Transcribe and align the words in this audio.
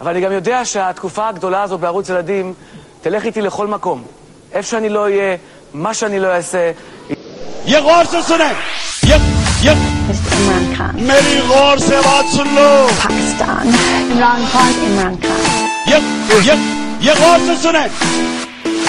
אבל 0.00 0.10
אני 0.10 0.20
גם 0.20 0.32
יודע 0.32 0.64
שהתקופה 0.64 1.28
הגדולה 1.28 1.62
הזו 1.62 1.78
בערוץ 1.78 2.08
ילדים 2.08 2.54
תלך 3.02 3.24
איתי 3.24 3.40
לכל 3.42 3.66
מקום. 3.66 4.02
איפה 4.52 4.68
שאני 4.68 4.88
לא 4.88 5.02
אהיה, 5.04 5.36
מה 5.74 5.94
שאני 5.94 6.20
לא 6.20 6.26
אעשה. 6.26 6.72
ये 7.66 7.80
गौर 7.80 8.04
से 8.12 8.20
सुने 8.28 8.50
ये 9.10 9.16
ये 9.66 9.72
Mr. 10.08 10.30
Imran 10.36 10.64
Khan. 10.76 10.94
मेरी 11.10 11.36
गौर 11.48 11.78
से 11.78 11.96
बात 12.06 12.26
सुन 12.36 12.48
लो 12.56 12.68
Pakistan. 13.02 13.64
Imran 14.12 14.42
Khan, 14.52 14.72
Imran 14.86 15.14
Khan. 15.24 15.40
ये 15.90 15.98
ये 16.48 16.54
ये 17.06 17.14
गौर 17.20 17.38
से 17.46 17.56
सुने 17.62 17.84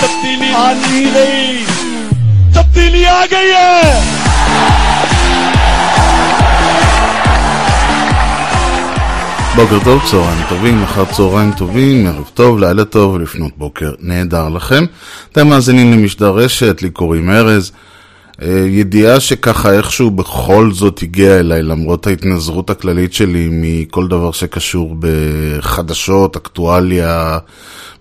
तब्दीली 0.02 0.49
आ 0.54 0.71
नहीं 0.81 1.05
गई 1.15 1.65
तब्दीली 2.55 3.04
आ 3.04 3.25
गई 3.33 3.49
है 3.59 4.14
בוקר 9.57 9.84
טוב, 9.84 10.02
צהריים 10.11 10.43
טובים, 10.48 10.82
אחר 10.82 11.04
צהריים 11.04 11.52
טובים, 11.52 12.07
ערב 12.07 12.30
טוב, 12.34 12.59
לילה 12.59 12.85
טוב 12.85 13.14
ולפנות 13.14 13.53
בוקר 13.57 13.93
נהדר 14.00 14.49
לכם. 14.49 14.85
אתם 15.32 15.49
מאזינים 15.49 15.93
למשדר 15.93 16.30
רשת, 16.30 16.82
לי 16.82 16.90
קוראים 16.90 17.30
ארז. 17.30 17.72
אה, 18.43 18.64
ידיעה 18.68 19.21
שככה 19.21 19.72
איכשהו 19.72 20.11
בכל 20.11 20.71
זאת 20.72 21.03
הגיעה 21.03 21.39
אליי, 21.39 21.63
למרות 21.63 22.07
ההתנזרות 22.07 22.71
הכללית 22.71 23.13
שלי 23.13 23.49
מכל 23.50 24.08
דבר 24.08 24.32
שקשור 24.32 24.96
בחדשות, 24.99 26.36
אקטואליה, 26.36 27.38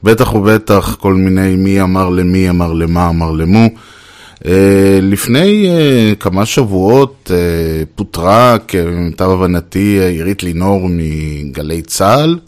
בטח 0.04 0.34
ובטח 0.34 0.96
כל 1.00 1.14
מיני 1.14 1.56
מי 1.56 1.82
אמר 1.82 2.10
למי, 2.10 2.50
אמר 2.50 2.74
למה, 2.74 3.10
אמר 3.10 3.32
למו. 3.32 3.70
Uh, 4.44 4.48
לפני 5.02 5.68
uh, 5.68 6.16
כמה 6.16 6.46
שבועות 6.46 7.32
uh, 7.34 7.86
פוטרה 7.96 8.58
כמיטב 8.68 9.30
הבנתי 9.30 10.00
עירית 10.00 10.44
לינור 10.44 10.90
מגלי 10.90 11.82
צה"ל. 11.82 12.40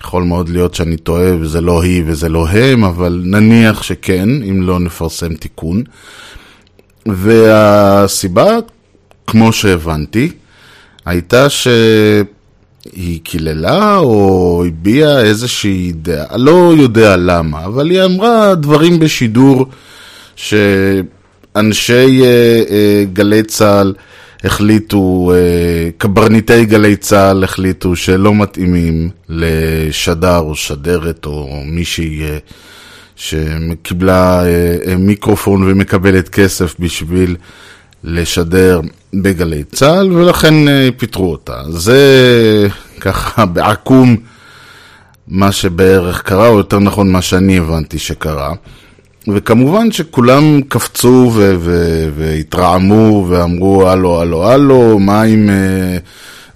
יכול 0.00 0.22
מאוד 0.22 0.48
להיות 0.48 0.74
שאני 0.74 0.96
טועה 0.96 1.36
וזה 1.40 1.60
לא 1.60 1.82
היא 1.82 2.02
וזה 2.06 2.28
לא 2.28 2.48
הם, 2.48 2.84
אבל 2.84 3.22
נניח 3.24 3.82
שכן, 3.82 4.28
אם 4.28 4.62
לא 4.62 4.80
נפרסם 4.80 5.34
תיקון. 5.34 5.82
והסיבה, 7.06 8.46
כמו 9.26 9.52
שהבנתי, 9.52 10.30
הייתה 11.04 11.46
שהיא 11.50 13.20
קיללה 13.22 13.96
או 13.96 14.64
הביעה 14.68 15.20
איזושהי 15.20 15.92
דעה, 15.92 16.36
לא 16.36 16.74
יודע 16.78 17.16
למה, 17.16 17.64
אבל 17.64 17.90
היא 17.90 18.02
אמרה 18.04 18.54
דברים 18.54 18.98
בשידור 18.98 19.66
ש... 20.36 20.54
אנשי 21.56 22.20
uh, 22.20 22.68
uh, 22.68 22.72
גלי 23.12 23.42
צה"ל 23.42 23.94
החליטו, 24.44 25.32
uh, 25.32 25.92
קברניטי 25.98 26.64
גלי 26.64 26.96
צה"ל 26.96 27.44
החליטו 27.44 27.96
שלא 27.96 28.34
מתאימים 28.34 29.10
לשדר 29.28 30.38
או 30.38 30.54
שדרת 30.54 31.26
או 31.26 31.62
מישהי 31.66 32.22
שקיבלה 33.16 34.42
מיקרופון 34.98 35.62
ומקבלת 35.70 36.28
כסף 36.28 36.74
בשביל 36.78 37.36
לשדר 38.04 38.80
בגלי 39.14 39.64
צה"ל 39.64 40.12
ולכן 40.12 40.54
פיטרו 40.96 41.32
אותה. 41.32 41.62
זה 41.70 42.68
ככה 43.00 43.46
בעקום 43.46 44.16
מה 45.28 45.52
שבערך 45.52 46.22
קרה, 46.22 46.48
או 46.48 46.58
יותר 46.58 46.78
נכון 46.78 47.12
מה 47.12 47.22
שאני 47.22 47.58
הבנתי 47.58 47.98
שקרה. 47.98 48.52
וכמובן 49.28 49.90
שכולם 49.92 50.60
קפצו 50.68 51.30
ו- 51.34 51.54
ו- 51.58 52.08
והתרעמו 52.16 53.26
ואמרו 53.28 53.88
הלו, 53.88 54.20
הלו, 54.20 54.46
הלו, 54.46 54.98
מה 54.98 55.22
עם 55.22 55.48
uh, 55.48 56.00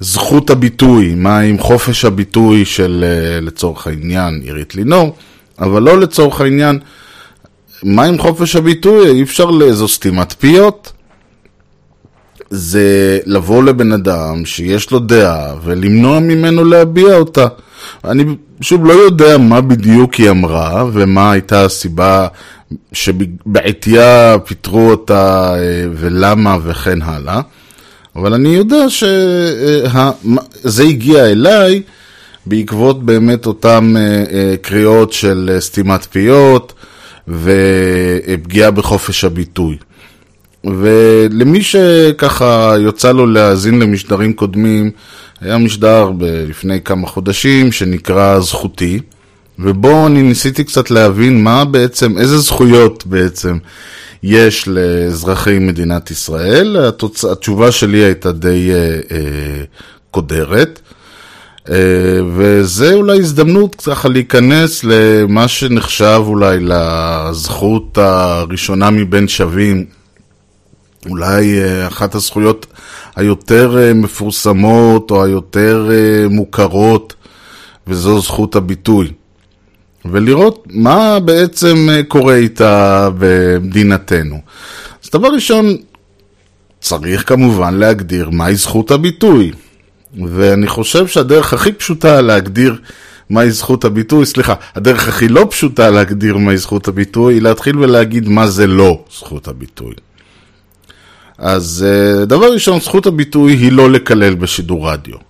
זכות 0.01 0.51
הביטוי, 0.51 1.15
מה 1.15 1.39
עם 1.39 1.59
חופש 1.59 2.05
הביטוי 2.05 2.65
של, 2.65 3.05
uh, 3.05 3.45
לצורך 3.45 3.87
העניין, 3.87 4.41
עירית 4.45 4.75
לינור, 4.75 5.17
אבל 5.59 5.83
לא 5.83 6.01
לצורך 6.01 6.41
העניין, 6.41 6.79
מה 7.83 8.05
עם 8.05 8.19
חופש 8.19 8.57
הביטוי? 8.57 9.11
אי 9.11 9.23
אפשר 9.23 9.45
לאיזו 9.45 9.89
סתימת 9.89 10.33
פיות. 10.33 10.93
זה 12.51 13.19
לבוא 13.27 13.63
לבן 13.63 13.93
אדם 13.93 14.45
שיש 14.45 14.91
לו 14.91 14.99
דעה 14.99 15.55
ולמנוע 15.65 16.21
ממנו 16.21 16.65
להביע 16.65 17.17
אותה. 17.17 17.47
אני 18.05 18.25
שוב 18.61 18.87
לא 18.87 18.93
יודע 18.93 19.39
מה 19.39 19.61
בדיוק 19.61 20.15
היא 20.15 20.31
אמרה 20.31 20.85
ומה 20.93 21.33
הייתה 21.33 21.65
הסיבה 21.65 22.27
שבעטייה 22.93 24.37
פיטרו 24.45 24.91
אותה 24.91 25.55
ולמה 25.93 26.57
וכן 26.63 27.03
הלאה, 27.03 27.41
אבל 28.17 28.35
אני 28.35 28.49
יודע 28.49 28.91
שזה 28.91 30.83
הגיע 30.83 31.27
אליי 31.27 31.83
בעקבות 32.47 33.05
באמת 33.05 33.47
אותם 33.47 33.95
קריאות 34.63 35.13
של 35.13 35.57
סתימת 35.59 36.07
פיות 36.11 36.73
ופגיעה 37.29 38.71
בחופש 38.71 39.25
הביטוי. 39.25 39.77
ולמי 40.65 41.63
שככה 41.63 42.75
יוצא 42.79 43.13
לו 43.13 43.27
להאזין 43.27 43.79
למשדרים 43.79 44.33
קודמים, 44.33 44.91
היה 45.41 45.59
משדר 45.59 46.11
לפני 46.21 46.81
כמה 46.81 47.07
חודשים 47.07 47.73
שנקרא 47.73 48.41
זכותי, 48.41 49.01
ובו 49.59 50.07
אני 50.07 50.23
ניסיתי 50.23 50.65
קצת 50.65 50.91
להבין 50.91 51.45
מה 51.45 51.65
בעצם, 51.65 52.19
איזה 52.19 52.39
זכויות 52.39 53.07
בעצם 53.07 53.59
יש 54.23 54.69
לאזרחי 54.69 55.59
מדינת 55.59 56.11
ישראל. 56.11 56.77
התוצ... 56.77 57.25
התשובה 57.25 57.73
שלי 57.73 57.99
הייתה 57.99 58.33
די 58.33 58.71
אה, 58.73 59.01
אה, 59.11 59.65
קודרת. 60.11 60.81
Uh, 61.67 61.71
וזה 62.37 62.95
אולי 62.95 63.19
הזדמנות 63.19 63.83
ככה 63.87 64.09
להיכנס 64.09 64.85
למה 64.85 65.49
שנחשב 65.49 66.23
אולי 66.27 66.59
לזכות 66.61 67.99
הראשונה 67.99 68.91
מבין 68.91 69.29
שווים 69.29 69.85
אולי 71.09 71.61
אחת 71.87 72.15
הזכויות 72.15 72.67
היותר 73.17 73.93
מפורסמות 73.95 75.11
או 75.11 75.25
היותר 75.25 75.91
מוכרות, 76.31 77.15
וזו 77.87 78.21
זכות 78.21 78.57
הביטוי. 78.57 79.13
ולראות 80.11 80.67
מה 80.71 81.21
בעצם 81.21 81.89
קורה 82.09 82.35
איתה 82.35 83.09
במדינתנו. 83.19 84.41
אז 85.05 85.11
דבר 85.13 85.29
ראשון, 85.29 85.77
צריך 86.81 87.29
כמובן 87.29 87.75
להגדיר 87.75 88.31
מהי 88.31 88.55
זכות 88.55 88.91
הביטוי. 88.91 89.53
ואני 90.27 90.67
חושב 90.67 91.07
שהדרך 91.07 91.53
הכי 91.53 91.73
פשוטה 91.73 92.21
להגדיר 92.21 92.77
מהי 93.31 93.51
זכות 93.51 93.85
הביטוי, 93.85 94.27
סליחה, 94.27 94.55
הדרך 94.75 95.09
הכי 95.09 95.29
לא 95.29 95.47
פשוטה 95.51 95.91
להגדיר 95.91 96.37
מהי 96.37 96.57
זכות 96.57 96.89
הביטוי, 96.89 97.35
היא 97.35 97.43
להתחיל 97.43 97.79
ולהגיד 97.79 98.29
מה 98.29 98.47
זה 98.47 98.67
לא 98.67 99.05
זכות 99.19 99.49
הביטוי. 99.49 99.95
אז 101.39 101.87
דבר 102.27 102.53
ראשון, 102.53 102.81
זכות 102.81 103.07
הביטוי 103.07 103.53
היא 103.53 103.73
לא 103.73 103.91
לקלל 103.91 104.35
בשידור 104.35 104.91
רדיו. 104.91 105.28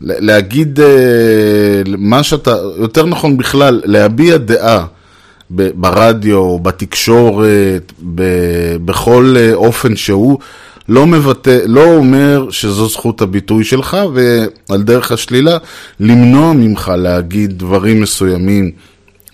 להגיד 0.00 0.80
מה 1.98 2.22
שאתה, 2.22 2.56
יותר 2.78 3.06
נכון 3.06 3.36
בכלל, 3.36 3.80
להביע 3.84 4.36
דעה 4.36 4.84
ברדיו, 5.50 6.58
בתקשורת, 6.58 7.92
בכל 8.84 9.36
אופן 9.54 9.96
שהוא, 9.96 10.38
לא 10.88 11.06
מבטא, 11.06 11.58
לא 11.66 11.84
אומר 11.84 12.46
שזו 12.50 12.88
זכות 12.88 13.22
הביטוי 13.22 13.64
שלך, 13.64 13.96
ועל 14.68 14.82
דרך 14.82 15.12
השלילה, 15.12 15.58
למנוע 16.00 16.52
ממך 16.52 16.92
להגיד 16.96 17.58
דברים 17.58 18.00
מסוימים. 18.00 18.70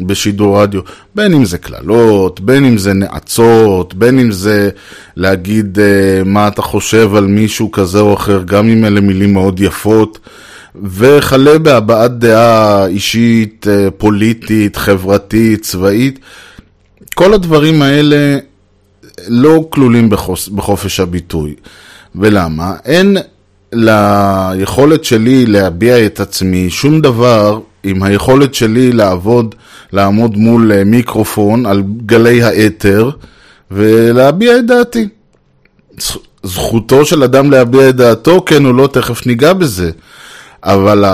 בשידור 0.01 0.63
רדיו, 0.63 0.81
בין 1.15 1.35
אם 1.35 1.45
זה 1.45 1.59
קללות, 1.59 2.41
בין 2.41 2.65
אם 2.65 2.79
זה 2.79 2.93
נאצות, 2.93 3.95
בין 3.95 4.19
אם 4.19 4.33
זה 4.33 4.71
להגיד 5.17 5.79
uh, 5.79 6.25
מה 6.25 6.49
אתה 6.49 6.63
חושב 6.63 7.15
על 7.15 7.27
מישהו 7.27 7.73
כזה 7.73 8.01
או 8.01 8.15
אחר, 8.15 8.43
גם 8.45 8.69
אם 8.69 8.85
אלה 8.85 9.01
מילים 9.01 9.33
מאוד 9.33 9.61
יפות, 9.61 10.19
וכלה 10.83 11.59
בהבעת 11.59 12.19
דעה 12.19 12.87
אישית, 12.87 13.67
uh, 13.67 13.91
פוליטית, 13.91 14.77
חברתית, 14.77 15.63
צבאית. 15.63 16.19
כל 17.15 17.35
הדברים 17.35 17.83
האלה 17.83 18.39
לא 19.29 19.65
כלולים 19.71 20.11
בחופש 20.55 21.01
הביטוי. 21.01 21.55
ולמה? 22.15 22.75
אין 22.85 23.17
ליכולת 23.73 25.05
שלי 25.05 25.47
להביע 25.47 26.07
את 26.07 26.21
עצמי 26.21 26.71
שום 26.71 27.01
דבר 27.01 27.61
עם 27.83 28.03
היכולת 28.03 28.55
שלי 28.55 28.93
לעבוד, 28.93 29.55
לעמוד 29.93 30.37
מול 30.37 30.85
מיקרופון 30.85 31.67
על 31.67 31.83
גלי 32.07 32.43
האתר 32.43 33.11
ולהביע 33.71 34.59
את 34.59 34.67
דעתי. 34.67 35.09
זכותו 36.43 37.05
של 37.05 37.23
אדם 37.23 37.51
להביע 37.51 37.89
את 37.89 37.97
דעתו, 37.97 38.43
כן 38.47 38.65
או 38.65 38.73
לא, 38.73 38.87
תכף 38.93 39.27
ניגע 39.27 39.53
בזה. 39.53 39.91
אבל 40.65 41.05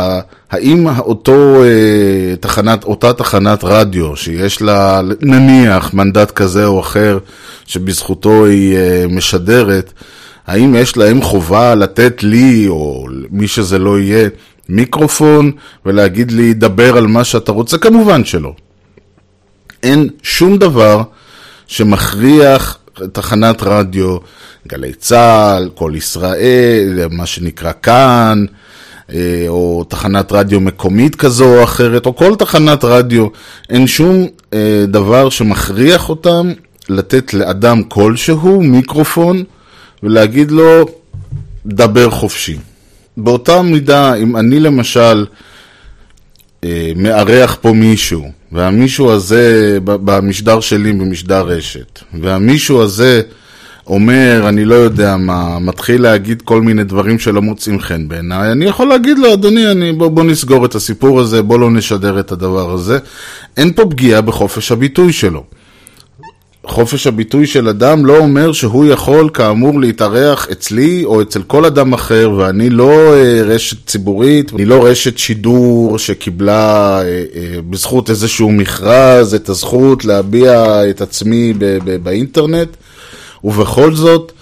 האם 0.51 0.87
אותו 0.99 1.63
תחנת, 2.41 2.85
אותה 2.85 3.13
תחנת 3.13 3.61
רדיו 3.63 4.17
שיש 4.17 4.63
לה 4.63 5.01
נניח 5.21 5.95
מנדט 5.95 6.31
כזה 6.31 6.67
או 6.67 6.81
אחר 6.81 7.19
שבזכותו 7.67 8.47
היא 8.47 8.79
משדרת, 9.09 9.93
האם 10.47 10.75
יש 10.75 10.97
להם 10.97 11.23
חובה 11.23 11.75
לתת 11.75 12.23
לי 12.23 12.69
או 12.69 13.07
מי 13.31 13.49
שזה 13.49 13.79
לא 13.79 14.01
יהיה 14.01 14.29
מיקרופון 14.69 15.53
ולהגיד 15.87 16.33
לי, 16.33 16.55
דבר 16.55 16.97
על 16.97 17.07
מה 17.07 17.25
שאתה 17.25 17.53
רוצה, 17.53 17.79
כמובן 17.79 18.25
שלא. 18.25 18.53
אין 19.83 20.09
שום 20.23 20.59
דבר 20.59 21.03
שמכריח 21.67 22.79
תחנת 23.13 23.63
רדיו, 23.63 24.17
גלי 24.69 24.93
צה"ל, 24.93 25.69
קול 25.75 25.97
ישראל, 25.97 27.01
מה 27.11 27.27
שנקרא 27.27 27.73
כאן, 27.83 28.45
אה, 28.49 28.58
או 29.49 29.85
תחנת 29.89 30.33
רדיו 30.33 30.61
מקומית 30.61 31.15
כזו 31.15 31.59
או 31.59 31.65
אחרת, 31.65 32.07
או 32.07 32.17
כל 32.17 32.35
תחנת 32.35 32.85
רדיו, 32.85 33.27
אין 33.71 33.87
שום 33.87 34.27
אה, 34.53 34.85
דבר 34.89 35.29
שמכריח 35.29 36.09
אותם 36.09 36.53
לתת 36.89 37.35
לאדם 37.35 37.83
כלשהו 37.83 38.63
מיקרופון 38.63 39.45
ולהגיד 40.03 40.51
לו, 40.51 40.87
דבר 41.67 42.11
חופשי. 42.11 42.59
באותה 43.17 43.63
מידה, 43.63 44.15
אם 44.15 44.37
אני 44.37 44.61
למשל 44.61 45.27
אה, 46.65 46.93
מארח 46.97 47.59
פה 47.61 47.73
מישהו, 47.73 48.31
והמישהו 48.53 49.11
הזה 49.11 49.79
במשדר 49.85 50.61
שלי, 50.61 50.93
במשדר 50.93 51.47
רשת, 51.47 52.01
והמישהו 52.21 52.83
הזה 52.83 53.23
אומר, 53.89 54.45
אני 54.49 54.65
לא 54.65 54.75
יודע 54.75 55.17
מה, 55.17 55.59
מתחיל 55.59 56.03
להגיד 56.03 56.43
כל 56.43 56.63
מיני 56.63 56.85
דברים 56.85 57.19
שלא 57.19 57.43
מוצאים 57.43 57.81
חן 57.81 58.09
בעיניי, 58.09 58.53
אני 58.53 58.65
יכול 58.65 58.89
להגיד 58.89 59.19
לו, 59.19 59.33
אדוני, 59.33 59.71
אני, 59.71 59.93
בוא, 59.93 60.09
בוא 60.09 60.25
נסגור 60.25 60.65
את 60.65 60.75
הסיפור 60.75 61.21
הזה, 61.21 61.43
בוא 61.43 61.59
לא 61.59 61.71
נשדר 61.71 62.21
את 62.21 62.33
הדבר 62.33 62.73
הזה. 62.73 62.99
אין 63.57 63.73
פה 63.73 63.85
פגיעה 63.91 64.21
בחופש 64.21 64.73
הביטוי 64.73 65.13
שלו. 65.13 65.45
חופש 66.69 67.07
הביטוי 67.07 67.47
של 67.47 67.69
אדם 67.69 68.07
לא 68.07 68.19
אומר 68.19 68.53
שהוא 68.53 68.87
יכול 68.87 69.31
כאמור 69.35 69.81
להתארח 69.81 70.49
אצלי 70.53 71.05
או 71.05 71.23
אצל 71.23 71.43
כל 71.43 71.65
אדם 71.65 71.93
אחר 71.93 72.33
ואני 72.37 72.71
לא 72.71 73.15
אה, 73.15 73.43
רשת 73.45 73.87
ציבורית, 73.87 74.53
אני 74.53 74.65
לא 74.65 74.87
רשת 74.87 75.19
שידור 75.19 75.99
שקיבלה 75.99 77.01
אה, 77.01 77.05
אה, 77.05 77.61
בזכות 77.71 78.11
איזשהו 78.11 78.51
מכרז 78.51 79.35
את 79.35 79.49
הזכות 79.49 80.05
להביע 80.05 80.81
את 80.91 81.01
עצמי 81.01 81.53
באינטרנט 82.03 82.69
ובכל 83.45 83.95
זאת 83.95 84.33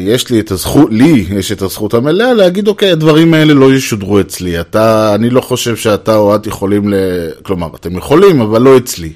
יש 0.00 0.30
לי 0.30 0.40
את 0.40 0.50
הזכות, 0.50 0.88
לי 0.90 1.26
יש 1.30 1.52
את 1.52 1.62
הזכות 1.62 1.94
המלאה 1.94 2.32
להגיד 2.34 2.68
אוקיי 2.68 2.90
הדברים 2.90 3.34
האלה 3.34 3.54
לא 3.54 3.74
ישודרו 3.74 4.20
אצלי, 4.20 4.60
אתה, 4.60 5.14
אני 5.14 5.30
לא 5.30 5.40
חושב 5.40 5.76
שאתה 5.76 6.16
או 6.16 6.34
את 6.34 6.46
יכולים, 6.46 6.88
ל... 6.88 6.94
כלומר 7.42 7.68
אתם 7.74 7.96
יכולים 7.96 8.40
אבל 8.40 8.62
לא 8.62 8.76
אצלי 8.76 9.12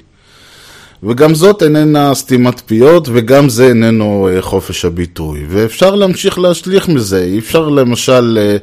וגם 1.03 1.35
זאת 1.35 1.63
איננה 1.63 2.15
סתימת 2.15 2.61
פיות, 2.65 3.07
וגם 3.11 3.49
זה 3.49 3.67
איננו 3.67 4.29
אה, 4.31 4.41
חופש 4.41 4.85
הביטוי. 4.85 5.45
ואפשר 5.49 5.95
להמשיך 5.95 6.39
להשליך 6.39 6.89
מזה, 6.89 7.23
אי 7.23 7.39
אפשר 7.39 7.69
למשל, 7.69 8.37
אה, 8.41 8.57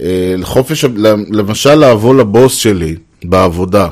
אה, 0.00 0.34
חופש, 0.42 0.84
למשל 1.30 1.74
לבוא 1.74 2.14
לבוס 2.14 2.54
שלי 2.54 2.96
בעבודה, 3.24 3.88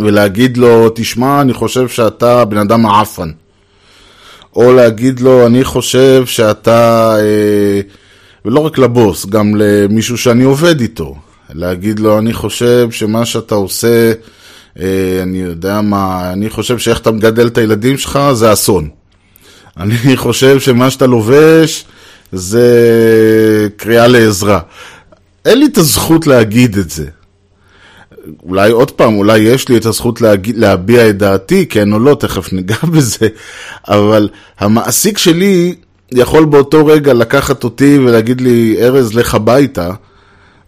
ולהגיד 0.00 0.56
לו, 0.56 0.88
תשמע, 0.94 1.40
אני 1.40 1.52
חושב 1.52 1.88
שאתה 1.88 2.44
בן 2.44 2.56
אדם 2.56 2.82
מעפן. 2.82 3.30
או 4.56 4.72
להגיד 4.72 5.20
לו, 5.20 5.46
אני 5.46 5.64
חושב 5.64 6.26
שאתה, 6.26 7.16
ולא 8.44 8.60
רק 8.60 8.78
לבוס, 8.78 9.26
גם 9.26 9.54
למישהו 9.56 10.18
שאני 10.18 10.44
עובד 10.44 10.80
איתו. 10.80 11.16
להגיד 11.54 12.00
לו, 12.00 12.18
אני 12.18 12.32
חושב 12.32 12.90
שמה 12.90 13.24
שאתה 13.24 13.54
עושה... 13.54 14.12
אה, 14.80 15.20
אני 15.22 15.38
יודע 15.38 15.80
מה, 15.80 16.32
אני 16.32 16.50
חושב 16.50 16.78
שאיך 16.78 17.00
אתה 17.00 17.10
מגדל 17.10 17.46
את 17.46 17.58
הילדים 17.58 17.98
שלך 17.98 18.18
זה 18.32 18.52
אסון. 18.52 18.88
אני 19.76 20.16
חושב 20.16 20.60
שמה 20.60 20.90
שאתה 20.90 21.06
לובש 21.06 21.84
זה 22.32 22.68
קריאה 23.76 24.06
לעזרה. 24.06 24.60
אין 25.44 25.58
לי 25.58 25.66
את 25.66 25.78
הזכות 25.78 26.26
להגיד 26.26 26.78
את 26.78 26.90
זה. 26.90 27.06
אולי 28.42 28.70
עוד 28.70 28.90
פעם, 28.90 29.14
אולי 29.14 29.38
יש 29.38 29.68
לי 29.68 29.76
את 29.76 29.86
הזכות 29.86 30.20
להגיד, 30.20 30.56
להביע 30.58 31.08
את 31.08 31.18
דעתי, 31.18 31.66
כן 31.66 31.92
או 31.92 31.98
לא, 31.98 32.14
תכף 32.14 32.52
ניגע 32.52 32.76
בזה, 32.92 33.28
אבל 33.88 34.28
המעסיק 34.58 35.18
שלי 35.18 35.74
יכול 36.12 36.44
באותו 36.44 36.86
רגע 36.86 37.14
לקחת 37.14 37.64
אותי 37.64 37.98
ולהגיד 37.98 38.40
לי, 38.40 38.76
ארז, 38.80 39.14
לך 39.14 39.34
הביתה, 39.34 39.90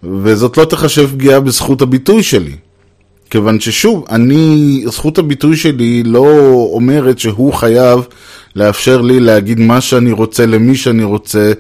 וזאת 0.05 0.59
לא 0.59 0.65
תחשב 0.65 1.11
פגיעה 1.13 1.41
בזכות 1.41 1.83
הביטוי 1.83 2.23
שלי. 2.23 2.57
כיוון 3.31 3.61
ששוב, 3.61 4.05
אני, 4.11 4.85
זכות 4.87 5.19
הביטוי 5.19 5.57
שלי 5.57 6.03
לא 6.03 6.27
אומרת 6.73 7.19
שהוא 7.19 7.53
חייב 7.53 8.01
לאפשר 8.57 9.01
לי 9.01 9.21
להגיד 9.21 9.61
מה 9.61 9.81
שאני 9.81 10.13
רוצה 10.13 10.47
למי 10.47 10.77
שאני 10.77 11.05
רוצה, 11.05 11.53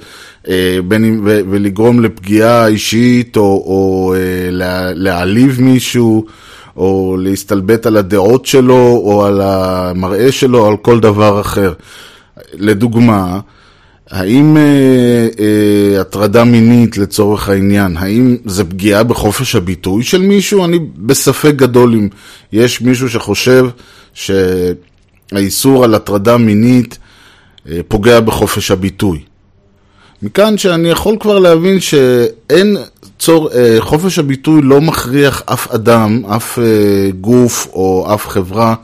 בין, 0.88 1.20
ו, 1.24 1.40
ולגרום 1.50 2.00
לפגיעה 2.00 2.66
אישית, 2.66 3.36
או, 3.36 3.42
או 3.42 4.14
אה, 4.16 4.50
לה, 4.50 4.92
להעליב 4.92 5.60
מישהו, 5.60 6.24
או 6.76 7.16
להסתלבט 7.20 7.86
על 7.86 7.96
הדעות 7.96 8.46
שלו, 8.46 9.00
או 9.04 9.24
על 9.24 9.40
המראה 9.40 10.32
שלו, 10.32 10.58
או 10.58 10.68
על 10.68 10.76
כל 10.76 11.00
דבר 11.00 11.40
אחר. 11.40 11.72
לדוגמה, 12.54 13.40
האם 14.12 14.56
אה, 14.56 15.28
אה, 15.38 16.00
הטרדה 16.00 16.44
מינית 16.44 16.98
לצורך 16.98 17.48
העניין, 17.48 17.96
האם 17.96 18.36
זה 18.44 18.64
פגיעה 18.64 19.02
בחופש 19.02 19.54
הביטוי 19.54 20.02
של 20.02 20.22
מישהו? 20.22 20.64
אני 20.64 20.78
בספק 20.96 21.52
גדול 21.56 21.94
אם 21.94 22.08
יש 22.52 22.80
מישהו 22.80 23.10
שחושב 23.10 23.66
שהאיסור 24.14 25.84
על 25.84 25.94
הטרדה 25.94 26.36
מינית 26.36 26.98
אה, 27.68 27.80
פוגע 27.88 28.20
בחופש 28.20 28.70
הביטוי. 28.70 29.20
מכאן 30.22 30.58
שאני 30.58 30.88
יכול 30.88 31.16
כבר 31.20 31.38
להבין 31.38 31.80
שאין 31.80 32.76
צור, 33.18 33.50
אה, 33.54 33.76
חופש 33.80 34.18
הביטוי 34.18 34.62
לא 34.62 34.80
מכריח 34.80 35.42
אף 35.46 35.70
אדם, 35.70 36.22
אף 36.36 36.58
אה, 36.58 37.10
גוף 37.20 37.68
או 37.72 38.14
אף 38.14 38.28
חברה 38.28 38.74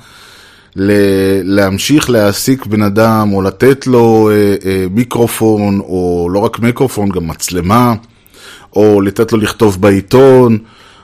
להמשיך 1.45 2.11
להעסיק 2.11 2.67
בן 2.67 2.83
אדם, 2.83 3.33
או 3.33 3.43
לתת 3.43 3.87
לו 3.87 4.31
אה, 4.33 4.55
אה, 4.71 4.87
מיקרופון, 4.91 5.81
או 5.81 6.29
לא 6.33 6.39
רק 6.39 6.59
מיקרופון, 6.59 7.09
גם 7.09 7.29
מצלמה, 7.29 7.95
או 8.77 9.01
לתת 9.01 9.33
לו 9.33 9.39
לכתוב 9.39 9.81
בעיתון, 9.81 10.59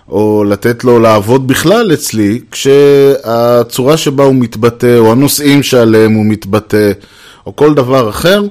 או 0.08 0.44
לתת 0.44 0.84
לו 0.84 0.98
לעבוד 0.98 1.48
בכלל 1.48 1.92
אצלי, 1.92 2.40
כשהצורה 2.50 3.96
שבה 3.96 4.24
הוא 4.24 4.34
מתבטא, 4.34 4.98
או 4.98 5.12
הנושאים 5.12 5.62
שעליהם 5.62 6.12
הוא 6.12 6.24
מתבטא, 6.26 6.92
או 7.46 7.56
כל 7.56 7.74
דבר 7.74 8.08
אחר, 8.08 8.42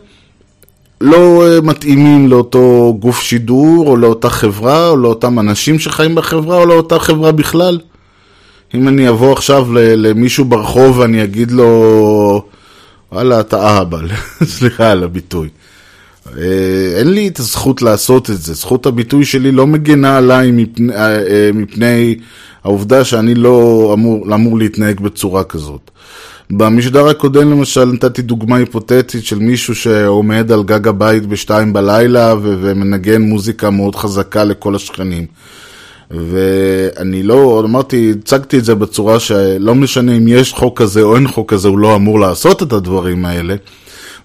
לא 1.03 1.47
אה, 1.47 1.61
מתאימים 1.61 2.27
לאותו 2.27 2.95
גוף 2.99 3.21
שידור, 3.21 3.87
או 3.87 3.97
לאותה 3.97 4.29
חברה, 4.29 4.89
או 4.89 4.97
לאותם 4.97 5.39
אנשים 5.39 5.79
שחיים 5.79 6.15
בחברה, 6.15 6.57
או 6.57 6.65
לאותה 6.65 6.99
חברה 6.99 7.31
בכלל. 7.31 7.79
אם 8.73 8.87
אני 8.87 9.09
אבוא 9.09 9.33
עכשיו 9.33 9.67
למישהו 9.73 10.45
ברחוב 10.45 10.97
ואני 10.97 11.23
אגיד 11.23 11.51
לו, 11.51 12.45
וואלה, 13.11 13.39
אתה 13.39 13.67
אהבל, 13.67 14.09
סליחה 14.55 14.91
על 14.91 15.03
הביטוי. 15.03 15.49
אה, 16.37 16.43
אין 16.97 17.13
לי 17.13 17.27
את 17.27 17.39
הזכות 17.39 17.81
לעשות 17.81 18.29
את 18.29 18.41
זה. 18.41 18.53
זכות 18.53 18.85
הביטוי 18.85 19.25
שלי 19.25 19.51
לא 19.51 19.67
מגנה 19.67 20.17
עליי 20.17 20.51
מפני, 20.51 20.93
אה, 20.95 21.49
מפני 21.53 22.15
העובדה 22.63 23.05
שאני 23.05 23.35
לא 23.35 23.89
אמור, 23.93 24.35
אמור 24.35 24.57
להתנהג 24.57 24.99
בצורה 24.99 25.43
כזאת. 25.43 25.91
במשדר 26.51 27.07
הקודם 27.07 27.51
למשל 27.51 27.85
נתתי 27.85 28.21
דוגמה 28.21 28.55
היפותטית 28.57 29.25
של 29.25 29.39
מישהו 29.39 29.75
שעומד 29.75 30.51
על 30.51 30.63
גג 30.63 30.87
הבית 30.87 31.25
בשתיים 31.25 31.73
בלילה 31.73 32.35
ומנגן 32.41 33.21
מוזיקה 33.21 33.69
מאוד 33.69 33.95
חזקה 33.95 34.43
לכל 34.43 34.75
השכנים. 34.75 35.25
ואני 36.11 37.23
לא, 37.23 37.63
אמרתי, 37.65 38.13
הצגתי 38.19 38.57
את 38.57 38.65
זה 38.65 38.75
בצורה 38.75 39.19
שלא 39.19 39.75
משנה 39.75 40.17
אם 40.17 40.27
יש 40.27 40.53
חוק 40.53 40.81
כזה 40.81 41.01
או 41.01 41.15
אין 41.15 41.27
חוק 41.27 41.53
כזה, 41.53 41.67
הוא 41.67 41.79
לא 41.79 41.95
אמור 41.95 42.19
לעשות 42.19 42.63
את 42.63 42.73
הדברים 42.73 43.25
האלה. 43.25 43.55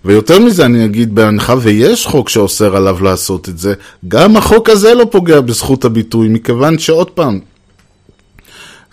ויותר 0.05 0.39
מזה 0.39 0.65
אני 0.65 0.85
אגיד, 0.85 1.15
בהנחה 1.15 1.55
ויש 1.61 2.07
חוק 2.07 2.29
שאוסר 2.29 2.77
עליו 2.77 3.03
לעשות 3.03 3.49
את 3.49 3.59
זה, 3.59 3.75
גם 4.09 4.37
החוק 4.37 4.71
הזה 4.71 4.95
לא 4.95 5.07
פוגע 5.11 5.41
בזכות 5.41 5.85
הביטוי, 5.85 6.29
מכיוון 6.29 6.79
שעוד 6.79 7.11
פעם, 7.11 7.41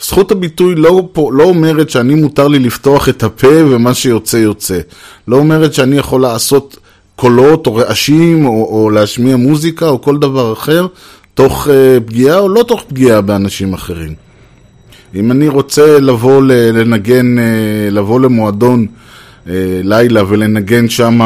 זכות 0.02 0.32
הביטוי 0.32 0.76
לא, 0.76 1.10
לא 1.32 1.44
אומרת 1.44 1.90
שאני 1.90 2.16
מותר 2.16 2.48
לי 2.48 2.60
לפתוח 2.60 3.10
את 3.10 3.24
הפה 3.24 3.66
ומה 3.70 3.94
שיוצא 3.94 4.38
יוצא. 4.38 4.80
לא 5.28 5.38
אומרת 5.38 5.74
שאני 5.74 5.98
יכול 5.98 6.22
לעשות 6.22 6.78
קולות 7.16 7.68
או 7.68 7.76
רעשים 7.76 8.46
או, 8.46 8.52
או 8.52 8.90
להשמיע 8.90 9.36
מוזיקה 9.36 9.88
או 9.88 10.02
כל 10.02 10.18
דבר 10.18 10.54
אחר 10.54 10.88
תוך 11.34 11.68
uh, 11.68 11.70
פגיעה 12.06 12.40
או 12.40 12.50
לא 12.50 12.64
תוך 12.64 12.84
פגיעה 12.88 13.22
באנשים 13.22 13.74
אחרים. 13.74 14.14
אם 15.16 15.32
אני 15.32 15.48
רוצה 15.48 16.00
לבוא 16.00 16.42
לנגן, 16.44 17.38
uh, 17.38 17.42
לבוא 17.92 18.20
למועדון 18.20 18.86
uh, 18.86 19.50
לילה 19.84 20.24
ולנגן 20.28 20.90
שם 20.90 21.20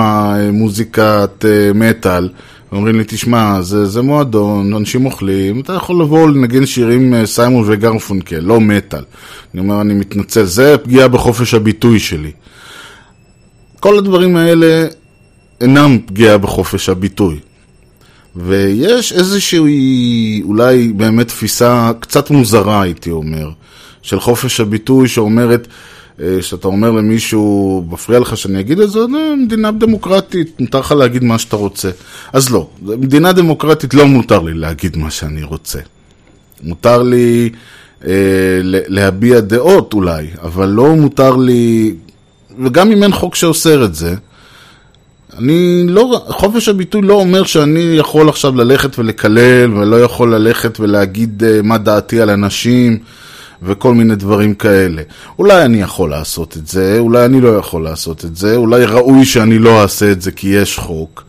מוזיקת 0.54 1.46
מטאל, 1.76 2.30
אומרים 2.72 2.98
לי, 2.98 3.04
תשמע, 3.08 3.62
זה, 3.62 3.86
זה 3.86 4.02
מועדון, 4.02 4.74
אנשים 4.74 5.06
אוכלים, 5.06 5.60
אתה 5.60 5.74
יכול 5.74 6.02
לבוא 6.02 6.30
לנגן 6.30 6.66
שירים 6.66 7.14
uh, 7.14 7.26
סיימון 7.26 7.64
וגרפונקל, 7.68 8.40
לא 8.40 8.62
מטאל. 8.62 9.04
אני 9.54 9.62
אומר, 9.62 9.82
אני 9.82 9.94
מתנצל, 9.94 10.44
זה 10.44 10.78
פגיעה 10.84 11.08
בחופש 11.08 11.54
הביטוי 11.54 12.00
שלי. 12.00 12.32
כל 13.80 13.98
הדברים 13.98 14.36
האלה 14.36 14.88
אינם 15.62 15.98
פגיעה 16.06 16.38
בחופש 16.38 16.90
הביטוי. 16.90 17.40
ויש 18.36 19.14
איזושהי, 19.14 20.42
אולי 20.44 20.88
באמת 20.88 21.28
תפיסה 21.28 21.92
קצת 22.00 22.30
מוזרה, 22.30 22.82
הייתי 22.82 23.12
אומר, 23.12 23.50
של 24.02 24.20
חופש 24.20 24.60
הביטוי 24.60 25.08
שאומרת, 25.08 25.68
אה, 25.68 25.74
שאתה 26.42 26.68
אומר 26.68 26.92
למישהו, 26.92 27.86
מפריע 27.90 28.20
לך 28.20 28.38
שאני 28.38 28.60
אגיד 28.60 28.80
את 28.80 28.90
זה, 28.90 29.00
"לא, 29.00 29.36
מדינה 29.38 29.72
דמוקרטית, 29.72 30.60
מותר 30.60 30.80
לך 30.80 30.92
להגיד 30.92 31.24
מה 31.24 31.40
שאתה 31.40 31.56
רוצה. 31.56 31.90
אז 32.34 32.50
לא, 32.50 32.70
מדינה 32.82 33.32
דמוקרטית 33.32 33.94
לא 33.94 34.08
מותר 34.08 34.40
לי 34.40 34.54
להגיד 34.54 34.98
מה 34.98 35.12
שאני 35.12 35.44
רוצה. 35.44 35.80
מותר 36.64 37.04
לי 37.04 37.50
אה, 38.06 38.12
להביע 38.64 39.40
דעות 39.40 39.94
אולי, 39.94 40.28
אבל 40.42 40.70
לא 40.70 40.96
מותר 40.96 41.36
לי, 41.36 41.94
וגם 42.64 42.92
אם 42.92 43.04
אין 43.04 43.12
חוק 43.12 43.36
שאוסר 43.36 43.86
את 43.86 43.96
זה, 43.96 44.16
אני 45.38 45.86
לא, 45.88 46.26
חופש 46.30 46.70
הביטוי 46.70 47.02
לא 47.02 47.14
אומר 47.14 47.44
שאני 47.44 47.80
יכול 47.80 48.30
עכשיו 48.30 48.56
ללכת 48.56 49.00
ולקלל, 49.00 49.74
ולא 49.74 50.02
יכול 50.04 50.36
ללכת 50.36 50.80
ולהגיד 50.80 51.44
uh, 51.44 51.66
מה 51.68 51.78
דעתי 51.78 52.22
על 52.22 52.30
אנשים, 52.30 52.98
וכל 53.64 53.94
מיני 53.94 54.16
דברים 54.16 54.54
כאלה. 54.54 55.02
אולי 55.40 55.66
אני 55.66 55.82
יכול 55.82 56.10
לעשות 56.10 56.58
את 56.58 56.68
זה, 56.68 57.00
אולי 57.00 57.26
אני 57.26 57.42
לא 57.42 57.58
יכול 57.58 57.84
לעשות 57.84 58.26
את 58.26 58.36
זה, 58.36 58.56
אולי 58.56 58.86
ראוי 58.86 59.26
שאני 59.26 59.60
לא 59.60 59.82
אעשה 59.82 60.12
את 60.12 60.22
זה 60.22 60.32
כי 60.32 60.48
יש 60.48 60.80
חוק. 60.80 61.24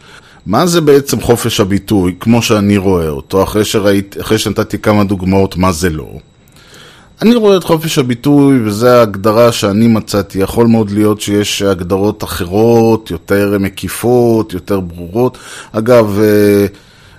מה 0.47 0.67
זה 0.67 0.81
בעצם 0.81 1.21
חופש 1.21 1.61
הביטוי, 1.61 2.15
כמו 2.21 2.43
שאני 2.43 2.77
רואה 2.77 3.09
אותו, 3.09 3.43
אחרי, 3.43 3.65
שראית, 3.65 4.17
אחרי 4.21 4.39
שנתתי 4.39 4.79
כמה 4.79 5.05
דוגמאות 5.05 5.57
מה 5.57 5.73
זה 5.73 5.91
לא? 5.91 6.19
אני 7.23 7.35
רואה 7.35 7.57
את 7.57 7.65
חופש 7.65 7.99
הביטוי, 7.99 8.61
וזו 8.65 8.89
ההגדרה 8.89 9.53
שאני 9.53 9.89
מצאתי. 9.89 10.39
יכול 10.39 10.67
מאוד 10.67 10.91
להיות 10.91 11.21
שיש 11.21 11.63
הגדרות 11.63 12.25
אחרות, 12.25 13.11
יותר 13.11 13.57
מקיפות, 13.61 14.53
יותר 14.53 14.81
ברורות. 14.81 15.39
אגב, 15.73 16.19
אה, 16.21 16.67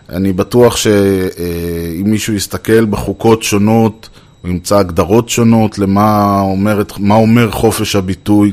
אני 0.10 0.34
בטוח 0.34 0.76
שאם 0.76 2.04
מישהו 2.06 2.34
יסתכל 2.34 2.86
בחוקות 2.86 3.44
שונות, 3.44 4.10
הוא 4.42 4.50
ימצא 4.52 4.78
הגדרות 4.78 5.30
שונות 5.30 5.80
למה 5.80 6.40
אומר, 6.42 6.82
מה 7.00 7.16
אומר 7.16 7.52
חופש 7.52 7.96
הביטוי, 7.96 8.52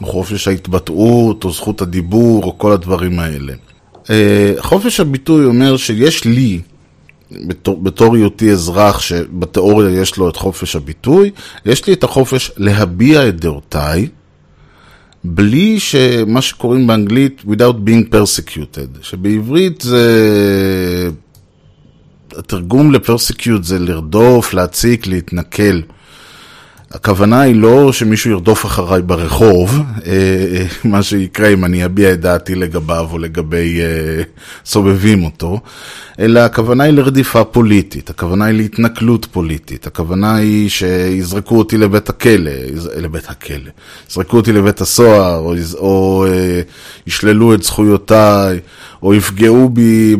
או 0.00 0.06
חופש 0.06 0.48
ההתבטאות, 0.48 1.44
או 1.44 1.50
זכות 1.50 1.82
הדיבור, 1.82 2.44
או 2.44 2.58
כל 2.58 2.72
הדברים 2.72 3.18
האלה. 3.18 3.52
אה, 4.10 4.52
חופש 4.58 5.00
הביטוי 5.00 5.44
אומר 5.44 5.76
שיש 5.76 6.24
לי, 6.24 6.60
בתור, 7.66 8.14
היותי 8.14 8.50
אזרח 8.50 9.00
שבתיאוריה 9.00 10.00
יש 10.00 10.16
לו 10.16 10.28
את 10.28 10.36
חופש 10.36 10.76
הביטוי, 10.76 11.30
יש 11.66 11.86
לי 11.86 11.92
את 11.92 12.04
החופש 12.04 12.50
להביע 12.56 13.28
את 13.28 13.40
דעותיי, 13.40 14.08
בלי 15.24 15.80
שמה 15.80 16.42
שקוראים 16.42 16.86
באנגלית 16.86 17.42
without 17.46 17.88
being 17.88 18.14
persecuted, 18.14 19.02
שבעברית 19.02 19.80
זה... 19.80 21.10
התרגום 22.40 22.92
לפרסקיוט 22.92 23.64
זה 23.64 23.78
לרדוף, 23.78 24.54
להציק, 24.54 25.06
להתנכל. 25.06 25.80
הכוונה 26.94 27.40
היא 27.40 27.54
לא 27.54 27.92
שמישהו 27.92 28.30
ירדוף 28.30 28.66
אחריי 28.66 29.02
ברחוב, 29.02 29.80
אה, 30.06 30.12
אה, 30.12 30.66
מה 30.84 31.02
שיקרה 31.02 31.48
אם 31.48 31.64
אני 31.64 31.84
אביע 31.84 32.12
את 32.12 32.20
דעתי 32.20 32.54
לגביו 32.54 33.08
או 33.12 33.18
לגבי 33.18 33.80
אה, 33.80 34.22
סובבים 34.64 35.24
אותו, 35.24 35.60
אלא 36.18 36.40
הכוונה 36.40 36.84
היא 36.84 36.92
לרדיפה 36.92 37.44
פוליטית, 37.44 38.10
הכוונה 38.10 38.44
היא 38.44 38.56
להתנכלות 38.56 39.26
פוליטית, 39.32 39.86
הכוונה 39.86 40.36
היא 40.36 40.68
שיזרקו 40.68 41.58
אותי 41.58 41.78
לבית 41.78 42.08
הכלא, 42.08 42.50
לבית 42.96 43.30
הכלא, 43.30 43.70
יזרקו 44.10 44.36
אותי 44.36 44.52
לבית 44.52 44.80
הסוהר, 44.80 45.38
או, 45.38 45.54
או 45.78 46.26
ישללו 47.06 47.54
את 47.54 47.62
זכויותיי, 47.62 48.58
או 49.02 49.14
יפגעו 49.14 49.68
בי 49.68 50.16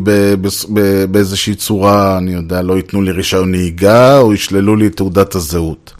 באיזושהי 1.11 1.55
צורה, 1.55 2.19
אני 2.19 2.33
יודע, 2.33 2.63
לא 2.63 2.77
ייתנו 2.77 3.03
לי 3.03 3.13
רישיון 3.13 3.51
נהיגה, 3.51 4.19
או 4.19 4.35
ישללו 4.35 4.77
לי 4.77 4.87
את 4.87 4.97
תעודת 4.97 5.35
הזהות. 5.35 6.00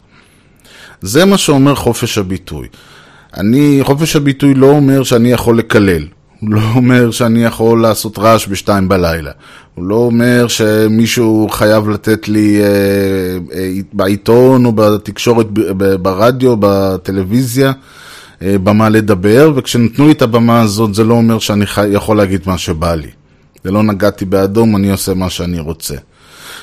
זה 1.01 1.25
מה 1.25 1.37
שאומר 1.37 1.75
חופש 1.75 2.17
הביטוי. 2.17 2.67
אני, 3.37 3.79
חופש 3.83 4.15
הביטוי 4.15 4.53
לא 4.53 4.69
אומר 4.69 5.03
שאני 5.03 5.31
יכול 5.31 5.57
לקלל. 5.57 6.07
הוא 6.39 6.49
לא 6.49 6.61
אומר 6.75 7.11
שאני 7.11 7.43
יכול 7.43 7.81
לעשות 7.81 8.19
רעש 8.19 8.47
בשתיים 8.47 8.87
בלילה. 8.89 9.31
הוא 9.75 9.85
לא 9.85 9.95
אומר 9.95 10.47
שמישהו 10.47 11.47
חייב 11.51 11.89
לתת 11.89 12.27
לי 12.27 12.61
אה, 12.61 12.67
אה, 13.53 13.71
בעיתון 13.93 14.65
או 14.65 14.71
בתקשורת, 14.71 15.47
ברדיו, 16.01 16.55
בטלוויזיה, 16.59 17.71
אה, 18.41 18.55
במה 18.63 18.89
לדבר, 18.89 19.51
וכשנתנו 19.55 20.05
לי 20.05 20.11
את 20.11 20.21
הבמה 20.21 20.61
הזאת 20.61 20.95
זה 20.95 21.03
לא 21.03 21.13
אומר 21.13 21.39
שאני 21.39 21.65
חי, 21.65 21.87
יכול 21.87 22.17
להגיד 22.17 22.41
מה 22.45 22.57
שבא 22.57 22.95
לי. 22.95 23.09
זה 23.63 23.71
לא 23.71 23.83
נגעתי 23.83 24.25
באדום, 24.25 24.75
אני 24.75 24.91
עושה 24.91 25.13
מה 25.13 25.29
שאני 25.29 25.59
רוצה. 25.59 25.95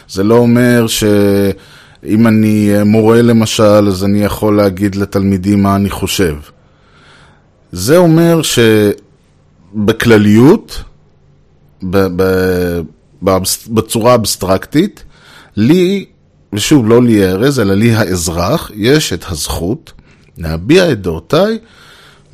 זה 0.08 0.24
לא 0.24 0.34
אומר 0.34 0.86
שאם 2.02 2.26
אני 2.26 2.74
אה, 2.74 2.84
מורה 2.84 3.22
למשל, 3.22 3.88
אז 3.88 4.04
אני 4.04 4.24
יכול 4.24 4.56
להגיד 4.56 4.94
לתלמידים 4.94 5.62
מה 5.62 5.76
אני 5.76 5.90
חושב. 5.90 6.36
זה 7.72 7.96
אומר 7.96 8.40
שבכלליות, 9.72 10.82
בצורה 13.68 14.14
אבסטרקטית, 14.14 15.04
לי, 15.56 16.04
ושוב, 16.52 16.88
לא 16.88 17.02
לי 17.02 17.24
ארז, 17.24 17.60
אלא 17.60 17.74
לי 17.74 17.94
האזרח, 17.94 18.70
יש 18.74 19.12
את 19.12 19.24
הזכות 19.28 19.92
להביע 20.38 20.92
את 20.92 21.02
דעותיי 21.02 21.58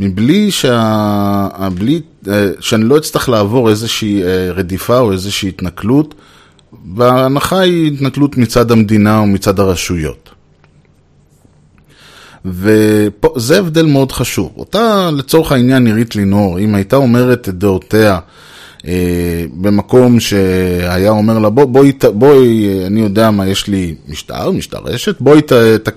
מבלי 0.00 0.50
שה... 0.50 1.48
בלי... 1.74 2.00
אה, 2.28 2.48
שאני 2.60 2.84
לא 2.84 2.98
אצטרך 2.98 3.28
לעבור 3.28 3.70
איזושהי 3.70 4.22
אה, 4.22 4.52
רדיפה 4.52 4.98
או 4.98 5.12
איזושהי 5.12 5.48
התנכלות, 5.48 6.14
וההנחה 6.96 7.58
היא 7.58 7.92
התנכלות 7.92 8.36
מצד 8.36 8.70
המדינה 8.70 9.18
או 9.18 9.26
מצד 9.26 9.60
הרשויות. 9.60 10.30
וזה 12.44 13.58
הבדל 13.58 13.86
מאוד 13.86 14.12
חשוב. 14.12 14.52
אותה, 14.56 15.10
לצורך 15.12 15.52
העניין, 15.52 15.84
נירית 15.84 16.16
לינור, 16.16 16.58
אם 16.58 16.74
הייתה 16.74 16.96
אומרת 16.96 17.48
את 17.48 17.54
דעותיה 17.54 18.18
אה, 18.86 19.44
במקום 19.54 20.20
שהיה 20.20 21.10
אומר 21.10 21.38
לה, 21.38 21.50
בוא, 21.50 21.64
בואי, 21.64 21.92
בואי, 22.14 22.86
אני 22.86 23.00
יודע 23.00 23.30
מה, 23.30 23.46
יש 23.46 23.66
לי 23.66 23.94
משטר, 24.08 24.50
משטרשת, 24.50 25.20
בואי 25.20 25.42
ת, 25.42 25.52
ת, 25.52 25.88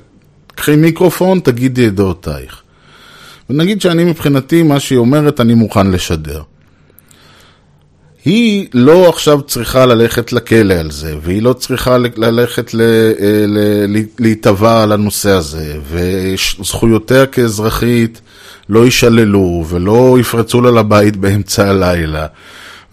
קחי 0.55 0.75
מיקרופון, 0.75 1.39
תגידי 1.39 1.87
את 1.87 1.95
דעותייך. 1.95 2.61
ונגיד 3.49 3.81
שאני 3.81 4.03
מבחינתי, 4.03 4.63
מה 4.63 4.79
שהיא 4.79 4.97
אומרת, 4.97 5.41
אני 5.41 5.53
מוכן 5.53 5.91
לשדר. 5.91 6.41
היא 8.25 8.67
לא 8.73 9.09
עכשיו 9.09 9.41
צריכה 9.41 9.85
ללכת 9.85 10.33
לכלא 10.33 10.73
על 10.73 10.91
זה, 10.91 11.15
והיא 11.21 11.41
לא 11.41 11.53
צריכה 11.53 11.97
ללכת 11.97 12.75
אה, 12.75 13.85
להיתבע 14.19 14.83
על 14.83 14.91
הנושא 14.91 15.29
הזה, 15.29 15.73
וזכויותיה 15.89 17.25
כאזרחית 17.25 18.21
לא 18.69 18.85
יישללו, 18.85 19.65
ולא 19.69 20.17
יפרצו 20.19 20.61
לה 20.61 20.71
לבית 20.71 21.17
באמצע 21.17 21.69
הלילה, 21.69 22.25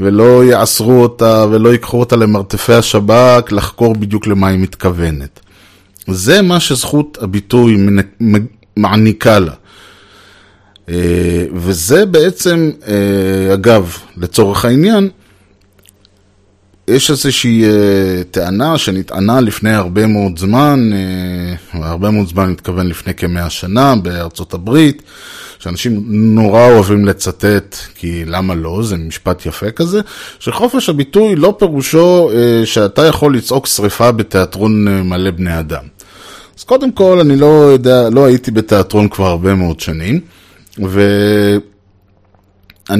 ולא 0.00 0.44
יאסרו 0.44 1.02
אותה, 1.02 1.44
ולא 1.50 1.68
ייקחו 1.68 2.00
אותה 2.00 2.16
למרתפי 2.16 2.72
השב"כ 2.72 3.52
לחקור 3.52 3.94
בדיוק 3.94 4.26
למה 4.26 4.48
היא 4.48 4.58
מתכוונת. 4.58 5.40
זה 6.06 6.42
מה 6.42 6.60
שזכות 6.60 7.18
הביטוי 7.20 7.76
מעניקה 8.76 9.38
לה. 9.38 9.52
אה, 10.88 11.44
וזה 11.54 12.06
בעצם, 12.06 12.70
אה, 12.86 13.54
אגב, 13.54 13.96
לצורך 14.16 14.64
העניין, 14.64 15.08
יש 16.88 17.10
איזושהי 17.10 17.64
אה, 17.64 18.22
טענה 18.30 18.78
שנטענה 18.78 19.40
לפני 19.40 19.70
הרבה 19.74 20.06
מאוד 20.06 20.38
זמן, 20.38 20.90
הרבה 21.72 22.10
מאוד 22.10 22.28
זמן, 22.28 22.42
אני 22.42 22.52
מתכוון 22.52 22.88
לפני 22.88 23.14
כמאה 23.14 23.50
שנה 23.50 23.96
בארצות 23.96 24.54
הברית, 24.54 25.02
שאנשים 25.58 26.04
נורא 26.34 26.66
אוהבים 26.66 27.04
לצטט, 27.04 27.76
כי 27.94 28.24
למה 28.24 28.54
לא, 28.54 28.80
זה 28.82 28.96
משפט 28.96 29.46
יפה 29.46 29.70
כזה, 29.70 30.00
שחופש 30.38 30.88
הביטוי 30.88 31.36
לא 31.36 31.54
פירושו 31.58 32.30
שאתה 32.64 33.06
יכול 33.06 33.36
לצעוק 33.36 33.66
שריפה 33.66 34.12
בתיאטרון 34.12 34.84
מלא 35.08 35.30
בני 35.30 35.58
אדם. 35.58 35.84
אז 36.58 36.64
קודם 36.64 36.92
כל, 36.92 37.20
אני 37.20 37.36
לא 37.36 37.46
יודע, 37.46 38.10
לא 38.10 38.24
הייתי 38.24 38.50
בתיאטרון 38.50 39.08
כבר 39.08 39.26
הרבה 39.26 39.54
מאוד 39.54 39.80
שנים, 39.80 40.20
ואני 40.78 41.58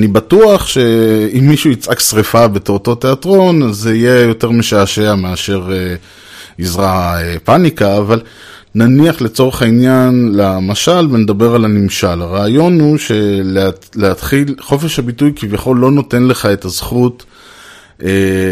בטוח 0.09 0.67
שאם 0.67 1.49
מישהו 1.49 1.71
יצעק 1.71 2.01
שריפה 2.01 2.49
באותו 2.49 2.95
תיאטרון, 2.95 3.63
אז 3.63 3.77
זה 3.77 3.95
יהיה 3.95 4.21
יותר 4.21 4.51
משעשע 4.51 5.15
מאשר 5.15 5.69
אה, 5.73 5.95
יזרע 6.59 7.21
אה, 7.21 7.37
פאניקה, 7.45 7.99
אבל 7.99 8.21
נניח 8.75 9.21
לצורך 9.21 9.63
העניין 9.63 10.33
למשל 10.35 11.09
ונדבר 11.11 11.55
על 11.55 11.65
הנמשל. 11.65 12.23
הרעיון 12.23 12.81
הוא 12.81 12.99
שלהתחיל, 12.99 14.55
חופש 14.61 14.99
הביטוי 14.99 15.33
כביכול 15.37 15.79
לא 15.79 15.91
נותן 15.91 16.23
לך 16.23 16.47
את 16.47 16.65
הזכות 16.65 17.25
אה, 18.03 18.09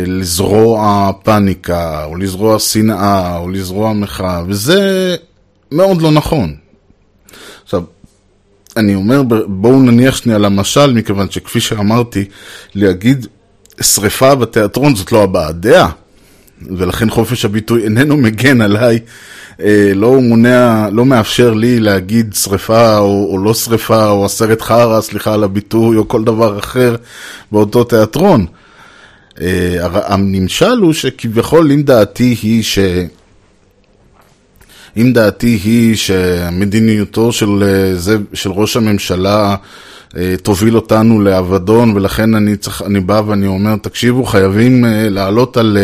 לזרוע 0.07 1.11
פאניקה, 1.23 2.05
או 2.05 2.17
לזרוע 2.17 2.59
שנאה, 2.59 3.37
או 3.37 3.50
לזרוע 3.50 3.93
מחאה, 3.93 4.43
וזה 4.47 5.17
מאוד 5.73 6.02
לא 6.02 6.11
נכון. 6.11 6.55
עכשיו, 7.64 7.83
אני 8.76 8.95
אומר, 8.95 9.23
בואו 9.47 9.83
נניח 9.83 10.17
שנייה 10.17 10.38
למשל, 10.38 10.93
מכיוון 10.93 11.31
שכפי 11.31 11.61
שאמרתי, 11.61 12.25
להגיד 12.75 13.26
שריפה 13.81 14.35
בתיאטרון 14.35 14.97
זאת 14.97 15.12
לא 15.12 15.23
הבעת 15.23 15.61
דעה, 15.61 15.91
ולכן 16.76 17.11
חופש 17.11 17.45
הביטוי 17.45 17.85
איננו 17.85 18.17
מגן 18.17 18.61
עליי, 18.61 18.99
אה, 19.61 19.93
לא 19.95 20.21
מונע, 20.21 20.88
לא 20.93 21.05
מאפשר 21.05 21.55
לי 21.55 21.81
להגיד 21.81 22.35
שריפה 22.35 22.99
או, 22.99 23.29
או 23.33 23.38
לא 23.38 23.55
שריפה, 23.55 24.09
או 24.09 24.25
הסרט 24.25 24.62
חרא, 24.62 25.00
סליחה 25.00 25.35
על 25.35 25.45
הביטוי, 25.45 25.97
או 25.97 26.09
כל 26.09 26.25
דבר 26.25 26.59
אחר 26.59 26.97
באותו 27.52 27.85
תיאטרון. 27.85 28.47
אה, 29.41 29.76
הנמשל 30.05 30.79
הוא 30.83 30.93
שכביכול 30.93 31.73
אם 31.73 31.83
דעתי 31.83 32.37
היא 32.43 32.62
ש... 32.62 32.79
אם 34.97 35.13
דעתי 35.13 35.59
היא 35.65 35.97
שמדיניותו 35.97 37.33
של, 37.33 37.63
אה, 37.63 37.95
זה, 37.95 38.17
של 38.33 38.51
ראש 38.51 38.77
הממשלה 38.77 39.57
אה, 40.17 40.35
תוביל 40.43 40.77
אותנו 40.77 41.21
לאבדון, 41.21 41.97
ולכן 41.97 42.35
אני, 42.35 42.57
צריך, 42.57 42.83
אני 42.83 43.01
בא 43.01 43.23
ואני 43.27 43.47
אומר, 43.47 43.77
תקשיבו, 43.77 44.25
חייבים 44.25 44.85
אה, 44.85 45.09
לעלות 45.09 45.57
על, 45.57 45.79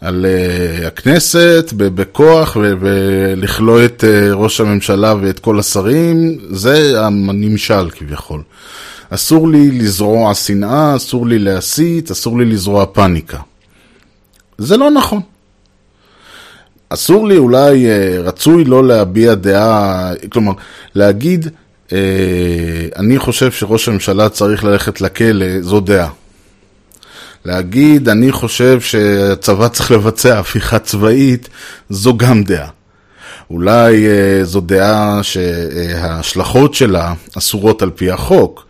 על 0.00 0.26
הכנסת 0.86 1.72
בכוח 1.76 2.56
ולכלוא 2.80 3.84
את 3.84 4.04
ראש 4.32 4.60
הממשלה 4.60 5.14
ואת 5.20 5.38
כל 5.38 5.58
השרים, 5.58 6.38
זה 6.50 7.04
הנמשל 7.04 7.90
כביכול. 7.90 8.42
אסור 9.10 9.48
לי 9.48 9.70
לזרוע 9.70 10.34
שנאה, 10.34 10.96
אסור 10.96 11.26
לי 11.26 11.38
להסית, 11.38 12.10
אסור 12.10 12.38
לי 12.38 12.44
לזרוע 12.44 12.86
פאניקה. 12.86 13.38
זה 14.58 14.76
לא 14.76 14.90
נכון. 14.90 15.20
אסור 16.94 17.28
לי, 17.28 17.36
אולי 17.36 17.86
אה, 17.86 18.18
רצוי 18.20 18.64
לא 18.64 18.86
להביע 18.86 19.34
דעה, 19.34 20.12
כלומר, 20.28 20.52
להגיד, 20.94 21.48
אה, 21.92 21.98
אני 22.96 23.18
חושב 23.18 23.52
שראש 23.52 23.88
הממשלה 23.88 24.28
צריך 24.28 24.64
ללכת 24.64 25.00
לכלא, 25.00 25.46
זו 25.60 25.80
דעה. 25.80 26.08
להגיד, 27.44 28.08
אני 28.08 28.32
חושב 28.32 28.80
שהצבא 28.80 29.68
צריך 29.68 29.90
לבצע 29.90 30.38
הפיכה 30.38 30.78
צבאית, 30.78 31.48
זו 31.90 32.16
גם 32.16 32.44
דעה. 32.44 32.68
אולי 33.50 34.06
אה, 34.06 34.44
זו 34.44 34.60
דעה 34.60 35.20
שההשלכות 35.22 36.74
שלה 36.74 37.14
אסורות 37.38 37.82
על 37.82 37.90
פי 37.90 38.10
החוק. 38.10 38.66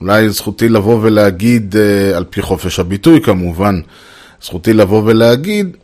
אולי 0.00 0.30
זכותי 0.30 0.68
לבוא 0.68 0.98
ולהגיד, 1.02 1.76
על 2.16 2.24
פי 2.30 2.42
חופש 2.42 2.78
הביטוי 2.78 3.20
כמובן, 3.20 3.80
זכותי 4.42 4.72
לבוא 4.72 5.02
ולהגיד, 5.04 5.76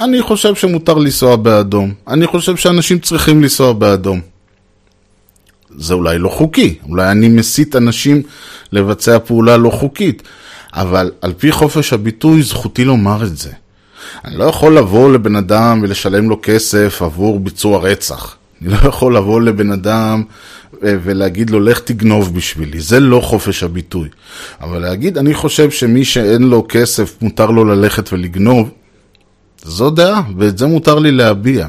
אני 0.00 0.22
חושב 0.22 0.54
שמותר 0.54 0.94
לנסוע 0.94 1.36
באדום. 1.36 1.92
אני 2.08 2.26
חושב 2.26 2.56
שאנשים 2.56 2.98
צריכים 2.98 3.42
לנסוע 3.42 3.72
באדום. 3.72 4.20
זה 5.76 5.94
אולי 5.94 6.18
לא 6.18 6.28
חוקי, 6.28 6.78
אולי 6.88 7.10
אני 7.10 7.28
מסית 7.28 7.76
אנשים 7.76 8.22
לבצע 8.72 9.18
פעולה 9.18 9.56
לא 9.56 9.70
חוקית, 9.70 10.22
אבל 10.74 11.10
על 11.20 11.32
פי 11.32 11.52
חופש 11.52 11.92
הביטוי 11.92 12.42
זכותי 12.42 12.84
לומר 12.84 13.24
את 13.24 13.36
זה. 13.36 13.50
אני 14.24 14.36
לא 14.36 14.44
יכול 14.44 14.78
לבוא 14.78 15.12
לבן 15.12 15.36
אדם 15.36 15.80
ולשלם 15.82 16.28
לו 16.28 16.38
כסף 16.42 17.02
עבור 17.02 17.40
ביצוע 17.40 17.78
רצח. 17.78 18.36
אני 18.62 18.70
לא 18.70 18.88
יכול 18.88 19.16
לבוא 19.16 19.40
לבן 19.40 19.72
אדם 19.72 20.22
אה, 20.84 20.94
ולהגיד 21.02 21.50
לו, 21.50 21.60
לך 21.60 21.80
תגנוב 21.80 22.36
בשבילי. 22.36 22.80
זה 22.80 23.00
לא 23.00 23.20
חופש 23.20 23.62
הביטוי. 23.62 24.08
אבל 24.60 24.78
להגיד, 24.78 25.18
אני 25.18 25.34
חושב 25.34 25.70
שמי 25.70 26.04
שאין 26.04 26.42
לו 26.42 26.66
כסף, 26.68 27.14
מותר 27.22 27.50
לו 27.50 27.64
ללכת 27.64 28.12
ולגנוב, 28.12 28.70
זו 29.64 29.90
דעה, 29.90 30.22
ואת 30.36 30.58
זה 30.58 30.66
מותר 30.66 30.98
לי 30.98 31.12
להביע. 31.12 31.66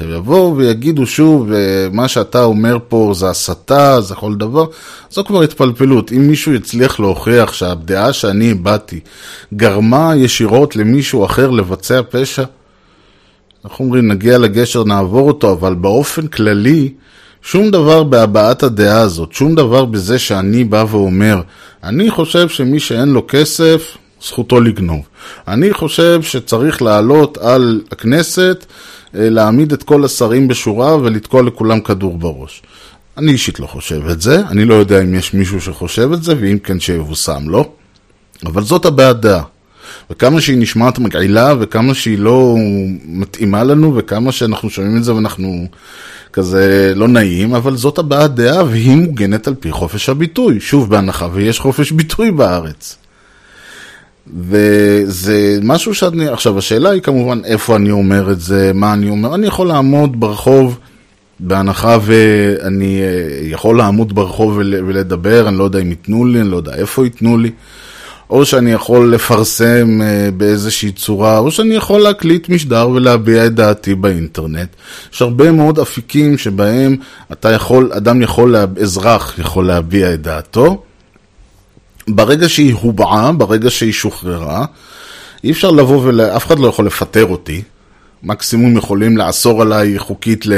ויבואו 0.00 0.56
ויגידו 0.56 1.06
שוב, 1.06 1.52
אה, 1.52 1.88
מה 1.92 2.08
שאתה 2.08 2.44
אומר 2.44 2.78
פה 2.88 3.12
זה 3.14 3.30
הסתה, 3.30 4.00
זה 4.00 4.14
כל 4.14 4.34
דבר, 4.34 4.66
זו 5.10 5.24
כבר 5.24 5.42
התפלפלות. 5.42 6.12
אם 6.12 6.26
מישהו 6.28 6.54
יצליח 6.54 7.00
להוכיח 7.00 7.52
שהדעה 7.52 8.12
שאני 8.12 8.50
הבעתי 8.50 9.00
גרמה 9.54 10.12
ישירות 10.16 10.76
למישהו 10.76 11.24
אחר 11.24 11.50
לבצע 11.50 12.00
פשע, 12.10 12.44
אנחנו 13.64 13.84
אומרים, 13.84 14.08
נגיע 14.08 14.38
לגשר, 14.38 14.84
נעבור 14.84 15.28
אותו, 15.28 15.52
אבל 15.52 15.74
באופן 15.74 16.26
כללי, 16.26 16.92
שום 17.42 17.70
דבר 17.70 18.02
בהבעת 18.02 18.62
הדעה 18.62 19.00
הזאת, 19.00 19.32
שום 19.32 19.54
דבר 19.54 19.84
בזה 19.84 20.18
שאני 20.18 20.64
בא 20.64 20.84
ואומר, 20.90 21.40
אני 21.84 22.10
חושב 22.10 22.48
שמי 22.48 22.80
שאין 22.80 23.08
לו 23.08 23.24
כסף, 23.28 23.96
זכותו 24.24 24.60
לגנוב. 24.60 25.00
אני 25.48 25.72
חושב 25.72 26.22
שצריך 26.22 26.82
לעלות 26.82 27.38
על 27.38 27.80
הכנסת, 27.92 28.66
אה, 29.14 29.30
להעמיד 29.30 29.72
את 29.72 29.82
כל 29.82 30.04
השרים 30.04 30.48
בשורה 30.48 30.96
ולתקוע 30.96 31.42
לכולם 31.42 31.80
כדור 31.80 32.18
בראש. 32.18 32.62
אני 33.18 33.32
אישית 33.32 33.60
לא 33.60 33.66
חושב 33.66 34.08
את 34.08 34.20
זה, 34.20 34.42
אני 34.48 34.64
לא 34.64 34.74
יודע 34.74 35.02
אם 35.02 35.14
יש 35.14 35.34
מישהו 35.34 35.60
שחושב 35.60 36.12
את 36.12 36.22
זה, 36.22 36.34
ואם 36.40 36.58
כן 36.58 36.80
שיבושם 36.80 37.48
לו, 37.48 37.72
אבל 38.46 38.62
זאת 38.62 38.84
הבעת 38.84 39.20
דעה. 39.20 39.42
וכמה 40.10 40.40
שהיא 40.40 40.58
נשמעת 40.58 40.98
מגעילה, 40.98 41.54
וכמה 41.60 41.94
שהיא 41.94 42.18
לא 42.18 42.56
מתאימה 43.04 43.64
לנו, 43.64 43.96
וכמה 43.96 44.32
שאנחנו 44.32 44.70
שומעים 44.70 44.96
את 44.96 45.04
זה 45.04 45.14
ואנחנו 45.14 45.66
כזה 46.32 46.92
לא 46.96 47.08
נעים, 47.08 47.54
אבל 47.54 47.76
זאת 47.76 47.98
הבעת 47.98 48.34
דעה 48.34 48.64
והיא 48.64 48.96
מוגנת 48.96 49.48
על 49.48 49.54
פי 49.54 49.72
חופש 49.72 50.08
הביטוי. 50.08 50.60
שוב, 50.60 50.90
בהנחה 50.90 51.28
ויש 51.32 51.60
חופש 51.60 51.92
ביטוי 51.92 52.30
בארץ. 52.30 52.96
וזה 54.38 55.58
משהו 55.62 55.94
שאני, 55.94 56.28
עכשיו 56.28 56.58
השאלה 56.58 56.90
היא 56.90 57.02
כמובן 57.02 57.40
איפה 57.44 57.76
אני 57.76 57.90
אומר 57.90 58.30
את 58.32 58.40
זה, 58.40 58.70
מה 58.74 58.92
אני 58.92 59.10
אומר, 59.10 59.34
אני 59.34 59.46
יכול 59.46 59.66
לעמוד 59.68 60.20
ברחוב, 60.20 60.78
בהנחה 61.40 61.98
ואני 62.02 63.00
אה, 63.02 63.06
יכול 63.42 63.76
לעמוד 63.78 64.14
ברחוב 64.14 64.56
ול- 64.56 64.84
ולדבר, 64.86 65.48
אני 65.48 65.58
לא 65.58 65.64
יודע 65.64 65.78
אם 65.78 65.90
ייתנו 65.90 66.24
לי, 66.24 66.40
אני 66.40 66.50
לא 66.50 66.56
יודע 66.56 66.74
איפה 66.74 67.04
ייתנו 67.04 67.38
לי, 67.38 67.50
או 68.30 68.44
שאני 68.44 68.72
יכול 68.72 69.14
לפרסם 69.14 70.00
אה, 70.02 70.28
באיזושהי 70.36 70.92
צורה, 70.92 71.38
או 71.38 71.50
שאני 71.50 71.74
יכול 71.74 72.00
להקליט 72.00 72.48
משדר 72.48 72.88
ולהביע 72.88 73.46
את 73.46 73.54
דעתי 73.54 73.94
באינטרנט. 73.94 74.68
יש 75.14 75.22
הרבה 75.22 75.52
מאוד 75.52 75.78
אפיקים 75.78 76.38
שבהם 76.38 76.96
אתה 77.32 77.50
יכול, 77.50 77.90
אדם 77.92 78.22
יכול, 78.22 78.56
אזרח 78.82 79.38
יכול 79.38 79.66
להביע 79.66 80.14
את 80.14 80.22
דעתו. 80.22 80.82
ברגע 82.08 82.48
שהיא 82.48 82.74
הובעה, 82.74 83.32
ברגע 83.32 83.70
שהיא 83.70 83.92
שוחררה, 83.92 84.64
אי 85.44 85.50
אפשר 85.50 85.70
לבוא 85.70 86.00
ול... 86.04 86.20
אף 86.20 86.46
אחד 86.46 86.58
לא 86.58 86.68
יכול 86.68 86.86
לפטר 86.86 87.26
אותי. 87.26 87.62
מקסימום 88.22 88.76
יכולים 88.76 89.16
לאסור 89.16 89.62
עליי 89.62 89.98
חוקית 89.98 90.46
ל... 90.46 90.52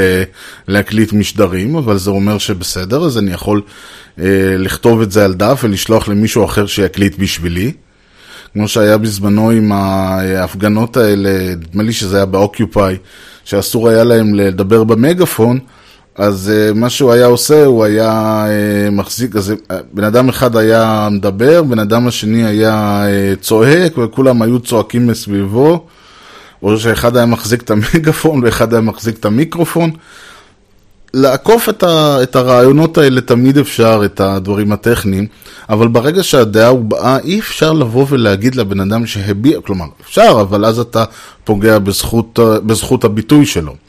להקליט 0.67 1.13
משדרים, 1.13 1.75
אבל 1.75 1.97
זה 1.97 2.09
אומר 2.09 2.37
שבסדר, 2.37 3.05
אז 3.05 3.17
אני 3.17 3.31
יכול 3.31 3.61
אה, 4.19 4.25
לכתוב 4.57 5.01
את 5.01 5.11
זה 5.11 5.25
על 5.25 5.33
דף 5.33 5.61
ולשלוח 5.63 6.07
למישהו 6.07 6.45
אחר 6.45 6.65
שיקליט 6.65 7.19
בשבילי. 7.19 7.71
כמו 8.53 8.67
שהיה 8.67 8.97
בזמנו 8.97 9.49
עם 9.49 9.71
ההפגנות 9.71 10.97
האלה, 10.97 11.55
נדמה 11.55 11.83
לי 11.83 11.93
שזה 11.93 12.15
היה 12.15 12.25
באוקיופאי, 12.25 12.97
שאסור 13.45 13.89
היה 13.89 14.03
להם 14.03 14.35
לדבר 14.35 14.83
במגפון, 14.83 15.59
אז 16.15 16.51
uh, 16.51 16.73
מה 16.73 16.89
שהוא 16.89 17.11
היה 17.11 17.25
עושה, 17.25 17.65
הוא 17.65 17.83
היה 17.83 18.45
uh, 18.45 18.91
מחזיק, 18.91 19.35
אז 19.35 19.51
uh, 19.51 19.73
בן 19.93 20.03
אדם 20.03 20.29
אחד 20.29 20.55
היה 20.55 21.07
מדבר, 21.11 21.63
בן 21.63 21.79
אדם 21.79 22.07
השני 22.07 22.45
היה 22.45 23.03
צועק, 23.41 23.97
וכולם 23.97 24.41
היו 24.41 24.59
צועקים 24.59 25.07
מסביבו, 25.07 25.85
או 26.63 26.77
שאחד 26.77 27.17
היה 27.17 27.25
מחזיק 27.25 27.61
את 27.61 27.71
המגפון 27.71 28.43
ואחד 28.43 28.73
היה 28.73 28.81
מחזיק 28.81 29.19
את 29.19 29.25
המיקרופון. 29.25 29.91
לעקוף 31.13 31.69
את, 31.69 31.83
ה, 31.83 32.23
את 32.23 32.35
הרעיונות 32.35 32.97
האלה 32.97 33.21
תמיד 33.21 33.57
אפשר, 33.57 34.01
את 34.05 34.19
הדברים 34.19 34.71
הטכניים, 34.71 35.27
אבל 35.69 35.87
ברגע 35.87 36.23
שהדעה 36.23 36.67
הובעה, 36.67 37.17
אי 37.19 37.39
אפשר 37.39 37.73
לבוא 37.73 38.05
ולהגיד 38.09 38.55
לבן 38.55 38.79
אדם 38.79 39.05
שהביע, 39.05 39.61
כלומר, 39.61 39.85
אפשר, 40.01 40.37
אבל 40.41 40.65
אז 40.65 40.79
אתה 40.79 41.03
פוגע 41.43 41.79
בזכות, 41.79 42.39
בזכות 42.65 43.03
הביטוי 43.03 43.45
שלו. 43.45 43.84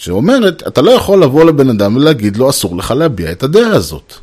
שאומרת, 0.00 0.62
אתה 0.66 0.82
לא 0.82 0.90
יכול 0.90 1.22
לבוא 1.22 1.44
לבן 1.44 1.68
אדם 1.68 1.96
ולהגיד 1.96 2.36
לו, 2.36 2.50
אסור 2.50 2.76
לך 2.76 2.90
להביע 2.90 3.32
את 3.32 3.42
הדעה 3.42 3.72
הזאת. 3.72 4.14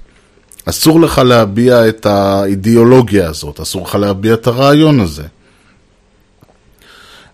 אסור 0.65 1.01
לך 1.01 1.17
להביע 1.17 1.89
את 1.89 2.05
האידיאולוגיה 2.05 3.29
הזאת, 3.29 3.59
אסור 3.59 3.83
לך 3.83 3.95
להביע 3.95 4.33
את 4.33 4.47
הרעיון 4.47 4.99
הזה. 4.99 5.23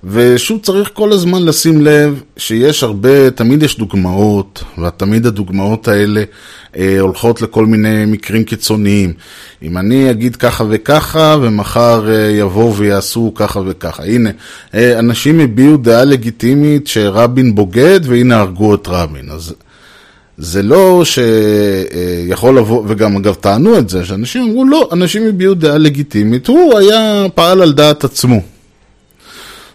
ושוב 0.05 0.59
צריך 0.63 0.89
כל 0.93 1.11
הזמן 1.11 1.45
לשים 1.45 1.81
לב 1.81 2.21
שיש 2.37 2.83
הרבה, 2.83 3.31
תמיד 3.31 3.63
יש 3.63 3.77
דוגמאות, 3.77 4.63
ותמיד 4.83 5.25
הדוגמאות 5.25 5.87
האלה 5.87 6.23
אה, 6.77 6.99
הולכות 6.99 7.41
לכל 7.41 7.65
מיני 7.65 8.05
מקרים 8.05 8.43
קיצוניים. 8.43 9.13
אם 9.63 9.77
אני 9.77 10.11
אגיד 10.11 10.35
ככה 10.35 10.63
וככה, 10.69 11.35
ומחר 11.41 12.09
אה, 12.09 12.29
יבואו 12.39 12.75
ויעשו 12.75 13.31
ככה 13.35 13.61
וככה. 13.65 14.03
הנה, 14.03 14.29
אה, 14.73 14.99
אנשים 14.99 15.39
הביעו 15.39 15.77
דעה 15.77 16.03
לגיטימית 16.03 16.87
שרבין 16.87 17.55
בוגד, 17.55 17.99
והנה 18.03 18.39
הרגו 18.39 18.75
את 18.75 18.87
רבין. 18.87 19.29
אז 19.29 19.53
זה 20.37 20.63
לא 20.63 21.03
שיכול 21.05 22.57
לבוא, 22.57 22.83
וגם 22.87 23.15
אגב 23.15 23.33
טענו 23.33 23.77
את 23.77 23.89
זה, 23.89 24.05
שאנשים 24.05 24.43
אמרו 24.43 24.65
לא, 24.65 24.89
אנשים 24.91 25.27
הביעו 25.27 25.53
דעה 25.53 25.77
לגיטימית, 25.77 26.47
הוא 26.47 26.77
היה, 26.77 27.25
פעל 27.35 27.61
על 27.61 27.73
דעת 27.73 28.03
עצמו. 28.03 28.52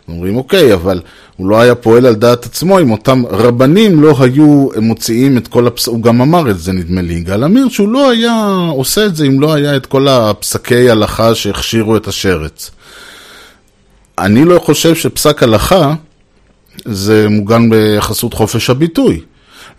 אומרים, 0.09 0.37
אוקיי, 0.37 0.75
אבל 0.75 1.01
הוא 1.37 1.49
לא 1.49 1.61
היה 1.61 1.75
פועל 1.75 2.07
על 2.07 2.15
דעת 2.15 2.45
עצמו 2.45 2.81
אם 2.81 2.91
אותם 2.91 3.23
רבנים 3.31 4.03
לא 4.03 4.15
היו 4.21 4.69
מוציאים 4.81 5.37
את 5.37 5.49
כל 5.49 5.67
הפס... 5.67 5.87
הוא 5.87 6.03
גם 6.03 6.21
אמר 6.21 6.51
את 6.51 6.59
זה 6.59 6.73
נדמה 6.73 7.03
לי, 7.03 7.15
יגאל 7.15 7.45
עמיר, 7.45 7.69
שהוא 7.69 7.89
לא 7.89 8.11
היה 8.11 8.67
עושה 8.71 9.07
את 9.07 9.17
זה 9.17 9.25
אם 9.25 9.41
לא 9.41 9.55
היה 9.55 9.77
את 9.77 9.87
כל 9.87 10.09
הפסקי 10.09 10.91
הלכה 10.91 11.35
שהכשירו 11.35 11.97
את 11.97 12.09
השרץ. 12.09 12.71
אני 14.19 14.45
לא 14.45 14.59
חושב 14.59 14.95
שפסק 14.95 15.43
הלכה 15.43 15.95
זה 16.85 17.29
מוגן 17.29 17.71
ביחסות 17.71 18.35
חופש 18.35 18.71
הביטוי. 18.71 19.21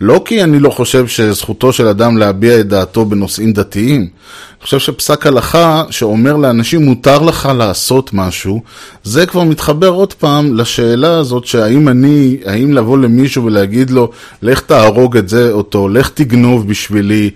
לא 0.00 0.22
כי 0.24 0.42
אני 0.42 0.58
לא 0.58 0.70
חושב 0.70 1.06
שזכותו 1.06 1.72
של 1.72 1.86
אדם 1.86 2.16
להביע 2.16 2.60
את 2.60 2.68
דעתו 2.68 3.04
בנושאים 3.04 3.52
דתיים. 3.52 4.00
אני 4.00 4.64
חושב 4.64 4.78
שפסק 4.78 5.26
הלכה 5.26 5.84
שאומר 5.90 6.36
לאנשים 6.36 6.84
מותר 6.84 7.18
לך 7.22 7.48
לעשות 7.56 8.10
משהו, 8.12 8.62
זה 9.04 9.26
כבר 9.26 9.44
מתחבר 9.44 9.88
עוד 9.88 10.14
פעם 10.14 10.56
לשאלה 10.56 11.18
הזאת 11.18 11.44
שהאם 11.46 11.88
אני, 11.88 12.36
האם 12.44 12.72
לבוא 12.72 12.98
למישהו 12.98 13.44
ולהגיד 13.44 13.90
לו, 13.90 14.10
לך 14.42 14.60
תהרוג 14.60 15.16
את 15.16 15.28
זה 15.28 15.52
אותו, 15.52 15.88
לך 15.88 16.08
תגנוב 16.08 16.68
בשבילי, 16.68 17.30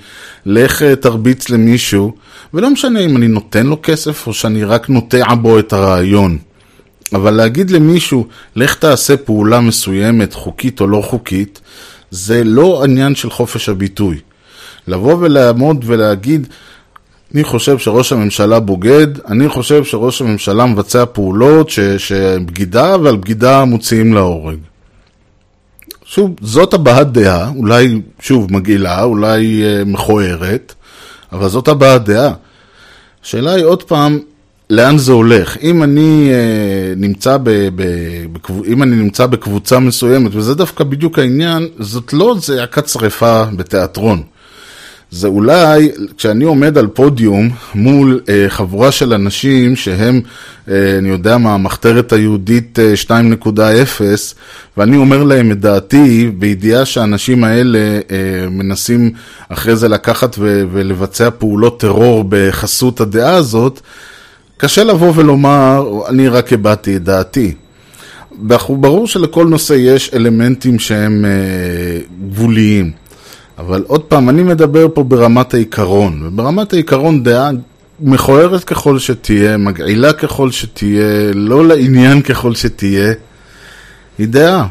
לך 0.47 0.83
אה, 0.83 0.97
תרביץ 0.97 1.51
למישהו, 1.51 2.13
ולא 2.55 2.71
משנה 2.71 3.01
אם 3.01 3.17
אני 3.17 3.29
נותן 3.29 3.67
לו 3.67 3.77
כסף 3.83 4.27
או 4.27 4.35
שאני 4.35 4.65
רק 4.65 4.89
נוטע 4.89 5.35
בו 5.35 5.59
את 5.59 5.73
הרעיון. 5.73 6.39
אבל 7.13 7.31
להגיד 7.31 7.71
למישהו, 7.71 8.27
לך 8.57 8.75
תעשה 8.75 9.17
פעולה 9.17 9.61
מסוימת, 9.61 10.35
חוקית 10.35 10.81
או 10.81 10.87
לא 10.87 11.01
חוקית, 11.01 11.61
זה 12.15 12.45
לא 12.45 12.85
עניין 12.85 13.15
של 13.15 13.31
חופש 13.31 13.69
הביטוי. 13.69 14.21
לבוא 14.89 15.15
ולעמוד 15.21 15.85
ולהגיד, 15.87 16.47
אני 17.35 17.45
חושב 17.45 17.79
שראש 17.79 18.13
הממשלה 18.13 18.61
בוגד, 18.61 19.07
אני 19.29 19.49
חושב 19.49 19.85
שראש 19.85 20.21
הממשלה 20.21 20.67
מבצע 20.67 21.05
פעולות 21.13 21.71
שהן 21.99 22.47
בגידה, 22.47 22.97
ועל 23.03 23.17
בגידה 23.17 23.65
מוציאים 23.65 24.15
להורג. 24.15 24.59
שוב, 26.05 26.35
זאת 26.41 26.75
הבעת 26.75 27.13
דעה, 27.13 27.51
אולי, 27.57 28.01
שוב, 28.21 28.53
מגעילה, 28.53 29.03
אולי 29.03 29.63
אה, 29.65 29.85
מכוערת, 29.85 30.75
אבל 31.33 31.49
זאת 31.49 31.69
הבעת 31.69 32.05
דעה. 32.05 32.33
השאלה 33.25 33.53
היא 33.53 33.65
עוד 33.65 33.83
פעם, 33.83 34.19
לאן 34.71 34.99
זה 34.99 35.13
הולך? 35.13 35.57
אם 35.63 35.83
אני, 35.83 36.31
אה, 36.33 36.95
נמצא 36.97 37.37
ב, 37.37 37.51
ב, 37.75 37.83
בקב... 38.33 38.65
אם 38.65 38.83
אני 38.83 38.97
נמצא 38.97 39.27
בקבוצה 39.27 39.79
מסוימת, 39.79 40.31
וזה 40.35 40.55
דווקא 40.55 40.85
בדיוק 40.85 41.19
העניין, 41.19 41.69
זאת 41.79 42.13
לא 42.13 42.37
זעקת 42.41 42.89
שרפה 42.89 43.45
בתיאטרון. 43.57 44.23
זה 45.11 45.29
אולי, 45.29 45.91
כשאני 46.17 46.45
עומד 46.45 46.79
על 46.79 46.87
פודיום 46.87 47.51
מול 47.75 48.21
אה, 48.29 48.45
חבורה 48.49 48.93
של 48.93 49.13
אנשים 49.13 49.77
שהם, 49.77 50.21
אה, 50.69 50.99
אני 50.99 51.09
יודע 51.09 51.39
מה, 51.39 51.55
המחתרת 51.55 52.13
היהודית 52.13 52.79
אה, 52.79 52.95
2.0, 53.07 54.01
ואני 54.77 54.97
אומר 54.97 55.23
להם 55.25 55.53
את 55.53 55.61
דעתי, 55.61 56.31
בידיעה 56.39 56.85
שהאנשים 56.85 57.45
האלה 57.45 57.79
אה, 57.79 58.51
מנסים 58.51 59.11
אחרי 59.49 59.77
זה 59.77 59.89
לקחת 59.89 60.37
ו- 60.39 60.65
ולבצע 60.73 61.31
פעולות 61.39 61.81
טרור 61.81 62.25
בחסות 62.29 63.01
הדעה 63.01 63.35
הזאת, 63.35 63.81
קשה 64.57 64.85
לבוא 64.85 65.13
ולומר, 65.15 66.01
אני 66.09 66.29
רק 66.29 66.53
הבעתי 66.53 66.97
את 66.97 67.03
דעתי. 67.03 67.55
ברור 68.69 69.07
שלכל 69.07 69.47
נושא 69.47 69.73
יש 69.73 70.11
אלמנטים 70.15 70.79
שהם 70.79 71.25
אה, 71.25 72.01
גבוליים. 72.31 72.91
אבל 73.59 73.85
עוד 73.87 74.03
פעם, 74.03 74.29
אני 74.29 74.43
מדבר 74.43 74.87
פה 74.95 75.03
ברמת 75.03 75.55
העיקרון, 75.55 76.23
וברמת 76.27 76.73
העיקרון 76.73 77.23
דעה 77.23 77.51
מכוערת 78.01 78.65
ככל 78.65 78.99
שתהיה, 78.99 79.57
מגעילה 79.57 80.13
ככל 80.13 80.51
שתהיה, 80.51 81.33
לא 81.35 81.67
לעניין 81.67 82.23
ככל 82.23 82.55
שתהיה, 82.55 83.13
היא 84.19 84.29
דעה, 84.29 84.67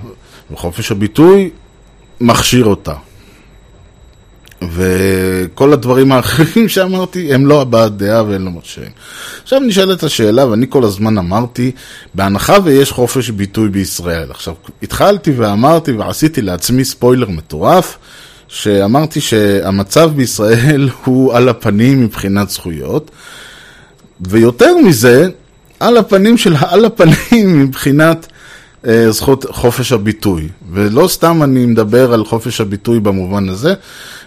וחופש 0.52 0.92
הביטוי 0.92 1.50
מכשיר 2.22 2.66
אותה. 2.66 2.94
וכל 4.74 5.74
הדברים 5.74 6.12
האחרים 6.12 6.70
שאמרתי 6.70 7.34
הם 7.34 7.46
לא 7.46 7.62
הבעת 7.62 7.98
דעה 7.98 8.24
והם 8.24 8.46
לא 8.46 8.52
מכשירים. 8.52 8.92
עכשיו 9.44 9.60
נשאלת 9.60 10.04
השאלה, 10.04 10.48
ואני 10.48 10.66
כל 10.70 10.84
הזמן 10.84 11.18
אמרתי, 11.18 11.72
בהנחה 12.14 12.56
ויש 12.64 12.92
חופש 12.92 13.30
ביטוי 13.30 13.70
בישראל. 13.70 14.32
עכשיו, 14.32 14.54
התחלתי 14.84 15.32
ואמרתי 15.32 15.92
ועשיתי 15.92 16.42
לעצמי 16.42 16.86
ספוילר 16.86 17.30
מטורף, 17.30 17.98
שאמרתי 18.48 19.22
שהמצב 19.22 20.12
בישראל 20.16 20.90
הוא 21.06 21.34
על 21.34 21.50
הפנים 21.50 22.04
מבחינת 22.04 22.50
זכויות, 22.50 23.12
ויותר 24.22 24.78
מזה, 24.78 25.30
על 25.80 25.98
הפנים 25.98 26.38
של 26.38 26.56
העל 26.56 26.86
הפנים 26.86 27.60
מבחינת 27.64 28.28
אה, 28.88 29.12
זכות 29.12 29.46
חופש 29.50 29.92
הביטוי. 29.92 30.50
ולא 30.72 31.08
סתם 31.08 31.44
אני 31.44 31.66
מדבר 31.66 32.14
על 32.14 32.26
חופש 32.26 32.62
הביטוי 32.62 33.00
במובן 33.00 33.50
הזה, 33.50 33.74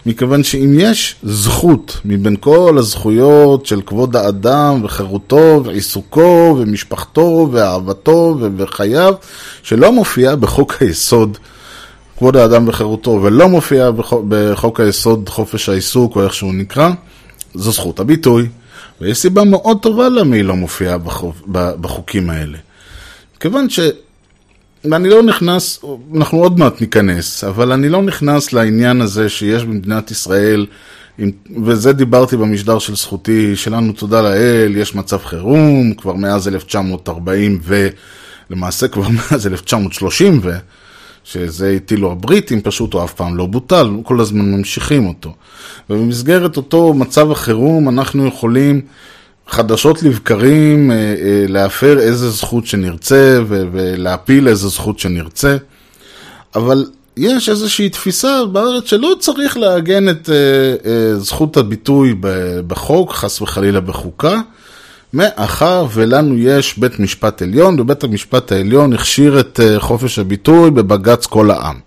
מכיוון 0.07 0.43
שאם 0.43 0.75
יש 0.79 1.17
זכות 1.23 2.01
מבין 2.05 2.37
כל 2.41 2.77
הזכויות 2.79 3.67
של 3.67 3.81
כבוד 3.87 4.17
האדם 4.17 4.81
וחירותו 4.85 5.63
ועיסוקו 5.65 6.57
ומשפחתו 6.59 7.49
ואהבתו 7.53 8.39
וחייו, 8.57 9.15
שלא 9.63 9.93
מופיעה 9.93 10.37
בחוק 10.37 10.75
היסוד 10.81 11.39
כבוד 12.19 12.37
האדם 12.37 12.69
וחירותו 12.69 13.11
ולא 13.23 13.49
מופיעה 13.49 13.91
בחוק, 14.29 14.81
היסוד 14.81 15.29
חופש 15.29 15.69
העיסוק 15.69 16.17
או 16.17 16.25
איך 16.25 16.35
שהוא 16.35 16.55
נקרא, 16.55 16.91
זו 17.55 17.73
זכות 17.73 18.01
הביטוי. 18.01 18.49
ויש 19.01 19.19
סיבה 19.19 19.45
מאוד 19.45 19.79
טובה 19.83 20.09
למה 20.09 20.37
היא 20.37 20.45
לא 20.45 20.55
מופיעה 20.55 20.99
בחוק, 20.99 21.37
בחוקים 21.81 22.31
האלה. 22.31 22.59
כיוון 23.41 23.71
ש... 23.71 23.81
ואני 24.91 25.09
לא 25.09 25.23
נכנס, 25.23 25.85
אנחנו 26.17 26.39
עוד 26.39 26.59
מעט 26.59 26.81
ניכנס, 26.81 27.45
אבל 27.45 27.73
אני 27.73 27.89
לא 27.89 28.03
נכנס 28.03 28.53
לעניין 28.53 29.01
הזה 29.01 29.29
שיש 29.29 29.65
במדינת 29.65 30.11
ישראל, 30.11 30.67
וזה 31.65 31.93
דיברתי 31.93 32.37
במשדר 32.37 32.79
של 32.79 32.97
זכותי, 32.97 33.57
שלנו 33.57 33.93
תודה 33.93 34.23
לאל, 34.23 34.77
יש 34.77 34.95
מצב 34.95 35.19
חירום, 35.25 35.95
כבר 35.95 36.15
מאז 36.15 36.49
1940 36.49 37.61
ולמעשה 38.51 38.89
כבר 38.89 39.09
מאז 39.31 39.47
1930 39.47 40.41
ו... 40.43 40.57
שזה 41.27 41.73
הטילו 41.77 42.13
הבריטים, 42.13 42.61
פשוט 42.61 42.93
הוא 42.93 43.05
אף 43.05 43.15
פעם 43.15 43.37
לא 43.37 43.47
בוטל, 43.47 43.91
כל 44.03 44.21
הזמן 44.21 44.53
ממשיכים 44.53 45.07
אותו. 45.07 45.35
ובמסגרת 45.91 46.57
אותו 46.57 46.95
מצב 46.95 47.31
החירום 47.31 47.89
אנחנו 47.89 48.27
יכולים 48.27 48.81
חדשות 49.49 50.03
לבקרים 50.03 50.91
אה, 50.91 50.97
אה, 50.97 51.45
להפר 51.49 51.99
איזה 51.99 52.31
זכות 52.31 52.67
שנרצה 52.67 53.41
ולהפיל 53.49 54.49
איזה 54.49 54.69
זכות 54.69 54.99
שנרצה, 54.99 55.57
אבל 56.55 56.87
יש 57.17 57.49
איזושהי 57.49 57.89
תפיסה 57.89 58.45
בארץ 58.53 58.85
שלא 58.85 59.15
צריך 59.21 59.57
לעגן 59.57 60.09
את 60.09 60.31
אה, 60.31 61.19
זכות 61.19 61.57
הביטוי 61.57 62.15
בחוק, 62.67 63.13
חס 63.13 63.41
וחלילה 63.41 63.81
בחוקה, 63.81 64.41
מאחר 65.13 65.87
ולנו 65.95 66.39
יש 66.39 66.79
בית 66.79 67.01
משפט 67.01 67.43
עליון, 67.43 67.81
ובית 67.81 68.05
המשפט 68.05 68.53
העליון 68.53 68.93
הכשיר 68.93 69.41
את 69.41 69.61
חופש 69.79 70.19
הביטוי 70.19 70.71
בבג"ץ 70.71 71.27
כל 71.27 71.51
העם. 71.51 71.86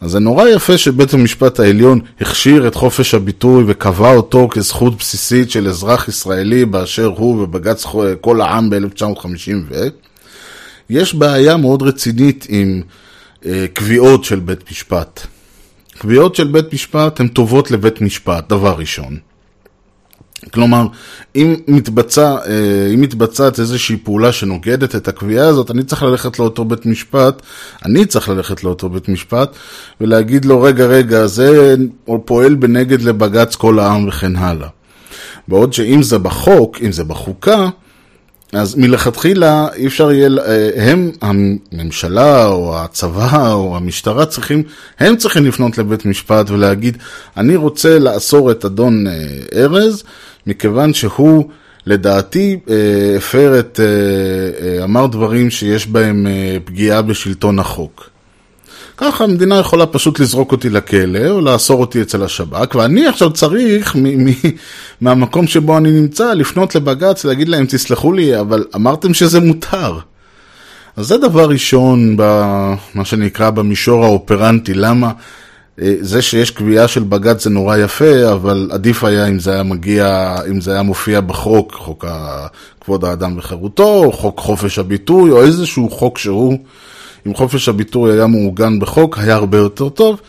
אז 0.00 0.10
זה 0.10 0.18
נורא 0.18 0.48
יפה 0.48 0.78
שבית 0.78 1.14
המשפט 1.14 1.60
העליון 1.60 2.00
הכשיר 2.20 2.68
את 2.68 2.74
חופש 2.74 3.14
הביטוי 3.14 3.64
וקבע 3.66 4.12
אותו 4.12 4.48
כזכות 4.50 4.98
בסיסית 4.98 5.50
של 5.50 5.68
אזרח 5.68 6.08
ישראלי 6.08 6.64
באשר 6.64 7.06
הוא 7.16 7.46
בבג"ץ 7.46 7.86
כל 8.20 8.40
העם 8.40 8.70
ב-1950 8.70 9.52
ו... 9.68 9.88
יש 10.90 11.14
בעיה 11.14 11.56
מאוד 11.56 11.82
רצינית 11.82 12.46
עם 12.48 12.82
אה, 13.46 13.66
קביעות 13.72 14.24
של 14.24 14.40
בית 14.40 14.70
משפט. 14.70 15.26
קביעות 15.98 16.34
של 16.34 16.48
בית 16.48 16.72
משפט 16.72 17.20
הן 17.20 17.28
טובות 17.28 17.70
לבית 17.70 18.00
משפט, 18.00 18.48
דבר 18.48 18.74
ראשון. 18.78 19.18
כלומר, 20.50 20.86
אם, 21.36 21.54
מתבצע, 21.68 22.36
אה, 22.46 22.90
אם 22.94 23.00
מתבצעת 23.00 23.60
איזושהי 23.60 23.96
פעולה 23.96 24.32
שנוגדת 24.32 24.96
את 24.96 25.08
הקביעה 25.08 25.48
הזאת, 25.48 25.70
אני 25.70 25.82
צריך 25.82 26.02
ללכת 26.02 26.38
לאותו 26.38 26.64
בית 26.64 26.86
משפט, 26.86 27.42
אני 27.84 28.06
צריך 28.06 28.28
ללכת 28.28 28.64
לאותו 28.64 28.88
בית 28.88 29.08
משפט, 29.08 29.56
ולהגיד 30.00 30.44
לו, 30.44 30.62
רגע, 30.62 30.86
רגע, 30.86 31.26
זה 31.26 31.74
פועל 32.24 32.54
בנגד 32.54 33.02
לבג"ץ 33.02 33.54
כל 33.56 33.78
העם 33.78 34.08
וכן 34.08 34.36
הלאה. 34.36 34.68
בעוד 35.48 35.72
שאם 35.72 36.02
זה 36.02 36.18
בחוק, 36.18 36.78
אם 36.82 36.92
זה 36.92 37.04
בחוקה, 37.04 37.68
אז 38.52 38.74
מלכתחילה 38.74 39.68
אי 39.74 39.86
אפשר 39.86 40.12
יהיה, 40.12 40.28
אה, 40.46 40.90
הם, 40.90 41.10
הממשלה 41.20 42.46
או 42.46 42.78
הצבא 42.78 43.52
או 43.52 43.76
המשטרה 43.76 44.26
צריכים, 44.26 44.62
הם 44.98 45.16
צריכים 45.16 45.46
לפנות 45.46 45.78
לבית 45.78 46.06
משפט 46.06 46.50
ולהגיד, 46.50 46.96
אני 47.36 47.56
רוצה 47.56 47.98
לאסור 47.98 48.50
את 48.50 48.64
אדון 48.64 49.06
אה, 49.06 49.12
ארז, 49.54 50.02
מכיוון 50.46 50.94
שהוא 50.94 51.48
לדעתי 51.86 52.58
אה, 52.70 53.16
הפר 53.16 53.58
את, 53.58 53.80
אמר 54.84 55.06
דברים 55.06 55.50
שיש 55.50 55.86
בהם 55.86 56.26
פגיעה 56.64 57.02
בשלטון 57.02 57.58
החוק. 57.58 58.09
ככה 59.00 59.24
המדינה 59.24 59.58
יכולה 59.58 59.86
פשוט 59.86 60.20
לזרוק 60.20 60.52
אותי 60.52 60.70
לכלא 60.70 61.28
או 61.28 61.40
לאסור 61.40 61.80
אותי 61.80 62.02
אצל 62.02 62.22
השב"כ, 62.22 62.74
ואני 62.74 63.06
עכשיו 63.06 63.30
צריך 63.30 63.96
מ- 63.96 64.28
מ- 64.28 64.32
מהמקום 65.00 65.46
שבו 65.46 65.78
אני 65.78 65.90
נמצא 65.90 66.32
לפנות 66.32 66.74
לבג"ץ, 66.74 67.24
להגיד 67.24 67.48
להם, 67.48 67.66
תסלחו 67.66 68.12
לי, 68.12 68.40
אבל 68.40 68.64
אמרתם 68.74 69.14
שזה 69.14 69.40
מותר. 69.40 69.98
אז 70.96 71.06
זה 71.06 71.16
דבר 71.16 71.48
ראשון, 71.48 72.14
במה 72.16 73.04
שנקרא 73.04 73.50
במישור 73.50 74.04
האופרנטי, 74.04 74.74
למה 74.74 75.12
זה 76.00 76.22
שיש 76.22 76.50
קביעה 76.50 76.88
של 76.88 77.02
בג"ץ 77.02 77.44
זה 77.44 77.50
נורא 77.50 77.76
יפה, 77.76 78.32
אבל 78.32 78.70
עדיף 78.72 79.04
היה 79.04 79.28
אם 79.28 79.38
זה 79.38 79.52
היה 79.52 79.62
מגיע, 79.62 80.36
אם 80.50 80.60
זה 80.60 80.72
היה 80.72 80.82
מופיע 80.82 81.20
בחוק, 81.20 81.72
חוק 81.72 82.04
כבוד 82.80 83.04
האדם 83.04 83.38
וחירותו, 83.38 84.04
או 84.04 84.12
חוק 84.12 84.40
חופש 84.40 84.78
הביטוי, 84.78 85.30
או 85.30 85.42
איזשהו 85.42 85.90
חוק 85.90 86.18
שהוא, 86.18 86.58
אם 87.26 87.34
חופש 87.34 87.68
הביטוי 87.68 88.12
היה 88.12 88.26
מעוגן 88.26 88.78
בחוק, 88.78 89.18
היה 89.18 89.34
הרבה 89.34 89.58
יותר 89.58 89.88
טוב, 89.88 90.20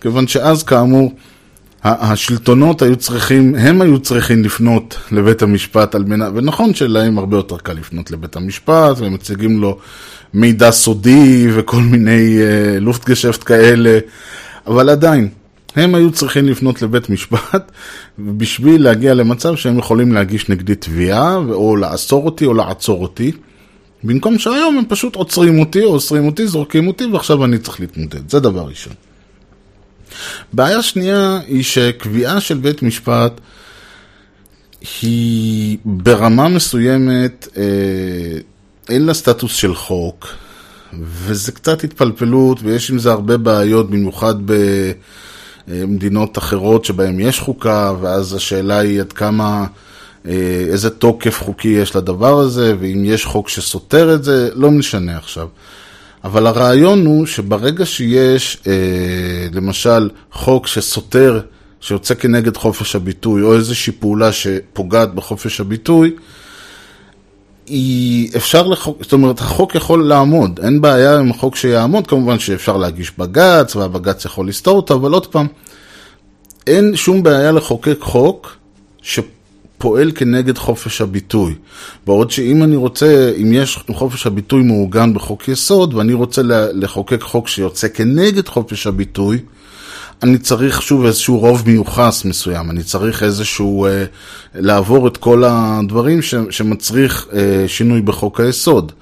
כיוון 0.00 0.26
שאז 0.26 0.62
כאמור, 0.62 1.12
השלטונות 1.84 2.82
היו 2.82 2.96
צריכים, 2.96 3.54
הם 3.54 3.82
היו 3.82 3.98
צריכים 3.98 4.44
לפנות 4.44 4.98
לבית 5.12 5.42
המשפט 5.42 5.94
על 5.94 6.04
מנת, 6.04 6.32
ונכון 6.34 6.74
שלהם 6.74 7.18
הרבה 7.18 7.36
יותר 7.36 7.58
קל 7.58 7.72
לפנות 7.72 8.10
לבית 8.10 8.36
המשפט, 8.36 8.98
והם 8.98 9.14
מציגים 9.14 9.60
לו 9.60 9.78
מידע 10.34 10.70
סודי 10.70 11.48
וכל 11.54 11.82
מיני 11.82 12.38
uh, 12.38 12.80
לופטגשפט 12.80 13.44
כאלה, 13.46 13.98
אבל 14.68 14.88
עדיין, 14.88 15.28
הם 15.76 15.94
היו 15.94 16.10
צריכים 16.10 16.48
לפנות 16.48 16.82
לבית 16.82 17.10
משפט 17.10 17.72
בשביל 18.18 18.82
להגיע 18.82 19.14
למצב 19.14 19.56
שהם 19.56 19.78
יכולים 19.78 20.12
להגיש 20.12 20.48
נגדי 20.48 20.74
תביעה, 20.74 21.36
או 21.36 21.76
לאסור 21.76 22.24
אותי 22.24 22.46
או 22.46 22.54
לעצור 22.54 23.02
אותי. 23.02 23.32
במקום 24.04 24.38
שהיום 24.38 24.78
הם 24.78 24.84
פשוט 24.88 25.14
עוצרים 25.14 25.60
אותי, 25.60 25.84
או 25.84 25.94
אוסרים 25.94 26.26
אותי, 26.26 26.46
זורקים 26.46 26.88
אותי, 26.88 27.06
ועכשיו 27.06 27.44
אני 27.44 27.58
צריך 27.58 27.80
להתמודד. 27.80 28.30
זה 28.30 28.40
דבר 28.40 28.62
ראשון. 28.62 28.92
בעיה 30.52 30.82
שנייה 30.82 31.40
היא 31.46 31.62
שקביעה 31.62 32.40
של 32.40 32.58
בית 32.58 32.82
משפט 32.82 33.40
היא 35.02 35.78
ברמה 35.84 36.48
מסוימת, 36.48 37.48
אה, 37.56 37.62
אין 38.88 39.06
לה 39.06 39.14
סטטוס 39.14 39.54
של 39.54 39.74
חוק, 39.74 40.28
וזה 41.02 41.52
קצת 41.52 41.84
התפלפלות, 41.84 42.58
ויש 42.62 42.90
עם 42.90 42.98
זה 42.98 43.10
הרבה 43.12 43.36
בעיות, 43.36 43.90
במיוחד 43.90 44.34
במדינות 45.68 46.38
אחרות 46.38 46.84
שבהן 46.84 47.20
יש 47.20 47.40
חוקה, 47.40 47.92
ואז 48.00 48.34
השאלה 48.34 48.78
היא 48.78 49.00
עד 49.00 49.12
כמה, 49.12 49.66
אה, 50.26 50.32
איזה 50.68 50.90
תוקף 50.90 51.42
חוקי 51.42 51.68
יש 51.68 51.96
לדבר 51.96 52.38
הזה, 52.38 52.74
ואם 52.80 53.02
יש 53.04 53.24
חוק 53.24 53.48
שסותר 53.48 54.14
את 54.14 54.24
זה, 54.24 54.50
לא 54.54 54.70
משנה 54.70 55.16
עכשיו. 55.16 55.48
אבל 56.24 56.46
הרעיון 56.46 57.06
הוא 57.06 57.26
שברגע 57.26 57.86
שיש, 57.86 58.58
אה, 58.66 58.72
למשל, 59.52 60.10
חוק 60.32 60.66
שסותר, 60.66 61.40
שיוצא 61.80 62.14
כנגד 62.14 62.56
חופש 62.56 62.96
הביטוי, 62.96 63.42
או 63.42 63.56
איזושהי 63.56 63.92
פעולה 63.92 64.32
שפוגעת 64.32 65.14
בחופש 65.14 65.60
הביטוי, 65.60 66.14
היא 67.68 68.30
אפשר 68.36 68.66
לחוק, 68.66 69.02
זאת 69.02 69.12
אומרת, 69.12 69.40
החוק 69.40 69.74
יכול 69.74 70.08
לעמוד, 70.08 70.60
אין 70.62 70.80
בעיה 70.80 71.18
עם 71.18 71.30
החוק 71.30 71.56
שיעמוד, 71.56 72.06
כמובן 72.06 72.38
שאפשר 72.38 72.76
להגיש 72.76 73.12
בג"ץ, 73.18 73.76
והבג"ץ 73.76 74.24
יכול 74.24 74.48
לסתור 74.48 74.76
אותו, 74.76 74.94
אבל 74.94 75.12
עוד 75.12 75.26
פעם, 75.26 75.46
אין 76.66 76.96
שום 76.96 77.22
בעיה 77.22 77.52
לחוקק 77.52 77.98
חוק 78.00 78.56
ש... 79.02 79.20
פועל 79.78 80.12
כנגד 80.14 80.58
חופש 80.58 81.00
הביטוי. 81.00 81.54
בעוד 82.06 82.30
שאם 82.30 82.62
אני 82.62 82.76
רוצה, 82.76 83.32
אם 83.42 83.52
יש 83.52 83.78
חופש 83.94 84.26
הביטוי 84.26 84.62
מעוגן 84.62 85.14
בחוק 85.14 85.48
יסוד, 85.48 85.94
ואני 85.94 86.12
רוצה 86.12 86.42
לחוקק 86.72 87.22
חוק 87.22 87.48
שיוצא 87.48 87.88
כנגד 87.88 88.48
חופש 88.48 88.86
הביטוי, 88.86 89.38
אני 90.22 90.38
צריך 90.38 90.82
שוב 90.82 91.04
איזשהו 91.04 91.38
רוב 91.38 91.62
מיוחס 91.66 92.24
מסוים, 92.24 92.70
אני 92.70 92.82
צריך 92.82 93.22
איזשהו, 93.22 93.86
אה, 93.86 94.04
לעבור 94.54 95.08
את 95.08 95.16
כל 95.16 95.42
הדברים 95.46 96.22
ש, 96.22 96.34
שמצריך 96.50 97.26
אה, 97.32 97.64
שינוי 97.68 98.00
בחוק 98.00 98.40
היסוד. 98.40 98.92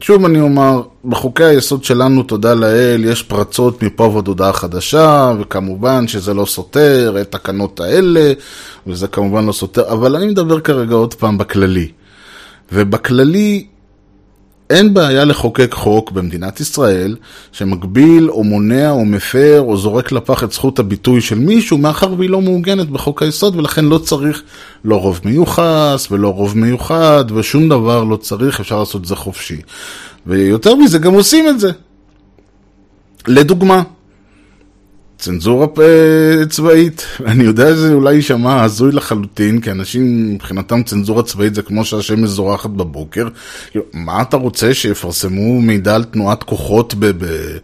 שוב 0.00 0.24
אני 0.24 0.40
אומר, 0.40 0.82
בחוקי 1.04 1.44
היסוד 1.44 1.84
שלנו, 1.84 2.22
תודה 2.22 2.54
לאל, 2.54 3.04
יש 3.04 3.22
פרצות 3.22 3.82
מפה 3.82 4.02
ועד 4.02 4.28
הודעה 4.28 4.52
חדשה, 4.52 5.32
וכמובן 5.40 6.08
שזה 6.08 6.34
לא 6.34 6.44
סותר 6.44 7.16
את 7.20 7.32
תקנות 7.32 7.80
האלה, 7.80 8.32
וזה 8.86 9.08
כמובן 9.08 9.46
לא 9.46 9.52
סותר, 9.52 9.92
אבל 9.92 10.16
אני 10.16 10.26
מדבר 10.26 10.60
כרגע 10.60 10.94
עוד 10.94 11.14
פעם 11.14 11.38
בכללי. 11.38 11.88
ובכללי, 12.72 13.66
אין 14.70 14.94
בעיה 14.94 15.24
לחוקק 15.24 15.74
חוק 15.74 16.10
במדינת 16.10 16.60
ישראל 16.60 17.16
שמגביל 17.52 18.30
או 18.30 18.44
מונע 18.44 18.90
או 18.90 19.04
מפר 19.04 19.60
או 19.60 19.76
זורק 19.76 20.12
לפח 20.12 20.44
את 20.44 20.52
זכות 20.52 20.78
הביטוי 20.78 21.20
של 21.20 21.38
מישהו 21.38 21.78
מאחר 21.78 22.12
והיא 22.18 22.30
לא 22.30 22.40
מעוגנת 22.40 22.90
בחוק 22.90 23.22
היסוד 23.22 23.56
ולכן 23.56 23.84
לא 23.84 23.98
צריך 23.98 24.42
לא 24.84 24.96
רוב 24.96 25.20
מיוחס 25.24 26.08
ולא 26.10 26.28
רוב 26.28 26.58
מיוחד 26.58 27.24
ושום 27.34 27.68
דבר 27.68 28.04
לא 28.04 28.16
צריך, 28.16 28.60
אפשר 28.60 28.78
לעשות 28.78 29.02
את 29.02 29.06
זה 29.06 29.16
חופשי. 29.16 29.60
ויותר 30.26 30.74
מזה 30.74 30.98
גם 30.98 31.14
עושים 31.14 31.48
את 31.48 31.60
זה. 31.60 31.70
לדוגמה, 33.28 33.82
צנזורה 35.18 35.66
צבאית. 36.48 37.06
אני 37.26 37.44
יודע 37.44 37.70
שזה 37.72 37.92
אולי 37.92 38.14
יישמע 38.14 38.62
הזוי 38.62 38.92
לחלוטין, 38.92 39.60
כי 39.60 39.70
אנשים 39.70 40.34
מבחינתם 40.34 40.82
צנזורה 40.82 41.22
צבאית 41.22 41.54
זה 41.54 41.62
כמו 41.62 41.84
שהשם 41.84 42.22
מזורחת 42.22 42.70
בבוקר. 42.70 43.28
מה 43.92 44.22
אתה 44.22 44.36
רוצה, 44.36 44.74
שיפרסמו 44.74 45.60
מידע 45.60 45.94
על 45.94 46.04
תנועת 46.04 46.42
כוחות 46.42 46.94
ב... 46.94 47.06
ב... 47.06 47.56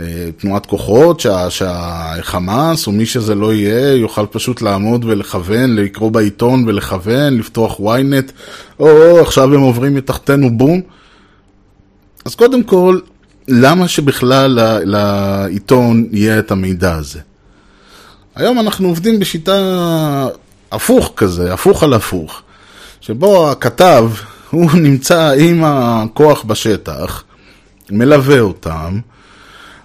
אה, 0.00 0.30
תנועת 0.36 0.66
כוחות, 0.66 1.20
שה, 1.20 1.50
שהחמאס 1.50 2.86
או 2.86 2.92
מי 2.92 3.06
שזה 3.06 3.34
לא 3.34 3.54
יהיה 3.54 3.94
יוכל 3.94 4.26
פשוט 4.30 4.62
לעמוד 4.62 5.04
ולכוון, 5.04 5.76
לקרוא 5.76 6.10
בעיתון 6.10 6.64
ולכוון, 6.66 7.38
לפתוח 7.38 7.80
ynet, 7.80 8.32
או 8.80 9.20
עכשיו 9.20 9.54
הם 9.54 9.60
עוברים 9.60 9.94
מתחתנו 9.94 10.58
בום. 10.58 10.80
אז 12.24 12.34
קודם 12.34 12.62
כל, 12.62 12.98
למה 13.48 13.88
שבכלל 13.88 14.58
לעיתון 14.84 16.06
יהיה 16.12 16.38
את 16.38 16.50
המידע 16.50 16.94
הזה? 16.94 17.20
היום 18.34 18.60
אנחנו 18.60 18.88
עובדים 18.88 19.20
בשיטה 19.20 20.28
הפוך 20.72 21.12
כזה, 21.16 21.54
הפוך 21.54 21.82
על 21.82 21.94
הפוך, 21.94 22.42
שבו 23.00 23.50
הכתב, 23.50 24.10
הוא 24.50 24.70
נמצא 24.86 25.32
עם 25.38 25.64
הכוח 25.64 26.42
בשטח, 26.42 27.24
מלווה 27.90 28.40
אותם, 28.40 29.00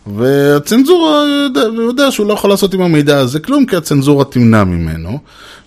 והצנזורה, 0.08 1.24
יודע 1.76 2.12
שהוא 2.12 2.28
לא 2.28 2.34
יכול 2.34 2.50
לעשות 2.50 2.74
עם 2.74 2.82
המידע 2.82 3.18
הזה 3.18 3.40
כלום, 3.40 3.66
כי 3.66 3.76
הצנזורה 3.76 4.26
תמנע 4.26 4.64
ממנו. 4.64 5.20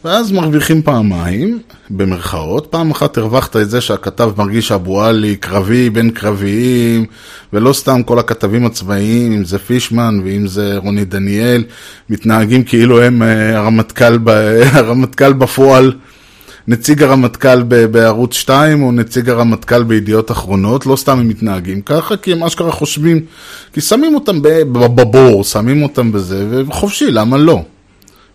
ואז 0.04 0.32
מרוויחים 0.32 0.82
פעמיים, 0.82 1.58
במרכאות. 1.90 2.66
פעם 2.70 2.90
אחת 2.90 3.18
הרווחת 3.18 3.56
את 3.56 3.70
זה 3.70 3.80
שהכתב 3.80 4.30
מרגיש 4.36 4.72
אבו 4.72 5.02
עלי, 5.02 5.36
קרבי 5.36 5.90
בין 5.90 6.10
קרביים, 6.10 7.04
ולא 7.52 7.72
סתם 7.72 8.02
כל 8.02 8.18
הכתבים 8.18 8.66
הצבאיים, 8.66 9.32
אם 9.32 9.44
זה 9.44 9.58
פישמן 9.58 10.20
ואם 10.24 10.46
זה 10.46 10.76
רוני 10.76 11.04
דניאל, 11.04 11.64
מתנהגים 12.10 12.64
כאילו 12.64 13.02
הם 13.02 13.22
אה, 13.22 13.58
הרמטכ"ל, 13.58 14.18
הרמטכ"ל 14.72 15.32
בפועל. 15.32 15.92
נציג 16.68 17.02
הרמטכ"ל 17.02 17.62
בערוץ 17.62 18.34
2 18.34 18.82
או 18.82 18.92
נציג 18.92 19.30
הרמטכ"ל 19.30 19.82
בידיעות 19.82 20.30
אחרונות, 20.30 20.86
לא 20.86 20.96
סתם 20.96 21.18
הם 21.18 21.28
מתנהגים 21.28 21.80
ככה, 21.80 22.16
כי 22.16 22.32
הם 22.32 22.42
אשכרה 22.42 22.72
חושבים, 22.72 23.20
כי 23.72 23.80
שמים 23.80 24.14
אותם 24.14 24.38
בבור, 24.72 25.44
שמים 25.44 25.82
אותם 25.82 26.12
בזה, 26.12 26.64
וחופשי, 26.66 27.10
למה 27.10 27.36
לא? 27.36 27.62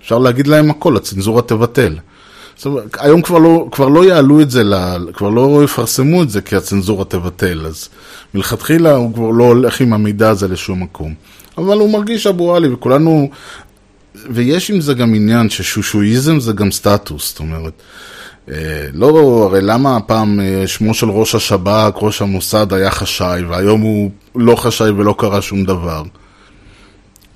אפשר 0.02 0.18
להגיד 0.18 0.48
להם 0.48 0.70
הכל, 0.70 0.98
הצנזורה 0.98 1.42
תבטל. 1.42 1.96
היום 3.00 3.22
כבר 3.22 3.38
לא, 3.38 3.68
כבר 3.72 3.88
לא 3.88 4.06
יעלו 4.06 4.42
את 4.42 4.52
זה, 4.52 4.64
כבר 5.14 5.30
לא 5.30 5.62
יפרסמו 5.64 6.24
את 6.24 6.30
זה 6.30 6.42
כי 6.42 6.56
הצנזורה 6.56 7.06
תבטל, 7.06 7.66
אז 7.66 7.90
מלכתחילה 8.34 8.96
הוא 8.96 9.14
כבר 9.14 9.30
לא 9.30 9.44
הולך 9.44 9.82
עם 9.82 9.94
המידע 9.94 10.30
הזה 10.30 10.48
לשום 10.48 10.84
מקום. 10.84 11.14
אבל 11.58 11.78
הוא 11.78 11.90
מרגיש 11.90 12.28
אבו 12.28 12.56
עלי, 12.56 12.74
וכולנו, 12.74 13.30
ויש 14.30 14.70
עם 14.70 14.82
זה 14.82 14.94
גם 14.94 15.16
עניין 15.16 15.50
ששושואיזם 15.50 16.40
זה 16.40 16.54
גם 16.54 16.72
סטטוס, 16.72 17.30
זאת 17.30 17.40
אומרת, 17.40 17.74
לא, 18.94 19.44
הרי 19.50 19.62
למה 19.62 19.98
הפעם 19.98 20.40
אה, 20.40 20.68
שמו 20.68 20.94
של 20.94 21.10
ראש 21.10 21.36
השב"כ, 21.36 21.94
ראש 21.96 22.22
המוסד 22.22 22.74
היה 22.74 22.92
חשאי, 22.92 23.44
והיום 23.44 23.82
הוא 23.82 24.12
לא 24.36 24.56
חשאי 24.56 24.90
ולא 24.90 25.16
קרה 25.18 25.42
שום 25.42 25.66
דבר? 25.66 26.04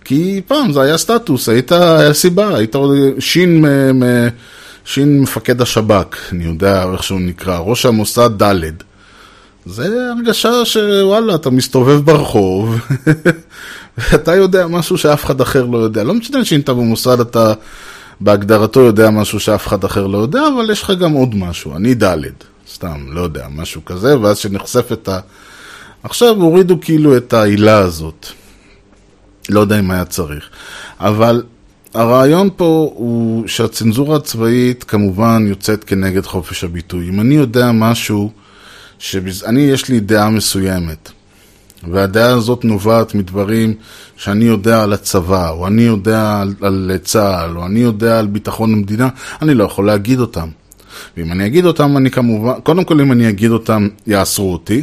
כי 0.06 0.42
פעם 0.48 0.72
זה 0.72 0.82
היה 0.82 0.98
סטטוס, 0.98 1.50
היית, 1.50 1.72
היה 1.72 2.14
סיבה, 2.14 2.58
היית 2.58 2.76
שין, 3.20 3.66
שין 4.86 5.22
מפקד 5.22 5.62
השב"כ, 5.62 6.18
אני 6.32 6.44
יודע 6.44 6.86
איך 6.94 7.04
שהוא 7.04 7.22
נקרא, 7.22 7.58
ראש 7.58 7.86
המוסד 7.86 8.44
ד'. 8.44 8.72
זה 9.66 10.12
הרגשה 10.18 10.66
שוואלה, 10.66 11.36
אתה 11.36 11.50
מסתובב 11.50 12.06
ברחוב, 12.06 12.80
ואתה 13.98 14.36
יודע 14.36 14.68
משהו 14.68 14.98
שאף 14.98 15.26
אחד 15.26 15.42
אחר 15.42 15.66
לא 15.66 15.78
יודע. 15.78 16.04
לא 16.04 16.14
משנה 16.14 16.46
שאם 16.46 16.60
אתה 16.60 16.74
במוסד 16.74 17.20
אתה 17.20 17.54
בהגדרתו 18.20 18.80
יודע 18.80 19.10
משהו 19.10 19.40
שאף 19.40 19.68
אחד 19.68 19.84
אחר 19.84 20.08
לא 20.08 20.18
יודע, 20.18 20.42
אבל 20.56 20.72
יש 20.72 20.84
לך 20.84 20.92
גם 20.92 21.12
עוד 21.12 21.36
משהו, 21.36 21.76
אני 21.76 21.94
ד', 22.04 22.18
סתם, 22.74 23.06
לא 23.10 23.22
יודע, 23.22 23.48
משהו 23.56 23.86
כזה, 23.86 24.20
ואז 24.20 24.38
שנחשפת 24.38 25.10
ה... 25.10 25.20
עכשיו 26.04 26.36
הורידו 26.36 26.82
כאילו 26.82 27.18
את 27.18 27.34
העילה 27.34 27.78
הזאת. 27.78 28.28
לא 29.50 29.60
יודע 29.60 29.80
אם 29.80 29.92
היה 29.92 30.06
צריך. 30.06 30.50
אבל 31.00 31.44
הרעיון 31.94 32.50
פה 32.56 32.92
הוא 32.96 33.48
שהצנזורה 33.48 34.18
הצבאית 34.18 34.84
כמובן 34.84 35.46
יוצאת 35.48 35.84
כנגד 35.84 36.26
חופש 36.26 36.64
הביטוי. 36.64 37.10
אם 37.10 37.20
אני 37.20 37.36
יודע 37.36 37.72
משהו 37.72 38.32
שאני, 39.00 39.62
יש 39.62 39.90
לי 39.90 40.00
דעה 40.00 40.30
מסוימת, 40.30 41.12
והדעה 41.92 42.30
הזאת 42.34 42.66
נובעת 42.66 43.16
מדברים 43.16 43.74
שאני 44.18 44.46
יודע 44.46 44.84
על 44.84 44.94
הצבא, 44.94 45.50
או 45.50 45.68
אני 45.68 45.82
יודע 45.82 46.42
על, 46.42 46.54
על 46.62 46.92
צה"ל, 47.04 47.58
או 47.58 47.66
אני 47.66 47.80
יודע 47.80 48.20
על 48.20 48.28
ביטחון 48.28 48.74
המדינה, 48.74 49.10
אני 49.42 49.54
לא 49.54 49.64
יכול 49.64 49.86
להגיד 49.86 50.20
אותם. 50.20 50.48
ואם 51.18 51.32
אני 51.32 51.46
אגיד 51.46 51.66
אותם, 51.66 51.98
אני 51.98 52.12
כמובן, 52.12 52.54
קודם 52.64 52.84
כל 52.84 53.02
אם 53.02 53.12
אני 53.12 53.30
אגיד 53.30 53.52
אותם, 53.52 53.88
יאסרו 54.08 54.54
אותי. 54.54 54.82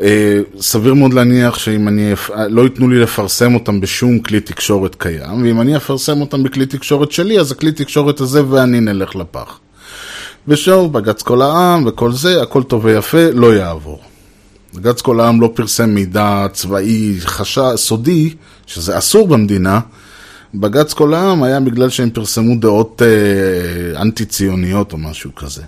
אה, 0.00 0.40
סביר 0.60 0.94
מאוד 0.94 1.14
להניח 1.14 1.58
שאם 1.58 1.88
אני, 1.88 2.12
לא 2.48 2.62
ייתנו 2.62 2.88
לי 2.88 3.00
לפרסם 3.00 3.54
אותם 3.54 3.80
בשום 3.80 4.18
כלי 4.18 4.40
תקשורת 4.40 4.94
קיים, 4.94 5.42
ואם 5.42 5.60
אני 5.60 5.76
אפרסם 5.76 6.20
אותם 6.20 6.42
בכלי 6.42 6.66
תקשורת 6.66 7.12
שלי, 7.12 7.40
אז 7.40 7.52
הכלי 7.52 7.72
תקשורת 7.72 8.20
הזה 8.20 8.42
ואני 8.48 8.80
נלך 8.80 9.16
לפח. 9.16 9.60
ושוב, 10.48 10.92
בג"ץ 10.92 11.22
כל 11.22 11.42
העם 11.42 11.86
וכל 11.86 12.12
זה, 12.12 12.42
הכל 12.42 12.62
טוב 12.62 12.84
ויפה, 12.84 13.30
לא 13.32 13.54
יעבור. 13.54 14.09
בג"ץ 14.74 15.00
כל 15.00 15.20
העם 15.20 15.40
לא 15.40 15.50
פרסם 15.54 15.90
מידע 15.90 16.46
צבאי 16.52 17.16
חשע, 17.20 17.76
סודי, 17.76 18.34
שזה 18.66 18.98
אסור 18.98 19.28
במדינה. 19.28 19.80
בג"ץ 20.54 20.92
כל 20.92 21.14
העם 21.14 21.42
היה 21.42 21.60
בגלל 21.60 21.88
שהם 21.88 22.10
פרסמו 22.10 22.56
דעות 22.56 23.02
אה, 23.02 24.00
אנטי-ציוניות 24.00 24.92
או 24.92 24.98
משהו 24.98 25.34
כזה. 25.34 25.62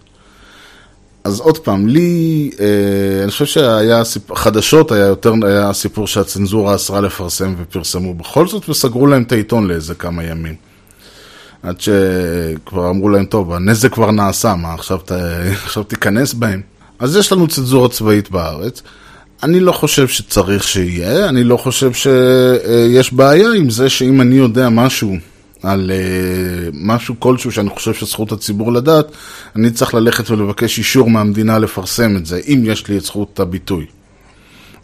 אז 1.24 1.40
עוד 1.40 1.58
פעם, 1.58 1.88
לי, 1.88 2.50
אה, 2.60 3.22
אני 3.22 3.30
חושב 3.30 3.44
שהיה, 3.44 4.04
סיפ... 4.04 4.34
חדשות 4.34 4.92
היה 4.92 5.06
יותר, 5.06 5.32
היה 5.42 5.68
הסיפור 5.68 6.06
שהצנזורה 6.06 6.74
אסרה 6.74 7.00
לפרסם 7.00 7.54
ופרסמו 7.58 8.14
בכל 8.14 8.48
זאת, 8.48 8.68
וסגרו 8.68 9.06
להם 9.06 9.22
את 9.22 9.32
העיתון 9.32 9.66
לאיזה 9.66 9.94
כמה 9.94 10.24
ימים. 10.24 10.54
עד 11.62 11.80
שכבר 11.80 12.90
אמרו 12.90 13.08
להם, 13.08 13.24
טוב, 13.24 13.52
הנזק 13.52 13.92
כבר 13.92 14.10
נעשה, 14.10 14.54
מה 14.54 14.74
עכשיו, 14.74 14.98
ת... 14.98 15.12
עכשיו 15.64 15.82
תיכנס 15.82 16.34
בהם? 16.34 16.71
אז 17.02 17.16
יש 17.16 17.32
לנו 17.32 17.48
צנזורה 17.48 17.88
צבאית 17.88 18.30
בארץ. 18.30 18.82
אני 19.42 19.60
לא 19.60 19.72
חושב 19.72 20.08
שצריך 20.08 20.68
שיהיה, 20.68 21.28
אני 21.28 21.44
לא 21.44 21.56
חושב 21.56 21.92
שיש 21.92 23.12
בעיה 23.12 23.52
עם 23.56 23.70
זה 23.70 23.88
שאם 23.88 24.20
אני 24.20 24.34
יודע 24.34 24.68
משהו 24.68 25.16
על 25.62 25.90
uh, 25.90 26.70
משהו 26.72 27.14
כלשהו 27.18 27.52
שאני 27.52 27.70
חושב 27.70 27.94
שזכות 27.94 28.32
הציבור 28.32 28.72
לדעת, 28.72 29.06
אני 29.56 29.70
צריך 29.70 29.94
ללכת 29.94 30.30
ולבקש 30.30 30.78
אישור 30.78 31.10
מהמדינה 31.10 31.58
לפרסם 31.58 32.16
את 32.16 32.26
זה, 32.26 32.40
אם 32.48 32.62
יש 32.64 32.88
לי 32.88 32.96
את 32.96 33.02
זכות 33.02 33.40
הביטוי. 33.40 33.86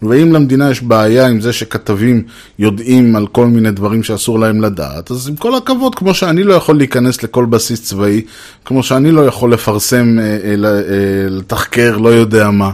ואם 0.02 0.32
למדינה 0.32 0.70
יש 0.70 0.82
בעיה 0.82 1.26
עם 1.26 1.40
זה 1.40 1.52
שכתבים 1.52 2.22
יודעים 2.58 3.16
על 3.16 3.26
כל 3.26 3.46
מיני 3.46 3.70
דברים 3.70 4.02
שאסור 4.02 4.38
להם 4.38 4.60
לדעת, 4.60 5.10
אז 5.10 5.28
עם 5.28 5.36
כל 5.36 5.54
הכבוד, 5.54 5.94
כמו 5.94 6.14
שאני 6.14 6.44
לא 6.44 6.54
יכול 6.54 6.76
להיכנס 6.78 7.22
לכל 7.22 7.44
בסיס 7.44 7.82
צבאי, 7.82 8.22
כמו 8.64 8.82
שאני 8.82 9.10
לא 9.10 9.26
יכול 9.26 9.52
לפרסם, 9.52 10.18
אה, 10.18 10.24
אה, 10.24 10.54
אה, 10.64 11.28
לתחקר, 11.30 11.96
לא 11.96 12.08
יודע 12.08 12.50
מה, 12.50 12.70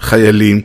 חיילים, 0.00 0.60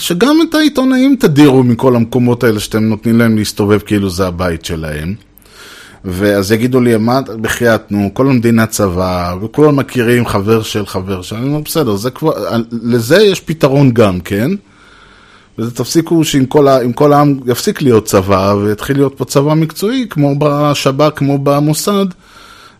שגם 0.00 0.36
את 0.48 0.54
העיתונאים 0.54 1.16
תדירו 1.20 1.62
מכל 1.62 1.96
המקומות 1.96 2.44
האלה 2.44 2.60
שאתם 2.60 2.84
נותנים 2.84 3.18
להם 3.18 3.36
להסתובב 3.36 3.78
כאילו 3.78 4.10
זה 4.10 4.26
הבית 4.26 4.64
שלהם. 4.64 5.14
ואז 6.04 6.52
יגידו 6.52 6.80
לי, 6.80 6.96
מה, 6.96 7.20
בחייאת, 7.40 7.92
נו, 7.92 8.10
כל 8.14 8.28
המדינה 8.28 8.66
צבא, 8.66 9.34
וכולם 9.42 9.76
מכירים 9.76 10.26
חבר 10.26 10.62
של 10.62 10.86
חבר 10.86 11.22
של, 11.22 11.36
אני 11.36 11.48
אומר, 11.48 11.60
בסדר, 11.60 11.96
זה 11.96 12.10
כבר, 12.10 12.32
לזה 12.70 13.22
יש 13.22 13.40
פתרון 13.40 13.90
גם, 13.90 14.20
כן? 14.20 14.50
וזה 15.58 15.70
תפסיקו 15.70 16.24
שעם 16.24 16.46
כל, 16.46 16.66
כל 16.94 17.12
העם 17.12 17.40
יפסיק 17.46 17.82
להיות 17.82 18.04
צבא, 18.04 18.54
ויתחיל 18.62 18.96
להיות 18.96 19.14
פה 19.16 19.24
צבא 19.24 19.54
מקצועי, 19.54 20.06
כמו 20.10 20.34
בשב"כ, 20.38 21.12
כמו 21.16 21.38
במוסד. 21.38 22.06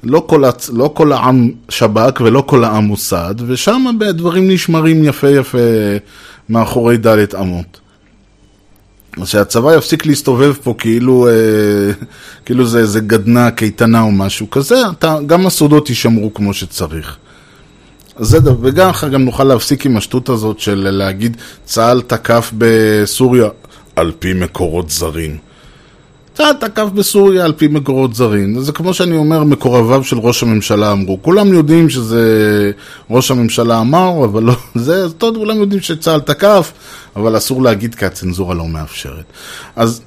לא 0.05 0.25
כל, 0.27 0.45
הצ... 0.45 0.71
לא 0.73 0.91
כל 0.95 1.13
העם 1.13 1.51
שב"כ 1.69 2.21
ולא 2.21 2.45
כל 2.47 2.65
העם 2.65 2.85
מוסד, 2.85 3.35
ושם 3.47 3.85
דברים 4.13 4.51
נשמרים 4.51 5.05
יפה 5.05 5.29
יפה 5.29 5.59
מאחורי 6.49 6.97
דלת 6.97 7.35
אמות. 7.35 7.81
אז 9.21 9.29
שהצבא 9.29 9.75
יפסיק 9.75 10.07
להסתובב 10.07 10.53
פה 10.63 10.75
כאילו, 10.79 11.29
אה, 11.29 11.93
כאילו 12.45 12.67
זה 12.67 12.79
איזה 12.79 13.01
גדנע, 13.01 13.51
קייטנה 13.51 14.01
או 14.01 14.11
משהו 14.11 14.51
כזה, 14.51 14.83
אתה, 14.91 15.17
גם 15.27 15.47
הסודות 15.47 15.89
יישמרו 15.89 16.35
כמו 16.35 16.55
שצריך. 16.55 17.17
זה 18.19 18.41
דבר, 18.41 18.57
וגם 18.63 18.89
אחר 18.89 19.09
גם 19.09 19.25
נוכל 19.25 19.45
להפסיק 19.45 19.87
עם 19.87 19.97
השטות 19.97 20.29
הזאת 20.29 20.59
של 20.59 20.89
להגיד 20.91 21.37
צה"ל 21.65 22.01
תקף 22.01 22.53
בסוריה 22.59 23.49
על 23.97 24.13
פי 24.19 24.33
מקורות 24.33 24.91
זרים. 24.91 25.37
צה"ל 26.35 26.53
תקף 26.53 26.87
בסוריה 26.95 27.45
על 27.45 27.53
פי 27.53 27.69
מקורות 27.69 28.15
זרים. 28.15 28.61
זה 28.61 28.73
כמו 28.73 28.95
שאני 28.95 29.17
אומר, 29.17 29.45
מקורביו 29.45 30.05
של 30.05 30.19
ראש 30.19 30.43
הממשלה 30.43 30.93
אמרו. 30.93 31.19
כולם 31.23 31.53
יודעים 31.53 31.91
שזה 31.91 32.23
ראש 33.11 33.31
הממשלה 33.31 33.81
אמר, 33.81 34.25
אבל 34.25 34.43
לא, 34.43 34.57
זה, 34.75 35.11
טוב, 35.11 35.37
כולם 35.37 35.61
יודעים 35.61 35.81
שצה"ל 35.81 36.21
תקף, 36.21 36.73
אבל 37.17 37.37
אסור 37.37 37.63
להגיד 37.63 37.95
כי 37.95 38.05
הצנזורה 38.05 38.55
לא 38.55 38.67
מאפשרת. 38.69 39.25
אז 39.77 40.01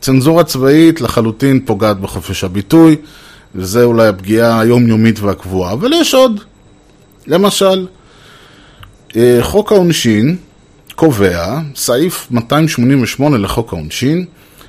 צנזורה 0.00 0.44
צבאית 0.44 1.00
לחלוטין 1.00 1.60
פוגעת 1.64 2.00
בחופש 2.00 2.44
הביטוי, 2.44 2.96
וזה 3.54 3.84
אולי 3.84 4.08
הפגיעה 4.08 4.60
היומיומית 4.60 5.20
והקבועה. 5.20 5.72
אבל 5.72 5.92
יש 5.92 6.14
עוד. 6.14 6.40
למשל, 7.26 7.86
אה, 9.16 9.38
חוק 9.40 9.72
העונשין 9.72 10.36
קובע, 10.94 11.58
סעיף 11.76 12.26
288 12.30 13.38
לחוק 13.38 13.72
העונשין, 13.72 14.24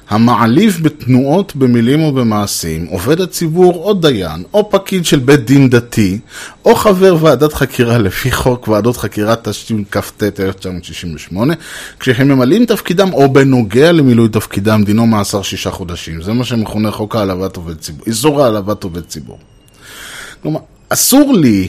המעליב 0.09 0.79
בתנועות, 0.83 1.55
במילים 1.55 2.01
או 2.01 2.11
במעשים, 2.11 2.85
עובד 2.85 3.21
הציבור 3.21 3.75
או 3.75 3.93
דיין, 3.93 4.43
או 4.53 4.69
פקיד 4.69 5.05
של 5.05 5.19
בית 5.19 5.45
דין 5.45 5.69
דתי, 5.69 6.19
או 6.65 6.75
חבר 6.75 7.17
ועדת 7.21 7.53
חקירה 7.53 7.97
לפי 7.97 8.31
חוק 8.31 8.67
ועדות 8.67 8.97
חקירה 8.97 9.35
תשכ"ט 9.35 10.23
1968, 10.39 11.53
כשהם 11.99 12.27
ממלאים 12.27 12.65
תפקידם 12.65 13.13
או 13.13 13.33
בנוגע 13.33 13.91
למילוי 13.91 14.29
תפקידם, 14.29 14.83
דינו 14.85 15.05
מאסר 15.05 15.41
שישה 15.41 15.71
חודשים. 15.71 16.21
זה 16.21 16.33
מה 16.33 16.43
שמכונה 16.43 16.91
חוק 16.91 17.15
העלבת 17.15 17.55
עובד 17.55 17.77
ציבור, 17.79 18.03
איסור 18.07 18.43
העלבת 18.43 18.83
עובד 18.83 19.05
ציבור. 19.05 19.37
כלומר, 20.41 20.59
אסור 20.89 21.33
לי 21.33 21.67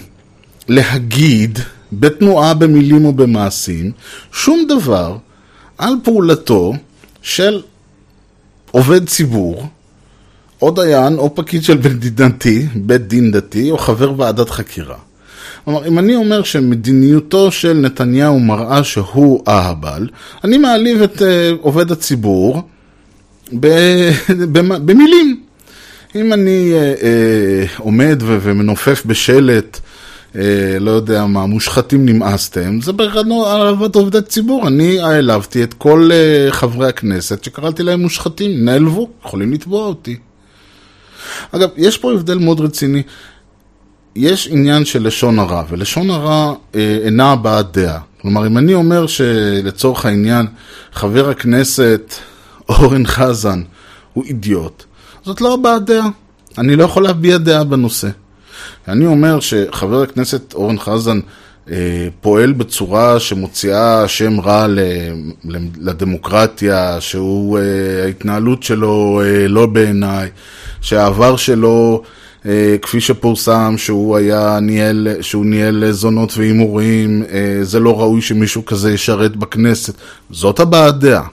להגיד 0.68 1.58
בתנועה, 1.92 2.54
במילים 2.54 3.04
או 3.04 3.12
במעשים, 3.12 3.92
שום 4.32 4.64
דבר 4.68 5.16
על 5.78 5.94
פעולתו 6.02 6.72
של 7.22 7.62
עובד 8.70 9.08
ציבור, 9.08 9.66
או 10.62 10.70
דיין, 10.70 11.18
או 11.18 11.34
פקיד 11.34 11.64
של 11.64 11.76
בית 11.76 11.98
דין 11.98 12.14
דתי, 12.14 12.66
בית 12.74 13.08
דין 13.08 13.30
דתי, 13.30 13.70
או 13.70 13.78
חבר 13.78 14.12
ועדת 14.16 14.50
חקירה. 14.50 14.96
כלומר, 15.64 15.86
אם 15.86 15.98
אני 15.98 16.16
אומר 16.16 16.42
שמדיניותו 16.42 17.52
של 17.52 17.72
נתניהו 17.72 18.40
מראה 18.40 18.84
שהוא 18.84 19.42
אהבל, 19.48 20.08
אני 20.44 20.58
מעליב 20.58 21.02
את 21.02 21.18
uh, 21.18 21.24
עובד 21.60 21.92
הציבור 21.92 22.62
במילים. 24.84 25.40
אם 26.14 26.32
אני 26.32 26.72
uh, 26.72 27.00
uh, 27.78 27.82
עומד 27.82 28.22
ומנופף 28.22 29.02
בשלט 29.06 29.80
לא 30.80 30.90
יודע 30.90 31.26
מה, 31.26 31.46
מושחתים 31.46 32.06
נמאסתם, 32.06 32.80
זה 32.80 32.92
בגדול 32.92 33.46
העלבת 33.46 33.94
עובדי 33.94 34.22
ציבור. 34.22 34.68
אני 34.68 35.00
העלבתי 35.00 35.62
את 35.62 35.74
כל 35.74 36.10
אה, 36.12 36.52
חברי 36.52 36.88
הכנסת 36.88 37.44
שקראתי 37.44 37.82
להם 37.82 38.00
מושחתים, 38.00 38.64
נעלבו, 38.64 39.10
יכולים 39.24 39.52
לתבוע 39.52 39.86
אותי. 39.86 40.16
אגב, 41.52 41.68
יש 41.76 41.98
פה 41.98 42.12
הבדל 42.12 42.38
מאוד 42.38 42.60
רציני. 42.60 43.02
יש 44.16 44.48
עניין 44.50 44.84
של 44.84 45.06
לשון 45.06 45.38
הרע, 45.38 45.62
ולשון 45.68 46.10
הרע 46.10 46.54
אה, 46.74 46.98
אינה 47.04 47.32
הבעת 47.32 47.76
דעה. 47.76 47.98
כלומר, 48.20 48.46
אם 48.46 48.58
אני 48.58 48.74
אומר 48.74 49.06
שלצורך 49.06 50.06
העניין 50.06 50.46
חבר 50.92 51.30
הכנסת 51.30 52.14
אורן 52.68 53.06
חזן 53.06 53.62
הוא 54.12 54.24
אידיוט, 54.24 54.84
זאת 55.24 55.40
לא 55.40 55.54
הבעת 55.54 55.84
דעה. 55.84 56.08
אני 56.58 56.76
לא 56.76 56.84
יכול 56.84 57.02
להביע 57.02 57.38
דעה 57.38 57.64
בנושא. 57.64 58.08
אני 58.88 59.06
אומר 59.06 59.40
שחבר 59.40 60.02
הכנסת 60.02 60.54
אורן 60.54 60.78
חזן 60.78 61.20
אה, 61.70 62.08
פועל 62.20 62.52
בצורה 62.52 63.20
שמוציאה 63.20 64.08
שם 64.08 64.40
רע 64.40 64.66
ל, 64.66 64.78
ל, 65.44 65.56
לדמוקרטיה, 65.80 67.00
שהוא, 67.00 67.58
אה, 67.58 68.54
שלו 68.60 69.22
אה, 69.24 69.48
לא 69.48 69.66
בעיניי, 69.66 70.28
שהעבר 70.80 71.36
שלו, 71.36 72.02
אה, 72.46 72.76
כפי 72.82 73.00
שפורסם, 73.00 73.74
שהוא 73.78 74.16
היה 74.16 74.58
ניהל, 74.60 75.08
שהוא 75.20 75.46
ניהל 75.46 75.90
זונות 75.90 76.36
והימורים, 76.36 77.22
אה, 77.32 77.58
זה 77.62 77.80
לא 77.80 78.00
ראוי 78.00 78.20
שמישהו 78.20 78.64
כזה 78.64 78.92
ישרת 78.92 79.36
בכנסת. 79.36 79.94
זאת 80.30 80.60
הבעת 80.60 80.98
דעה. 80.98 81.26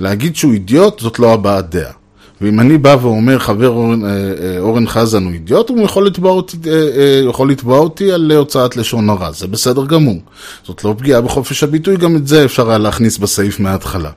להגיד 0.00 0.36
שהוא 0.36 0.52
אידיוט, 0.52 1.00
זאת 1.00 1.18
לא 1.18 1.32
הבעת 1.32 1.70
דעה. 1.70 1.92
ואם 2.40 2.60
אני 2.60 2.78
בא 2.78 2.96
ואומר, 3.02 3.38
חבר 3.38 3.68
אורן, 3.68 4.04
אה, 4.04 4.10
אה, 4.10 4.58
אורן 4.58 4.86
חזן 4.86 5.24
הוא 5.24 5.32
אידיוט, 5.32 5.68
הוא 5.68 5.84
יכול 5.84 6.06
לתבוע, 6.06 6.32
אותי, 6.32 6.56
אה, 6.66 7.22
יכול 7.28 7.50
לתבוע 7.50 7.78
אותי 7.78 8.12
על 8.12 8.32
הוצאת 8.32 8.76
לשון 8.76 9.10
הרע, 9.10 9.32
זה 9.32 9.46
בסדר 9.46 9.86
גמור. 9.86 10.18
זאת 10.64 10.84
לא 10.84 10.94
פגיעה 10.98 11.20
בחופש 11.20 11.62
הביטוי, 11.62 11.96
גם 11.96 12.16
את 12.16 12.26
זה 12.28 12.44
אפשר 12.44 12.68
היה 12.68 12.78
להכניס 12.78 13.18
בסעיף 13.18 13.60
מההתחלה. 13.60 14.10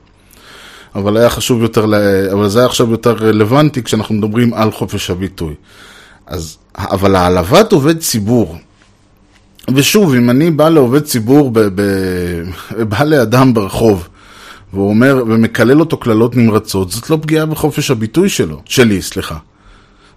אבל 0.94 1.16
היה 1.16 1.30
חשוב 1.30 1.62
יותר, 1.62 1.84
אבל 2.32 2.48
זה 2.48 2.58
היה 2.58 2.66
עכשיו 2.66 2.90
יותר 2.90 3.12
רלוונטי 3.12 3.82
כשאנחנו 3.82 4.14
מדברים 4.14 4.54
על 4.54 4.70
חופש 4.70 5.10
הביטוי. 5.10 5.54
אז, 6.26 6.56
אבל 6.76 7.16
העלבת 7.16 7.72
עובד 7.72 7.98
ציבור 7.98 8.56
ושוב, 9.74 10.14
אם 10.14 10.30
אני 10.30 10.50
בא 10.50 10.68
לעובד 10.68 11.02
ציבור, 11.02 11.50
ב, 11.50 11.60
ב, 11.60 11.82
בא 12.90 13.04
לאדם 13.04 13.54
ברחוב, 13.54 14.08
והוא 14.72 14.88
אומר, 14.88 15.24
ומקלל 15.26 15.80
אותו 15.80 15.96
קללות 15.96 16.36
נמרצות, 16.36 16.90
זאת 16.90 17.10
לא 17.10 17.18
פגיעה 17.22 17.46
בחופש 17.46 17.90
הביטוי 17.90 18.28
שלו, 18.28 18.62
שלי, 18.64 19.02
סליחה. 19.02 19.36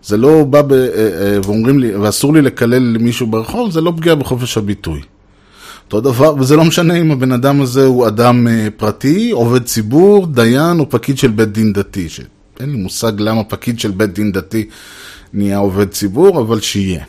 זה 0.03 0.17
לא 0.17 0.43
בא 0.43 0.61
ב... 0.61 0.73
אה, 0.73 0.87
אה, 0.95 1.39
ואומרים 1.45 1.79
לי, 1.79 1.95
ואסור 1.95 2.33
לי 2.33 2.41
לקלל 2.41 2.97
מישהו 2.97 3.27
ברחוב, 3.27 3.71
זה 3.71 3.81
לא 3.81 3.93
פגיעה 3.97 4.15
בחופש 4.15 4.57
הביטוי. 4.57 5.01
אותו 5.85 6.01
דבר, 6.01 6.35
וזה 6.39 6.55
לא 6.55 6.63
משנה 6.65 6.93
אם 6.93 7.11
הבן 7.11 7.31
אדם 7.31 7.61
הזה 7.61 7.85
הוא 7.85 8.07
אדם 8.07 8.47
אה, 8.47 8.67
פרטי, 8.77 9.31
עובד 9.31 9.63
ציבור, 9.63 10.27
דיין 10.27 10.79
או 10.79 10.89
פקיד 10.89 11.17
של 11.17 11.27
בית 11.31 11.51
דין 11.51 11.73
דתי. 11.73 12.09
שאין 12.09 12.71
לי 12.71 12.77
מושג 12.77 13.11
למה 13.17 13.43
פקיד 13.43 13.79
של 13.79 13.91
בית 13.91 14.13
דין 14.13 14.31
דתי 14.31 14.67
נהיה 15.33 15.57
עובד 15.57 15.89
ציבור, 15.89 16.41
אבל 16.41 16.59
שיהיה. 16.59 17.03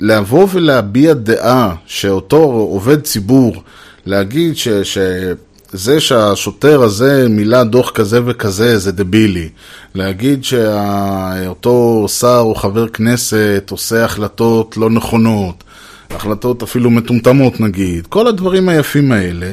לבוא 0.00 0.46
ולהביע 0.52 1.14
דעה 1.14 1.74
שאותו 1.86 2.36
עובד 2.70 3.00
ציבור, 3.00 3.62
להגיד 4.06 4.56
ש, 4.56 4.68
שזה 4.68 6.00
שהשוטר 6.00 6.82
הזה 6.82 7.26
מילא 7.28 7.62
דוח 7.62 7.90
כזה 7.90 8.20
וכזה 8.26 8.78
זה 8.78 8.92
דבילי. 8.92 9.48
להגיד 9.94 10.44
שאותו 10.44 12.06
שר 12.08 12.40
או 12.40 12.54
חבר 12.54 12.88
כנסת 12.88 13.68
עושה 13.70 14.04
החלטות 14.04 14.76
לא 14.76 14.90
נכונות, 14.90 15.64
החלטות 16.10 16.62
אפילו 16.62 16.90
מטומטמות 16.90 17.60
נגיד, 17.60 18.06
כל 18.06 18.26
הדברים 18.26 18.68
היפים 18.68 19.12
האלה, 19.12 19.52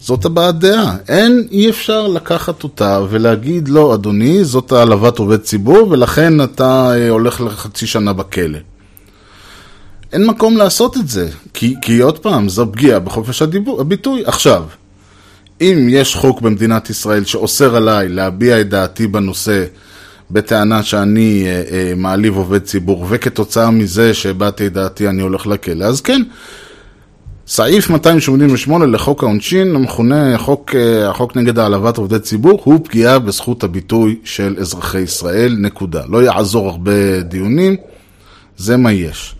זאת 0.00 0.24
הבעת 0.24 0.58
דעה. 0.58 0.96
אין, 1.08 1.46
אי 1.50 1.70
אפשר 1.70 2.06
לקחת 2.06 2.62
אותה 2.62 3.00
ולהגיד 3.10 3.68
לא, 3.68 3.94
אדוני, 3.94 4.44
זאת 4.44 4.72
העלבת 4.72 5.18
עובד 5.18 5.40
ציבור 5.40 5.88
ולכן 5.90 6.44
אתה 6.44 6.92
אה, 6.94 7.08
הולך 7.08 7.40
לחצי 7.40 7.86
שנה 7.86 8.12
בכלא. 8.12 8.58
אין 10.12 10.26
מקום 10.26 10.56
לעשות 10.56 10.96
את 10.96 11.08
זה, 11.08 11.28
כי, 11.54 11.74
כי 11.82 11.98
עוד 11.98 12.18
פעם, 12.18 12.48
זו 12.48 12.72
פגיעה 12.72 12.98
בחופש 12.98 13.42
הדיבור, 13.42 13.80
הביטוי. 13.80 14.22
עכשיו, 14.26 14.64
אם 15.60 15.86
יש 15.90 16.14
חוק 16.14 16.40
במדינת 16.40 16.90
ישראל 16.90 17.24
שאוסר 17.24 17.76
עליי 17.76 18.08
להביע 18.08 18.60
את 18.60 18.68
דעתי 18.68 19.06
בנושא 19.06 19.64
בטענה 20.30 20.82
שאני 20.82 21.44
אה, 21.46 21.62
אה, 21.70 21.92
מעליב 21.96 22.36
עובד 22.36 22.62
ציבור, 22.62 23.06
וכתוצאה 23.08 23.70
מזה 23.70 24.14
שהבעתי 24.14 24.66
את 24.66 24.72
דעתי 24.72 25.08
אני 25.08 25.22
הולך 25.22 25.46
לכלא, 25.46 25.84
אז 25.84 26.00
כן. 26.00 26.22
סעיף 27.46 27.90
288 27.90 28.86
לחוק 28.86 29.22
העונשין, 29.22 29.76
המכונה 29.76 30.34
החוק, 30.34 30.74
אה, 30.74 31.10
החוק 31.10 31.36
נגד 31.36 31.58
העלבת 31.58 31.96
עובדי 31.96 32.18
ציבור, 32.18 32.60
הוא 32.64 32.80
פגיעה 32.84 33.18
בזכות 33.18 33.64
הביטוי 33.64 34.16
של 34.24 34.56
אזרחי 34.60 35.00
ישראל, 35.00 35.56
נקודה. 35.58 36.02
לא 36.08 36.22
יעזור 36.22 36.68
הרבה 36.68 37.20
דיונים, 37.20 37.76
זה 38.56 38.76
מה 38.76 38.92
יש. 38.92 39.34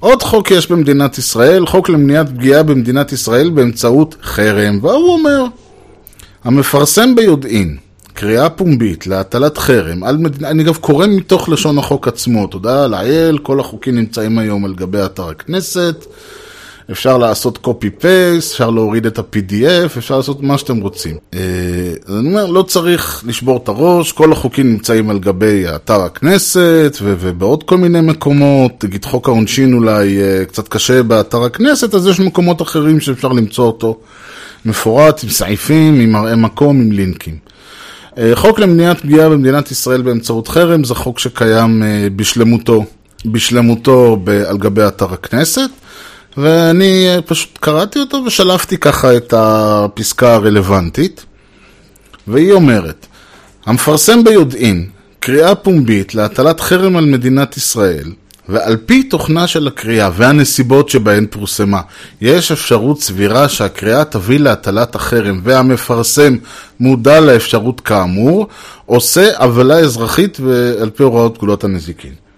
עוד 0.00 0.22
חוק 0.22 0.50
יש 0.50 0.70
במדינת 0.70 1.18
ישראל, 1.18 1.66
חוק 1.66 1.88
למניעת 1.88 2.28
פגיעה 2.28 2.62
במדינת 2.62 3.12
ישראל 3.12 3.50
באמצעות 3.50 4.16
חרם, 4.22 4.78
והוא 4.82 5.12
אומר, 5.12 5.44
המפרסם 6.44 7.14
ביודעין 7.14 7.76
קריאה 8.14 8.50
פומבית 8.50 9.06
להטלת 9.06 9.58
חרם 9.58 10.04
על 10.04 10.16
מדינה, 10.16 10.50
אני 10.50 10.62
אגב 10.62 10.76
קורא 10.76 11.06
מתוך 11.06 11.48
לשון 11.48 11.78
החוק 11.78 12.08
עצמו, 12.08 12.46
תודה 12.46 12.86
לאל, 12.86 13.38
כל 13.42 13.60
החוקים 13.60 13.94
נמצאים 13.94 14.38
היום 14.38 14.64
על 14.64 14.74
גבי 14.74 15.04
אתר 15.04 15.28
הכנסת, 15.28 16.06
אפשר 16.90 17.18
לעשות 17.18 17.58
copy 17.64 18.02
paste, 18.02 18.52
אפשר 18.52 18.70
להוריד 18.70 19.06
את 19.06 19.18
ה-PDF, 19.18 19.98
אפשר 19.98 20.16
לעשות 20.16 20.42
מה 20.42 20.58
שאתם 20.58 20.80
רוצים. 20.80 21.16
אה, 21.34 21.40
אז 22.06 22.16
אני 22.18 22.28
אומר, 22.28 22.46
לא 22.46 22.62
צריך 22.62 23.24
לשבור 23.26 23.60
את 23.62 23.68
הראש, 23.68 24.12
כל 24.12 24.32
החוקים 24.32 24.72
נמצאים 24.72 25.10
על 25.10 25.18
גבי 25.18 25.64
אתר 25.74 26.02
הכנסת 26.02 26.96
ו- 27.02 27.14
ובעוד 27.20 27.62
כל 27.62 27.76
מיני 27.78 28.00
מקומות, 28.00 28.84
נגיד 28.84 29.04
חוק 29.04 29.28
העונשין 29.28 29.74
אולי 29.74 30.22
אה, 30.22 30.44
קצת 30.44 30.68
קשה 30.68 31.02
באתר 31.02 31.44
הכנסת, 31.44 31.94
אז 31.94 32.06
יש 32.06 32.20
מקומות 32.20 32.62
אחרים 32.62 33.00
שאפשר 33.00 33.28
למצוא 33.28 33.66
אותו 33.66 33.98
מפורט, 34.64 35.24
עם 35.24 35.30
סעיפים, 35.30 36.00
עם 36.00 36.12
מראה 36.12 36.36
מקום, 36.36 36.80
עם 36.80 36.92
לינקים. 36.92 37.38
אה, 38.18 38.30
חוק 38.34 38.58
למניעת 38.58 39.00
פגיעה 39.00 39.28
במדינת 39.28 39.70
ישראל 39.70 40.02
באמצעות 40.02 40.48
חרם 40.48 40.84
זה 40.84 40.94
חוק 40.94 41.18
שקיים 41.18 41.82
בשלמותו, 42.16 42.84
בשלמותו 43.24 44.18
על 44.48 44.58
גבי 44.58 44.86
אתר 44.86 45.12
הכנסת. 45.12 45.79
ואני 46.40 47.08
אה, 47.08 47.22
פשוט 47.22 47.58
קראתי 47.60 47.98
אותו 47.98 48.22
ושלפתי 48.26 48.78
ככה 48.78 49.16
את 49.16 49.34
הפסקה 49.36 50.34
הרלוונטית, 50.34 51.24
והיא 52.26 52.52
אומרת, 52.52 53.06
המפרסם 53.66 54.24
ביודעין 54.24 54.88
קריאה 55.20 55.54
פומבית 55.54 56.14
להטלת 56.14 56.60
חרם 56.60 56.96
על 56.96 57.04
מדינת 57.04 57.56
ישראל, 57.56 58.12
ועל 58.48 58.76
פי 58.86 59.02
תוכנה 59.02 59.46
של 59.46 59.66
הקריאה 59.66 60.10
והנסיבות 60.16 60.88
שבהן 60.88 61.26
פורסמה, 61.30 61.80
יש 62.20 62.52
אפשרות 62.52 63.00
סבירה 63.00 63.48
שהקריאה 63.48 64.04
תביא 64.04 64.38
להטלת 64.38 64.94
החרם 64.94 65.40
והמפרסם 65.44 66.36
מודע 66.80 67.20
לאפשרות 67.20 67.80
כאמור, 67.80 68.46
עושה 68.86 69.38
עוולה 69.38 69.78
אזרחית 69.78 70.40
ועל 70.40 70.90
פי 70.90 71.02
הוראות 71.02 71.34
פקודות 71.34 71.64
הנזיקין. 71.64 72.29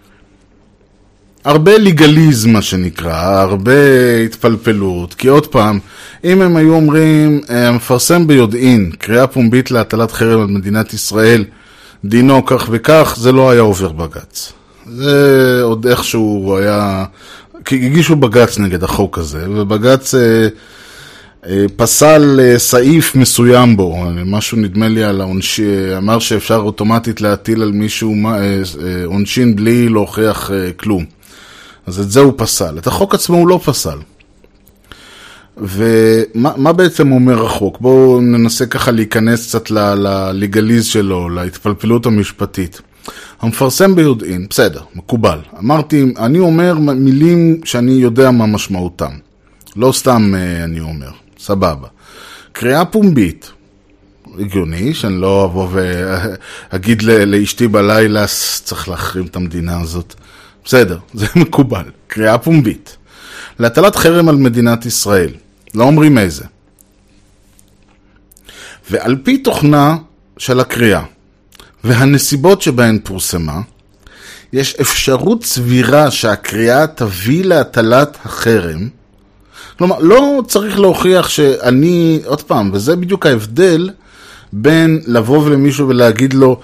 הרבה 1.44 1.78
ליגליזם, 1.78 2.50
מה 2.50 2.62
שנקרא, 2.62 3.40
הרבה 3.40 3.72
התפלפלות, 4.24 5.14
כי 5.14 5.28
עוד 5.28 5.46
פעם, 5.46 5.78
אם 6.24 6.42
הם 6.42 6.56
היו 6.56 6.74
אומרים, 6.74 7.40
אה, 7.50 7.68
המפרסם 7.68 8.26
ביודעין, 8.26 8.90
קריאה 8.98 9.26
פומבית 9.26 9.70
להטלת 9.70 10.12
חרם 10.12 10.40
על 10.40 10.46
מדינת 10.46 10.94
ישראל, 10.94 11.44
דינו 12.04 12.46
כך 12.46 12.68
וכך, 12.70 13.16
זה 13.18 13.32
לא 13.32 13.50
היה 13.50 13.60
עובר 13.60 13.92
בג"ץ. 13.92 14.52
זה 14.86 15.60
עוד 15.62 15.86
איכשהו 15.86 16.56
היה... 16.58 17.04
כי 17.64 17.74
הגישו 17.74 18.16
בג"ץ 18.16 18.58
נגד 18.58 18.84
החוק 18.84 19.18
הזה, 19.18 19.46
ובג"ץ 19.50 20.14
אה, 20.14 20.48
אה, 21.46 21.64
פסל 21.76 22.40
אה, 22.42 22.58
סעיף 22.58 23.14
מסוים 23.14 23.76
בו, 23.76 24.04
משהו 24.26 24.58
נדמה 24.58 24.88
לי 24.88 25.04
על 25.04 25.20
העונשין, 25.20 25.92
אמר 25.96 26.18
שאפשר 26.18 26.56
אוטומטית 26.56 27.20
להטיל 27.20 27.62
על 27.62 27.72
מישהו 27.72 28.14
אה, 28.26 28.32
אה, 28.32 29.04
עונשין 29.04 29.56
בלי 29.56 29.88
להוכיח 29.88 30.50
אה, 30.50 30.72
כלום. 30.76 31.04
אז 31.86 32.00
את 32.00 32.10
זה 32.10 32.20
הוא 32.20 32.32
פסל. 32.36 32.78
את 32.78 32.86
החוק 32.86 33.14
עצמו 33.14 33.36
הוא 33.36 33.48
לא 33.48 33.60
פסל. 33.64 33.98
ומה 35.56 36.72
בעצם 36.72 37.12
אומר 37.12 37.46
החוק? 37.46 37.80
בואו 37.80 38.20
ננסה 38.20 38.66
ככה 38.66 38.90
להיכנס 38.90 39.48
קצת 39.48 39.70
לליגליז 39.70 40.84
שלו, 40.84 41.28
להתפלפלות 41.28 42.06
המשפטית. 42.06 42.80
המפרסם 43.40 43.94
ביודעין, 43.94 44.46
בסדר, 44.50 44.80
מקובל. 44.94 45.38
אמרתי, 45.58 46.04
אני 46.18 46.38
אומר 46.38 46.74
מילים 46.78 47.60
שאני 47.64 47.92
יודע 47.92 48.30
מה 48.30 48.46
משמעותם. 48.46 49.12
לא 49.76 49.92
סתם 49.92 50.34
אה, 50.36 50.64
אני 50.64 50.80
אומר, 50.80 51.10
סבבה. 51.38 51.88
קריאה 52.52 52.84
פומבית, 52.84 53.50
הגיוני, 54.38 54.94
שאני 54.94 55.20
לא 55.20 55.44
אבוא 55.44 55.68
ואגיד 56.72 57.02
לאשתי 57.26 57.68
בלילה, 57.68 58.24
צריך 58.64 58.88
להחרים 58.88 59.26
את 59.26 59.36
המדינה 59.36 59.80
הזאת. 59.80 60.14
בסדר, 60.64 60.98
זה 61.14 61.26
מקובל. 61.36 61.84
קריאה 62.06 62.38
פומבית. 62.38 62.96
להטלת 63.58 63.96
חרם 63.96 64.28
על 64.28 64.36
מדינת 64.36 64.86
ישראל. 64.86 65.30
לא 65.74 65.84
אומרים 65.84 66.18
איזה. 66.18 66.44
ועל 68.90 69.16
פי 69.22 69.38
תוכנה 69.38 69.96
של 70.38 70.60
הקריאה 70.60 71.02
והנסיבות 71.84 72.62
שבהן 72.62 72.98
פורסמה, 73.04 73.60
יש 74.52 74.74
אפשרות 74.80 75.44
סבירה 75.44 76.10
שהקריאה 76.10 76.86
תביא 76.86 77.44
להטלת 77.44 78.16
החרם. 78.24 78.88
כלומר, 79.78 79.98
לא 79.98 80.42
צריך 80.48 80.78
להוכיח 80.78 81.28
שאני, 81.28 82.20
עוד 82.24 82.42
פעם, 82.42 82.70
וזה 82.72 82.96
בדיוק 82.96 83.26
ההבדל 83.26 83.90
בין 84.52 85.00
לבוא 85.06 85.50
למישהו 85.50 85.88
ולהגיד 85.88 86.34
לו, 86.34 86.60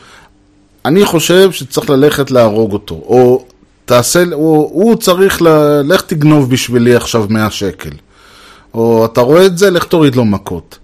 אני 0.84 1.04
חושב 1.04 1.52
שצריך 1.52 1.90
ללכת 1.90 2.30
להרוג 2.30 2.72
אותו, 2.72 2.94
או 2.94 3.46
תעשה, 3.88 4.24
הוא, 4.32 4.70
הוא 4.72 4.96
צריך, 4.96 5.42
ל, 5.42 5.48
לך 5.84 6.00
תגנוב 6.00 6.50
בשבילי 6.50 6.94
עכשיו 6.94 7.26
100 7.28 7.50
שקל. 7.50 7.90
או 8.74 9.04
אתה 9.04 9.20
רואה 9.20 9.46
את 9.46 9.58
זה, 9.58 9.70
לך 9.70 9.84
תוריד 9.84 10.16
לו 10.16 10.24
מכות. 10.24 10.78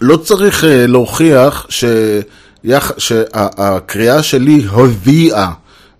לא 0.00 0.16
צריך 0.16 0.64
uh, 0.64 0.66
להוכיח 0.66 1.66
שיח, 1.70 2.92
שהקריאה 2.98 4.22
שלי 4.22 4.64
הביאה 4.70 5.50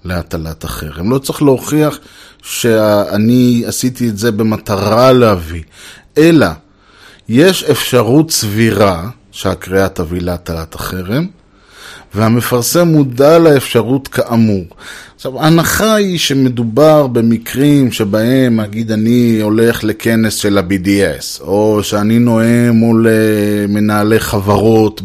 להטלת 0.04 0.64
החרם. 0.64 1.10
לא 1.10 1.18
צריך 1.18 1.42
להוכיח 1.42 1.98
שאני 2.42 3.62
עשיתי 3.66 4.08
את 4.08 4.18
זה 4.18 4.32
במטרה 4.32 5.12
להביא. 5.12 5.62
אלא, 6.18 6.46
יש 7.28 7.64
אפשרות 7.64 8.30
סבירה 8.30 9.08
שהקריאה 9.30 9.88
תביא 9.88 10.20
להטלת 10.20 10.74
החרם, 10.74 11.26
והמפרסם 12.14 12.88
מודע 12.88 13.38
לאפשרות 13.38 14.08
כאמור. 14.08 14.64
עכשיו, 15.16 15.40
ההנחה 15.40 15.94
היא 15.94 16.18
שמדובר 16.18 17.06
במקרים 17.06 17.92
שבהם, 17.92 18.60
נגיד, 18.60 18.92
אני 18.92 19.40
הולך 19.42 19.84
לכנס 19.84 20.34
של 20.34 20.58
ה-BDS, 20.58 21.40
או 21.40 21.82
שאני 21.82 22.18
נואם 22.18 22.70
מול 22.70 23.06
אה, 23.06 23.66
מנהלי 23.68 24.20
חברות 24.20 25.02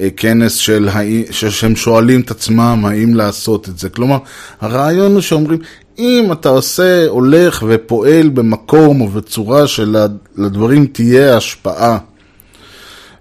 בכנס 0.00 0.54
של, 0.54 0.88
שהם 1.30 1.76
שואלים 1.76 2.20
את 2.20 2.30
עצמם 2.30 2.84
האם 2.88 3.14
לעשות 3.14 3.68
את 3.68 3.78
זה. 3.78 3.88
כלומר, 3.88 4.18
הרעיון 4.60 5.12
הוא 5.12 5.20
שאומרים, 5.20 5.58
אם 5.98 6.28
אתה 6.32 6.48
עושה, 6.48 7.06
הולך 7.06 7.64
ופועל 7.68 8.28
במקום 8.28 9.00
או 9.00 9.08
בצורה 9.08 9.66
שלדברים 9.66 10.86
תהיה 10.86 11.36
השפעה, 11.36 11.98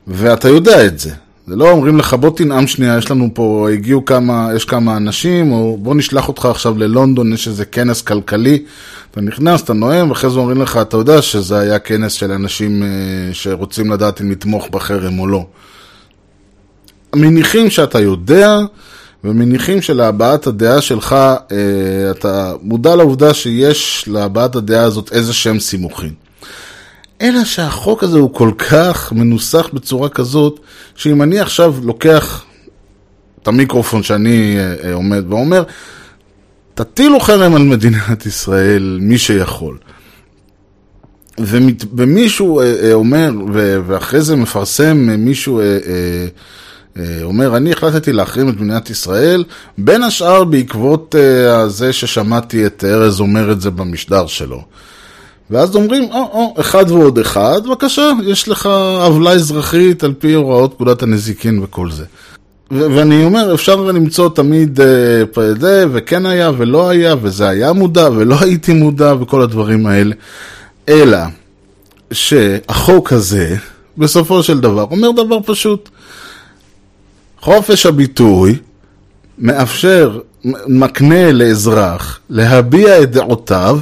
ואתה 0.08 0.50
יודע 0.50 0.86
את 0.86 1.00
זה, 1.00 1.12
זה 1.48 1.56
לא 1.56 1.72
אומרים 1.72 1.98
לך 1.98 2.14
בוא 2.14 2.30
תנאם 2.30 2.68
שנייה, 2.68 2.98
יש 2.98 3.12
לנו 3.12 3.30
פה, 3.34 3.68
הגיעו 3.74 4.06
כמה, 4.06 4.50
יש 4.56 4.66
כמה 4.66 4.98
אנשים, 4.98 5.52
או 5.52 5.78
בוא 5.78 5.96
נשלח 5.96 6.28
אותך 6.28 6.46
עכשיו 6.46 6.78
ללונדון, 6.78 7.34
יש 7.34 7.48
איזה 7.48 7.66
כנס 7.66 8.02
כלכלי. 8.02 8.64
אתה 9.12 9.22
נכנס, 9.22 9.62
אתה 9.62 9.74
נואם, 9.74 10.10
ואחרי 10.10 10.30
זה 10.30 10.40
אומרים 10.40 10.62
לך, 10.62 10.80
אתה 10.82 10.98
יודע 10.98 11.22
שזה 11.22 11.60
היה 11.60 11.80
כנס 11.80 12.14
של 12.14 12.32
אנשים 12.32 12.84
אה, 12.84 12.88
שרוצים 13.34 13.92
לדעת 13.92 14.22
אם 14.22 14.32
לתמוך 14.32 14.70
בחרם 14.70 15.20
או 15.20 15.28
לא. 15.28 15.46
מניחים 17.16 17.70
שאתה 17.70 18.00
יודע, 18.00 18.60
ומניחים 19.24 19.82
שלהבעת 19.82 20.48
הדעה 20.48 20.82
שלך, 20.82 21.14
אה, 21.14 22.12
אתה 22.12 22.54
מודע 22.62 22.96
לעובדה 22.96 23.34
שיש 23.34 24.06
להבעת 24.08 24.56
הדעה 24.56 24.84
הזאת 24.84 25.12
איזה 25.12 25.34
שהם 25.34 25.60
סימוכים. 25.60 26.27
אלא 27.22 27.44
שהחוק 27.44 28.04
הזה 28.04 28.18
הוא 28.18 28.34
כל 28.34 28.52
כך 28.58 29.12
מנוסח 29.12 29.70
בצורה 29.74 30.10
כזאת, 30.10 30.60
שאם 30.96 31.22
אני 31.22 31.40
עכשיו 31.40 31.76
לוקח 31.84 32.46
את 33.42 33.48
המיקרופון 33.48 34.04
שאני 34.04 34.58
אה, 34.58 34.76
אה, 34.84 34.94
עומד 34.94 35.24
ואומר, 35.30 35.64
תטילו 36.74 37.20
חרם 37.20 37.56
על 37.56 37.62
מדינת 37.64 38.26
ישראל, 38.26 38.98
מי 39.02 39.18
שיכול. 39.18 39.78
ומישהו 41.98 42.62
אה, 42.62 42.94
אומר, 42.94 43.32
ואחרי 43.88 44.22
זה 44.22 44.36
מפרסם 44.36 44.98
מישהו 45.18 45.62
אומר, 47.24 47.58
אני 47.58 47.72
החלטתי 47.72 48.14
להחרים 48.14 48.50
את 48.50 48.54
מדינת 48.54 48.90
ישראל, 48.90 49.44
בין 49.78 50.04
השאר 50.04 50.44
בעקבות 50.44 51.16
זה 51.68 51.94
ששמעתי 51.94 52.66
את 52.66 52.84
ארז 52.88 53.20
אומר 53.20 53.52
את 53.52 53.62
זה 53.62 53.72
במשדר 53.72 54.28
שלו. 54.28 54.64
ואז 55.52 55.76
אומרים, 55.76 56.04
או, 56.12 56.18
או, 56.18 56.54
אחד 56.60 56.92
ועוד 56.92 57.20
אחד, 57.20 57.62
בבקשה, 57.66 58.12
יש 58.26 58.50
לך 58.50 58.70
עוולה 59.02 59.32
אזרחית 59.32 60.04
על 60.04 60.14
פי 60.14 60.34
הוראות 60.34 60.74
פקודת 60.74 61.04
הנזיקין 61.04 61.60
וכל 61.64 61.92
זה. 61.92 62.06
ו- 62.72 62.96
ואני 62.96 63.26
אומר, 63.26 63.54
אפשר 63.54 63.76
למצוא 63.76 64.30
תמיד 64.30 64.82
אה, 64.82 65.24
זה, 65.60 65.86
וכן 65.92 66.26
היה 66.26 66.52
ולא 66.58 66.90
היה, 66.90 67.16
וזה 67.22 67.50
היה 67.50 67.74
מודע 67.74 68.10
ולא 68.16 68.36
הייתי 68.42 68.74
מודע 68.74 69.14
וכל 69.20 69.42
הדברים 69.42 69.86
האלה. 69.86 70.16
אלא 70.90 71.18
שהחוק 72.12 73.14
הזה, 73.14 73.56
בסופו 73.98 74.44
של 74.44 74.60
דבר, 74.60 74.84
אומר 74.92 75.12
דבר 75.12 75.38
פשוט. 75.46 75.90
חופש 77.42 77.86
הביטוי 77.86 78.56
מאפשר, 79.40 80.20
מקנה 80.68 81.32
לאזרח 81.32 82.20
להביע 82.30 83.02
את 83.02 83.12
דעותיו 83.12 83.80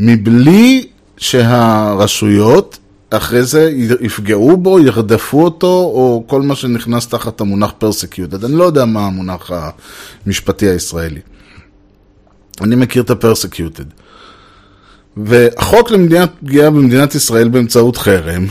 מבלי 0.00 0.86
שהרשויות 1.24 2.78
אחרי 3.10 3.42
זה 3.42 3.70
יפגעו 4.00 4.56
בו, 4.56 4.80
ירדפו 4.80 5.44
אותו, 5.44 5.66
או 5.66 6.24
כל 6.26 6.42
מה 6.42 6.54
שנכנס 6.54 7.08
תחת 7.08 7.40
המונח 7.40 7.72
פרסקיוטד. 7.78 8.44
אני 8.44 8.54
לא 8.54 8.64
יודע 8.64 8.84
מה 8.84 9.06
המונח 9.06 9.50
המשפטי 10.26 10.68
הישראלי. 10.68 11.20
אני 12.60 12.76
מכיר 12.76 13.02
את 13.02 13.10
הפרסקיוטד. 13.10 13.84
והחוק 15.16 15.90
למדינת 15.90 16.30
פגיעה 16.40 16.70
במדינת 16.70 17.14
ישראל 17.14 17.48
באמצעות 17.48 17.96
חרם, 17.96 18.46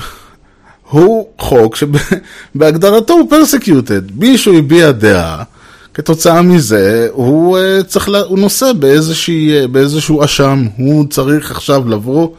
הוא 0.90 1.28
חוק 1.40 1.76
שבהגדרתו 1.76 3.14
הוא 3.14 3.30
פרסקיוטד. 3.30 4.02
מישהו 4.16 4.58
הביע 4.58 4.92
דעה, 4.92 5.44
כתוצאה 5.94 6.41
מזה 6.41 7.08
הוא, 7.12 7.58
uh, 7.58 7.84
צריך, 7.84 8.10
לה, 8.10 8.20
הוא 8.20 8.39
נושא 8.39 8.72
באיזושהי, 8.74 9.68
באיזשהו 9.68 10.24
אשם, 10.24 10.68
הוא 10.78 11.06
צריך 11.10 11.52
עכשיו 11.52 11.89
לבוא 11.89 12.30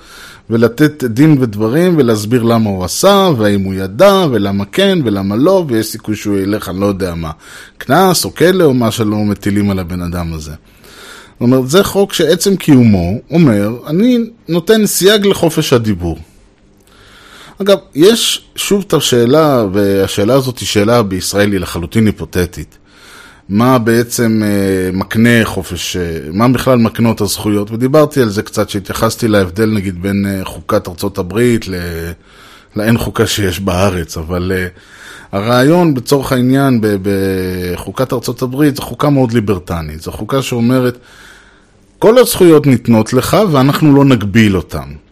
ולתת 0.50 1.04
דין 1.04 1.36
ודברים 1.40 1.94
ולהסביר 1.98 2.42
למה 2.42 2.70
הוא 2.70 2.84
עשה, 2.84 3.30
והאם 3.38 3.62
הוא 3.64 3.74
ידע, 3.74 4.26
ולמה 4.30 4.64
כן, 4.64 4.98
ולמה 5.04 5.36
לא, 5.36 5.64
ויש 5.68 5.86
סיכוי 5.86 6.16
שהוא 6.16 6.38
ילך, 6.38 6.68
אני 6.68 6.80
לא 6.80 6.86
יודע 6.86 7.14
מה, 7.14 7.30
קנס 7.78 8.24
או 8.24 8.34
כלא 8.34 8.64
או 8.64 8.74
מה 8.74 8.90
שלא 8.90 9.16
מטילים 9.16 9.70
על 9.70 9.78
הבן 9.78 10.02
אדם 10.02 10.32
הזה. 10.32 10.50
זאת 10.50 11.40
אומרת, 11.40 11.70
זה 11.70 11.84
חוק 11.84 12.12
שעצם 12.12 12.56
קיומו 12.56 13.18
אומר, 13.30 13.70
אני 13.86 14.18
נותן 14.48 14.86
סייג 14.86 15.26
לחופש 15.26 15.72
הדיבור. 15.72 16.18
אגב, 17.62 17.78
יש 17.94 18.44
שוב 18.56 18.84
את 18.86 18.92
השאלה, 18.92 19.64
והשאלה 19.72 20.34
הזאת 20.34 20.58
היא 20.58 20.66
שאלה 20.66 21.02
בישראל 21.02 21.52
היא 21.52 21.60
לחלוטין 21.60 22.06
היפותטית. 22.06 22.78
מה 23.48 23.78
בעצם 23.78 24.42
אה, 24.44 24.90
מקנה 24.92 25.44
חופש, 25.44 25.96
אה, 25.96 26.18
מה 26.32 26.48
בכלל 26.48 26.78
מקנה 26.78 27.10
את 27.10 27.20
הזכויות, 27.20 27.70
ודיברתי 27.70 28.20
על 28.22 28.28
זה 28.28 28.42
קצת, 28.42 28.70
שהתייחסתי 28.70 29.28
להבדל 29.28 29.70
נגיד 29.70 30.02
בין 30.02 30.26
אה, 30.26 30.44
חוקת 30.44 30.88
ארצות 30.88 31.18
הברית 31.18 31.68
ל... 31.68 31.74
לאין 32.76 32.98
חוקה 32.98 33.26
שיש 33.26 33.60
בארץ, 33.60 34.18
אבל 34.18 34.52
הרעיון 35.32 35.94
בצורך 35.94 36.32
העניין 36.32 36.80
בחוקת 37.02 38.12
ארצות 38.12 38.42
הברית 38.42 38.76
זו 38.76 38.82
חוקה 38.82 39.10
מאוד 39.10 39.32
ליברטנית, 39.32 40.00
זו 40.00 40.12
חוקה 40.12 40.42
שאומרת 40.42 40.98
כל 41.98 42.18
הזכויות 42.18 42.66
ניתנות 42.66 43.12
לך 43.12 43.36
ואנחנו 43.52 43.96
לא 43.96 44.04
נגביל 44.04 44.56
אותן. 44.56 45.03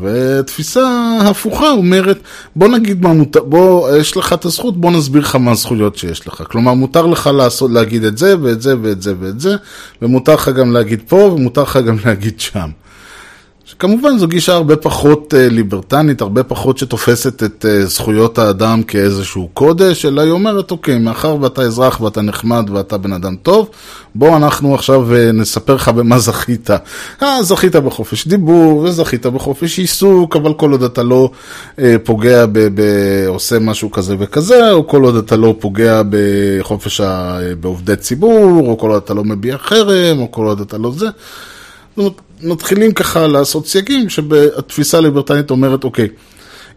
ותפיסה 0.00 1.18
הפוכה 1.30 1.70
אומרת, 1.70 2.18
בוא 2.56 2.68
נגיד 2.68 3.02
מה 3.02 3.12
מותר, 3.12 3.44
בוא, 3.44 3.96
יש 3.96 4.16
לך 4.16 4.32
את 4.32 4.44
הזכות, 4.44 4.80
בוא 4.80 4.90
נסביר 4.90 5.22
לך 5.22 5.36
מה 5.36 5.50
הזכויות 5.50 5.96
שיש 5.96 6.28
לך. 6.28 6.42
כלומר, 6.50 6.74
מותר 6.74 7.06
לך 7.06 7.30
לעשות, 7.34 7.70
להגיד 7.70 8.04
את 8.04 8.18
זה 8.18 8.34
ואת 8.42 8.62
זה 8.62 8.74
ואת 8.82 9.02
זה 9.02 9.14
ואת 9.20 9.40
זה, 9.40 9.56
ומותר 10.02 10.34
לך 10.34 10.48
גם 10.48 10.72
להגיד 10.72 11.02
פה, 11.08 11.16
ומותר 11.16 11.62
לך 11.62 11.78
גם 11.86 11.96
להגיד 12.04 12.40
שם. 12.40 12.70
שכמובן 13.70 14.18
זו 14.18 14.28
גישה 14.28 14.54
הרבה 14.54 14.76
פחות 14.76 15.34
uh, 15.34 15.52
ליברטנית, 15.52 16.20
הרבה 16.20 16.42
פחות 16.42 16.78
שתופסת 16.78 17.42
את 17.42 17.64
uh, 17.64 17.86
זכויות 17.86 18.38
האדם 18.38 18.82
כאיזשהו 18.82 19.48
קודש, 19.54 20.04
אלא 20.04 20.20
היא 20.20 20.30
אומרת, 20.30 20.70
אוקיי, 20.70 20.98
מאחר 20.98 21.36
ואתה 21.40 21.62
אזרח 21.62 22.00
ואתה 22.00 22.22
נחמד 22.22 22.70
ואתה 22.70 22.98
בן 22.98 23.12
אדם 23.12 23.36
טוב, 23.36 23.68
בוא 24.14 24.36
אנחנו 24.36 24.74
עכשיו 24.74 25.06
uh, 25.12 25.32
נספר 25.32 25.74
לך 25.74 25.88
במה 25.88 26.18
זכית. 26.18 26.70
אה, 27.22 27.42
זכית 27.42 27.76
בחופש 27.76 28.26
דיבור, 28.28 28.78
וזכית 28.78 29.26
בחופש 29.26 29.78
עיסוק, 29.78 30.36
אבל 30.36 30.54
כל 30.54 30.72
עוד 30.72 30.82
אתה 30.82 31.02
לא 31.02 31.30
uh, 31.76 31.80
פוגע, 32.04 32.46
ב- 32.46 32.58
ב- 32.74 33.26
עושה 33.26 33.58
משהו 33.58 33.90
כזה 33.90 34.16
וכזה, 34.18 34.72
או 34.72 34.86
כל 34.86 35.02
עוד 35.02 35.16
אתה 35.16 35.36
לא 35.36 35.54
פוגע 35.60 36.02
בחופש 36.10 37.00
ה- 37.00 37.38
בעובדי 37.60 37.96
ציבור, 37.96 38.62
או 38.68 38.78
כל 38.78 38.90
עוד 38.90 39.02
אתה 39.04 39.14
לא 39.14 39.24
מביע 39.24 39.58
חרם, 39.58 40.18
או 40.18 40.30
כל 40.30 40.46
עוד 40.46 40.60
אתה 40.60 40.78
לא 40.78 40.90
זה. 40.90 41.06
זאת 41.06 41.98
אומרת, 41.98 42.20
מתחילים 42.42 42.92
ככה 42.92 43.26
לעשות 43.26 43.66
סייגים, 43.66 44.08
שהתפיסה 44.08 44.98
הליברטנית 44.98 45.50
אומרת, 45.50 45.84
אוקיי, 45.84 46.08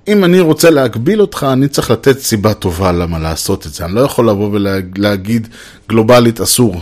אם 0.08 0.24
אני 0.24 0.40
רוצה 0.40 0.70
להגביל 0.70 1.22
אותך, 1.22 1.46
אני 1.54 1.68
צריך 1.68 1.92
לתת 1.92 2.20
סיבה 2.20 2.54
טובה 2.54 2.92
למה 2.92 3.20
לעשות 3.20 3.66
את 3.66 3.74
זה. 3.74 3.86
אני 3.86 3.96
לא 3.96 4.02
יכול 4.02 4.30
לבוא 4.30 4.50
ולהגיד, 4.52 5.48
גלובלית 5.90 6.42
אסור 6.42 6.82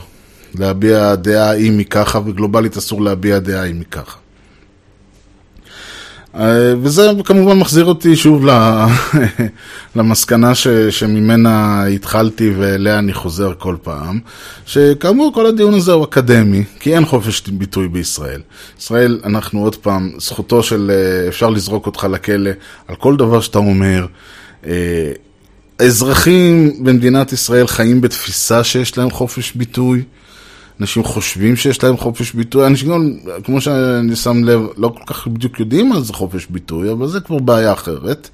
להביע 0.60 1.16
דעה 1.16 1.54
אם 1.54 1.78
היא 1.78 1.86
ככה, 1.86 2.20
וגלובלית 2.26 2.78
אסור 2.78 3.02
להביע 3.02 3.40
דעה 3.40 3.66
אם 3.66 3.76
היא 3.76 3.86
ככה. 3.92 4.18
אה, 6.36 6.74
וזה 6.82 7.12
כמובן 7.26 7.60
מחזיר 7.60 7.86
אותי 7.86 8.16
שוב 8.16 8.46
למסקנה 9.96 10.56
ש, 10.56 10.68
שממנה 10.68 11.86
התחלתי 11.86 12.54
ואליה 12.58 13.00
אני 13.00 13.14
חוזר 13.14 13.54
כל 13.58 13.76
פעם, 13.82 14.20
שכאמור 14.66 15.34
כל 15.34 15.46
הדיון 15.46 15.74
הזה 15.74 15.92
הוא 15.92 16.04
אקדמי, 16.04 16.64
כי 16.80 16.96
אין 16.96 17.06
חופש 17.06 17.42
ביטוי 17.48 17.88
בישראל. 17.88 18.42
ישראל, 18.80 19.20
אנחנו 19.24 19.64
עוד 19.64 19.76
פעם, 19.76 20.12
זכותו 20.20 20.64
של, 20.64 20.92
אה, 20.94 21.28
אפשר 21.28 21.50
לזרוק 21.50 21.86
אותך 21.86 22.08
לכלא 22.12 22.52
על 22.88 22.96
כל 22.96 23.16
דבר 23.16 23.42
שאתה 23.42 23.58
אומר. 23.58 24.06
אה, 24.66 25.12
אזרחים 25.80 26.74
במדינת 26.84 27.34
ישראל 27.34 27.68
חיים 27.68 28.02
בתפיסה 28.02 28.64
שיש 28.64 28.98
להם 28.98 29.10
חופש 29.10 29.52
ביטוי. 29.56 30.04
אנשים 30.82 31.04
חושבים 31.04 31.56
שיש 31.56 31.84
להם 31.84 31.98
חופש 31.98 32.34
ביטוי, 32.34 32.68
אנשים 32.68 32.90
גם, 32.90 33.14
כמו 33.44 33.62
שאני 33.62 34.16
שם 34.16 34.44
לב, 34.44 34.62
לא 34.78 34.88
כל 34.88 35.14
כך 35.14 35.28
בדיוק 35.28 35.60
יודעים 35.60 35.90
מה 35.90 36.02
זה 36.02 36.14
חופש 36.14 36.48
ביטוי, 36.50 36.92
אבל 36.92 37.08
זה 37.08 37.20
כבר 37.20 37.40
בעיה 37.40 37.74
אחרת. 37.74 38.30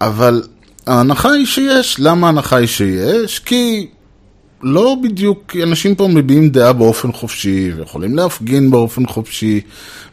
אבל 0.00 0.42
ההנחה 0.86 1.30
היא 1.30 1.46
שיש. 1.46 1.96
למה 1.98 2.26
ההנחה 2.26 2.56
היא 2.56 2.66
שיש? 2.66 3.38
כי 3.38 3.86
לא 4.62 4.96
בדיוק, 5.02 5.56
אנשים 5.62 5.94
פה 5.94 6.08
מביעים 6.08 6.50
דעה 6.50 6.72
באופן 6.72 7.12
חופשי, 7.12 7.72
ויכולים 7.76 8.16
להפגין 8.16 8.70
באופן 8.70 9.06
חופשי, 9.06 9.60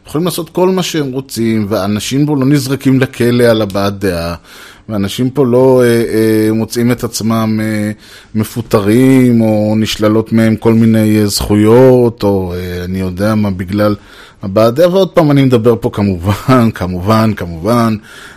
יכולים 0.06 0.24
לעשות 0.24 0.50
כל 0.50 0.68
מה 0.68 0.82
שהם 0.82 1.12
רוצים, 1.12 1.66
ואנשים 1.68 2.26
פה 2.26 2.36
לא 2.36 2.46
נזרקים 2.46 3.00
לכלא 3.00 3.44
על 3.44 3.62
הבעת 3.62 3.98
דעה. 3.98 4.34
ואנשים 4.88 5.30
פה 5.30 5.46
לא 5.46 5.82
אה, 5.82 5.86
אה, 5.88 6.52
מוצאים 6.52 6.92
את 6.92 7.04
עצמם 7.04 7.60
אה, 7.62 7.90
מפוטרים, 8.34 9.40
או 9.40 9.74
נשללות 9.76 10.32
מהם 10.32 10.56
כל 10.56 10.74
מיני 10.74 11.20
אה, 11.20 11.26
זכויות, 11.26 12.22
או 12.22 12.54
אה, 12.56 12.84
אני 12.84 13.00
יודע 13.00 13.34
מה, 13.34 13.50
בגלל 13.50 13.94
הבעת 14.42 14.78
ועוד 14.78 15.10
פעם 15.10 15.30
אני 15.30 15.44
מדבר 15.44 15.74
פה 15.80 15.90
כמובן, 15.92 16.70
כמובן, 16.74 17.32
כמובן, 17.36 17.96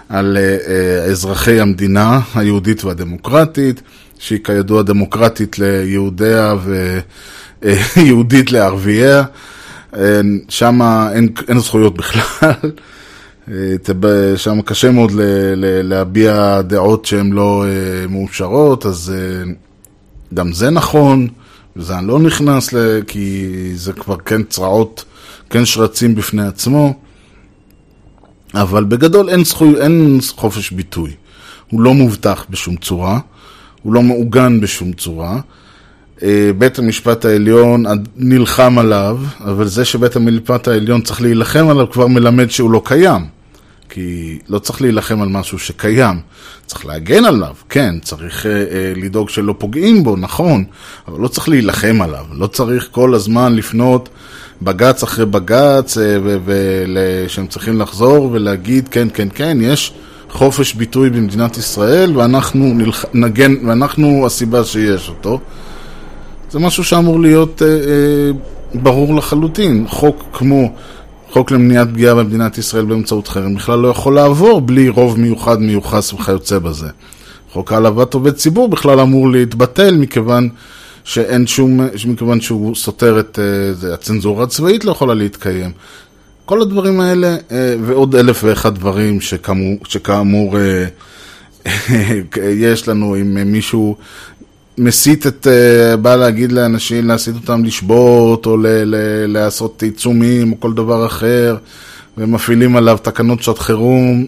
על 0.10 0.38
אה, 0.38 0.58
אה, 0.68 1.04
אזרחי 1.04 1.60
המדינה 1.60 2.20
היהודית 2.36 2.84
והדמוקרטית, 2.84 3.82
שהיא 4.20 4.40
כידוע 4.44 4.82
דמוקרטית 4.82 5.60
ליהודיה 5.60 6.56
ויהודית 7.62 8.52
לערבייה. 8.54 9.24
אה, 9.98 10.22
שם 10.50 10.82
אין, 11.14 11.30
אין 11.48 11.60
זכויות 11.60 11.98
בכלל. 11.98 12.72
אה, 13.52 14.38
שם 14.38 14.62
קשה 14.62 14.92
מאוד 14.92 15.12
להביע 15.84 16.62
דעות 16.62 17.06
שהן 17.06 17.32
לא 17.32 17.66
אה, 17.66 18.08
מאושרות, 18.08 18.86
אז 18.86 19.14
אה, 19.16 19.52
גם 20.34 20.54
זה 20.54 20.70
נכון, 20.70 21.28
וזה 21.76 21.98
אני 21.98 22.08
לא 22.08 22.20
נכנס, 22.20 22.74
ל- 22.74 23.02
כי 23.08 23.46
זה 23.76 23.94
כבר 23.94 24.18
כן 24.26 24.44
צרעות, 24.44 25.04
כן 25.50 25.66
שרצים 25.66 26.16
בפני 26.16 26.48
עצמו, 26.48 26.94
אבל 28.54 28.84
בגדול 28.84 29.30
אין, 29.30 29.44
זכוי, 29.44 29.82
אין 29.82 30.20
חופש 30.36 30.72
ביטוי. 30.72 31.12
הוא 31.70 31.82
לא 31.82 31.94
מובטח 31.94 32.46
בשום 32.50 32.76
צורה, 32.76 33.20
הוא 33.84 33.94
לא 33.94 34.02
מעוגן 34.02 34.62
בשום 34.62 34.94
צורה. 34.94 35.40
בית 36.58 36.80
המשפט 36.80 37.26
העליון 37.26 37.84
נלחם 38.16 38.80
עליו, 38.80 39.20
אבל 39.40 39.68
זה 39.68 39.86
שבית 39.86 40.16
המשפט 40.16 40.68
העליון 40.68 41.02
צריך 41.02 41.22
להילחם 41.22 41.68
עליו 41.70 41.90
כבר 41.92 42.08
מלמד 42.08 42.50
שהוא 42.50 42.72
לא 42.72 42.82
קיים. 42.86 43.41
כי 43.94 44.40
לא 44.50 44.60
צריך 44.60 44.82
להילחם 44.82 45.22
על 45.22 45.30
משהו 45.30 45.60
שקיים, 45.60 46.20
צריך 46.66 46.86
להגן 46.86 47.26
עליו, 47.26 47.54
כן, 47.70 47.96
צריך 48.02 48.46
אה, 48.46 48.52
אה, 48.52 48.94
לדאוג 48.96 49.30
שלא 49.30 49.56
פוגעים 49.58 50.04
בו, 50.04 50.16
נכון, 50.16 50.64
אבל 51.08 51.20
לא 51.20 51.28
צריך 51.28 51.50
להילחם 51.50 52.02
עליו, 52.02 52.26
לא 52.34 52.48
צריך 52.48 52.88
כל 52.92 53.14
הזמן 53.14 53.56
לפנות 53.56 54.10
בג"ץ 54.62 55.04
אחרי 55.04 55.26
בג"ץ, 55.26 55.98
אה, 55.98 56.18
ו- 56.24 56.38
ול- 56.46 56.98
שהם 57.28 57.48
צריכים 57.48 57.80
לחזור 57.80 58.30
ולהגיד, 58.32 58.88
כן, 58.88 59.08
כן, 59.14 59.28
כן, 59.36 59.58
יש 59.62 59.94
חופש 60.30 60.74
ביטוי 60.74 61.10
במדינת 61.10 61.58
ישראל, 61.58 62.18
ואנחנו 62.18 62.66
נלח... 62.66 63.06
נגן, 63.14 63.68
ואנחנו 63.68 64.26
הסיבה 64.26 64.64
שיש 64.64 65.10
אותו. 65.10 65.40
זה 66.52 66.60
משהו 66.60 66.84
שאמור 66.84 67.20
להיות 67.20 67.62
אה, 67.62 67.68
אה, 67.68 68.32
ברור 68.74 69.16
לחלוטין. 69.16 69.86
חוק 69.88 70.24
כמו 70.34 70.74
חוק 71.32 71.52
למניעת 71.52 71.88
פגיעה 71.88 72.16
במדינת 72.16 72.58
ישראל 72.58 72.86
באמצעות 72.86 73.28
חרם 73.28 73.56
בכלל 73.56 73.80
לא 73.80 73.88
יכול 73.88 74.16
לעבור 74.16 74.62
בלי 74.62 74.90
רוב 74.90 75.20
מיוחד 75.20 75.62
מיוחס 75.62 76.14
וכיוצא 76.14 76.60
בזה. 76.60 76.88
חוק 77.52 77.72
העלבת 77.72 78.14
עובד 78.14 78.36
ציבור 78.36 78.70
בכלל 78.70 79.00
אמור 79.00 79.30
להתבטל 79.30 79.96
מכיוון 79.96 80.50
שאין 81.04 81.48
שום, 81.48 81.80
מכיוון 82.08 82.42
שהוא 82.42 82.76
סותר 82.76 83.20
את 83.20 83.40
אה, 83.40 83.74
זה, 83.74 83.94
הצנזורה 83.94 84.44
הצבאית 84.44 84.86
לא 84.86 84.92
יכולה 84.92 85.14
להתקיים. 85.14 85.72
כל 86.46 86.62
הדברים 86.62 87.00
האלה 87.00 87.38
אה, 87.52 87.76
ועוד 87.86 88.16
אלף 88.16 88.44
ואחד 88.44 88.76
דברים 88.76 89.22
שכאמור, 89.22 89.78
שכאמור 89.88 90.58
אה, 90.58 90.86
יש 92.66 92.88
לנו 92.88 93.16
אם 93.16 93.52
מישהו 93.52 93.96
מסית 94.78 95.28
את, 95.28 95.48
uh, 95.48 95.98
בא 95.98 96.16
להגיד 96.16 96.52
לאנשים, 96.52 97.08
להסית 97.08 97.36
אותם 97.36 97.64
לשבות, 97.64 98.46
או 98.46 98.58
ל- 98.58 98.68
ל- 98.68 99.26
לעשות 99.28 99.84
עיצומים, 99.84 100.52
או 100.52 100.60
כל 100.60 100.74
דבר 100.74 101.06
אחר, 101.06 101.58
ומפעילים 102.18 102.76
עליו 102.76 102.98
תקנות 103.02 103.44
שעת 103.44 103.60
חירום, 103.60 104.26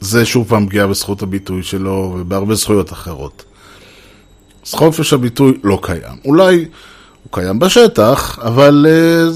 זה 0.00 0.26
שוב 0.26 0.48
פעם 0.48 0.66
פגיעה 0.66 0.86
בזכות 0.86 1.22
הביטוי 1.22 1.62
שלו, 1.62 2.16
ובהרבה 2.18 2.54
זכויות 2.54 2.92
אחרות. 2.92 3.44
אז 4.66 4.74
חופש 4.74 5.12
הביטוי 5.12 5.52
לא 5.64 5.78
קיים. 5.82 6.16
אולי 6.24 6.56
הוא 7.22 7.30
קיים 7.30 7.58
בשטח, 7.58 8.38
אבל 8.42 8.86
uh, 8.88 9.34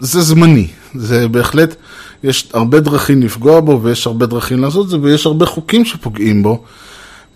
זה 0.00 0.20
זמני. 0.20 0.66
זה 0.94 1.28
בהחלט, 1.28 1.74
יש 2.22 2.48
הרבה 2.52 2.80
דרכים 2.80 3.22
לפגוע 3.22 3.60
בו, 3.60 3.80
ויש 3.82 4.06
הרבה 4.06 4.26
דרכים 4.26 4.62
לעשות 4.62 4.84
את 4.84 4.90
זה, 4.90 4.98
ויש 5.02 5.26
הרבה 5.26 5.46
חוקים 5.46 5.84
שפוגעים 5.84 6.42
בו. 6.42 6.64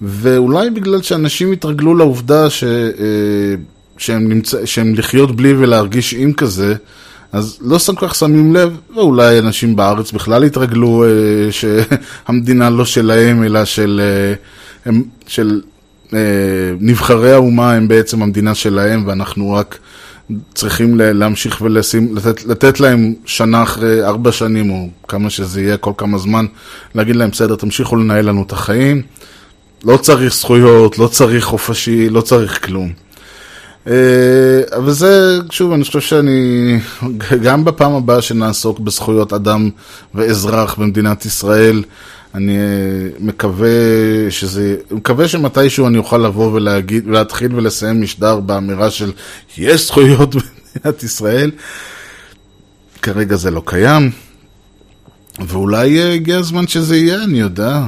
ואולי 0.03 0.71
בגלל 0.71 1.03
שאנשים 1.03 1.53
התרגלו 1.53 1.95
לעובדה 1.95 2.51
ש, 2.51 2.65
אה, 2.65 3.55
שהם, 3.99 4.29
נמצא, 4.29 4.67
שהם 4.67 4.95
לחיות 4.95 5.37
בלי 5.37 5.55
ולהרגיש 5.55 6.15
עם 6.15 6.33
כזה, 6.33 6.75
אז 7.33 7.59
לא 7.61 7.79
כל 7.97 8.09
כך 8.09 8.15
שמים 8.15 8.55
לב, 8.55 8.77
ואולי 8.95 9.39
אנשים 9.39 9.77
בארץ 9.77 10.13
בכלל 10.13 10.45
התרגלו 10.45 11.05
אה, 11.05 11.09
שהמדינה 11.53 12.71
לא 12.71 12.85
שלהם, 12.85 13.45
אלא 13.45 13.65
של, 13.65 14.01
אה, 14.05 14.35
הם, 14.85 15.03
של 15.27 15.61
אה, 16.15 16.19
נבחרי 16.81 17.33
האומה 17.33 17.73
הם 17.73 17.89
בעצם 17.89 18.23
המדינה 18.23 18.55
שלהם, 18.55 19.05
ואנחנו 19.07 19.53
רק 19.53 19.79
צריכים 20.55 20.95
להמשיך 20.97 21.61
ולשים, 21.61 22.17
לתת, 22.17 22.45
לתת 22.45 22.81
להם 22.81 23.15
שנה 23.25 23.63
אחרי 23.63 24.05
ארבע 24.05 24.33
שנים, 24.33 24.71
או 24.71 24.89
כמה 25.09 25.31
שזה 25.31 25.61
יהיה, 25.61 25.77
כל 25.77 25.93
כמה 25.97 26.19
זמן, 26.19 26.47
להגיד 26.95 27.17
להם, 27.17 27.31
בסדר, 27.31 27.57
תמשיכו 27.57 27.97
לנהל 27.97 28.29
לנו 28.29 28.43
את 28.43 28.53
החיים. 28.53 29.03
לא 29.85 29.97
צריך 29.97 30.35
זכויות, 30.35 30.99
לא 30.99 31.07
צריך 31.07 31.45
חופשי, 31.45 32.09
לא 32.09 32.21
צריך 32.21 32.67
כלום. 32.67 32.93
אה, 33.87 34.61
אבל 34.77 34.93
זה, 34.93 35.39
שוב, 35.51 35.73
אני 35.73 35.85
חושב 35.85 36.01
שאני, 36.01 36.79
גם 37.43 37.65
בפעם 37.65 37.93
הבאה 37.93 38.23
שנעסוק 38.23 38.79
בזכויות 38.79 39.33
אדם 39.33 39.71
ואזרח 40.15 40.75
במדינת 40.75 41.27
ישראל, 41.27 41.83
אני 42.35 42.57
אה, 42.57 43.09
מקווה 43.21 43.69
שזה, 44.31 44.77
מקווה 44.91 45.29
שמתישהו 45.29 45.87
אני 45.87 45.99
אוכל 45.99 46.19
לבוא 46.19 46.53
ולהגיד, 46.53 47.09
ולהתחיל 47.09 47.55
ולסיים 47.55 48.03
משדר 48.03 48.41
באמירה 48.41 48.91
של 48.91 49.13
יש 49.59 49.87
זכויות 49.87 50.35
במדינת 50.35 51.03
ישראל. 51.03 51.51
כרגע 53.03 53.37
זה 53.37 53.51
לא 53.51 53.63
קיים, 53.65 54.11
ואולי 55.47 56.01
אה, 56.01 56.13
הגיע 56.13 56.39
הזמן 56.39 56.67
שזה 56.67 56.97
יהיה, 56.97 57.23
אני 57.25 57.41
יודע. 57.41 57.81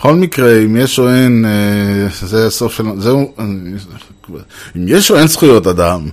בכל 0.00 0.14
מקרה, 0.14 0.58
אם 0.58 0.76
יש 0.76 0.98
או 0.98 1.08
אין, 1.08 1.44
אה, 1.44 2.26
זה 2.26 2.46
הסוף 2.46 2.72
של... 2.72 2.84
זהו, 2.98 3.34
אם 4.76 4.84
יש 4.86 5.10
או 5.10 5.16
אין 5.16 5.26
זכויות 5.26 5.66
אדם, 5.66 6.08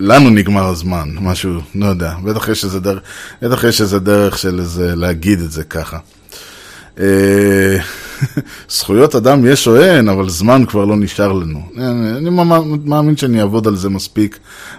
לנו 0.00 0.30
נגמר 0.30 0.66
הזמן, 0.66 1.08
משהו, 1.20 1.50
לא 1.74 1.86
יודע, 1.86 2.14
בטח 2.24 2.48
יש 2.48 2.64
איזה 2.64 2.80
דרך, 2.80 3.00
בטח 3.42 3.64
יש 3.64 3.80
איזה 3.80 3.98
דרך 3.98 4.38
של 4.38 4.60
איזה, 4.60 4.96
להגיד 4.96 5.40
את 5.40 5.50
זה 5.50 5.64
ככה. 5.64 5.98
אה, 7.00 7.76
זכויות 8.70 9.14
אדם 9.14 9.46
יש 9.46 9.68
או 9.68 9.76
אין, 9.80 10.08
אבל 10.08 10.28
זמן 10.28 10.64
כבר 10.68 10.84
לא 10.84 10.96
נשאר 10.96 11.32
לנו. 11.32 11.62
אני, 11.76 12.10
אני 12.16 12.30
מאמין- 12.84 13.16
שאני 13.16 13.40
אעבוד 13.40 13.66
על 13.66 13.76
זה 13.76 13.88
מספיק, 13.88 14.38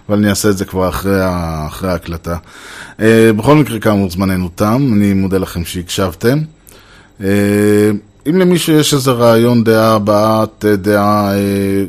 אבל 0.10 0.18
אני 0.18 0.30
אעשה 0.30 0.50
את 0.50 0.58
זה 0.58 0.66
כבר 0.66 0.90
אחרי, 0.90 1.20
אחרי 1.68 1.90
ההקלטה. 1.92 2.38
אה, 3.00 3.32
בכל 3.38 3.56
מקרה, 3.56 3.80
כאמור, 3.80 4.10
זמננו 4.10 4.50
תם, 4.56 4.92
אני 4.94 5.14
מודה 5.14 5.38
לכם 5.38 5.66
שהקשבתם. 5.66 6.40
אם 8.30 8.38
למישהו 8.38 8.74
יש 8.74 8.94
איזה 8.94 9.12
רעיון, 9.12 9.64
דעה, 9.64 9.96
הבעת 9.96 10.66
דעה, 10.66 11.34
אה, 11.34 11.40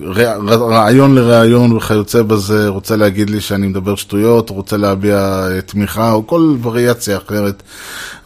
רע- 0.05 0.37
רעיון 0.57 1.15
לרעיון 1.15 1.73
וכיוצא 1.73 2.23
בזה, 2.23 2.69
רוצה 2.69 2.97
להגיד 2.97 3.31
לי 3.31 3.41
שאני 3.41 3.67
מדבר 3.67 3.95
שטויות, 3.97 4.51
רוצה 4.51 4.77
להביע 4.77 5.17
אה, 5.51 5.61
תמיכה 5.61 6.13
או 6.13 6.27
כל 6.27 6.57
וריאציה 6.63 7.17
אחרת, 7.17 7.63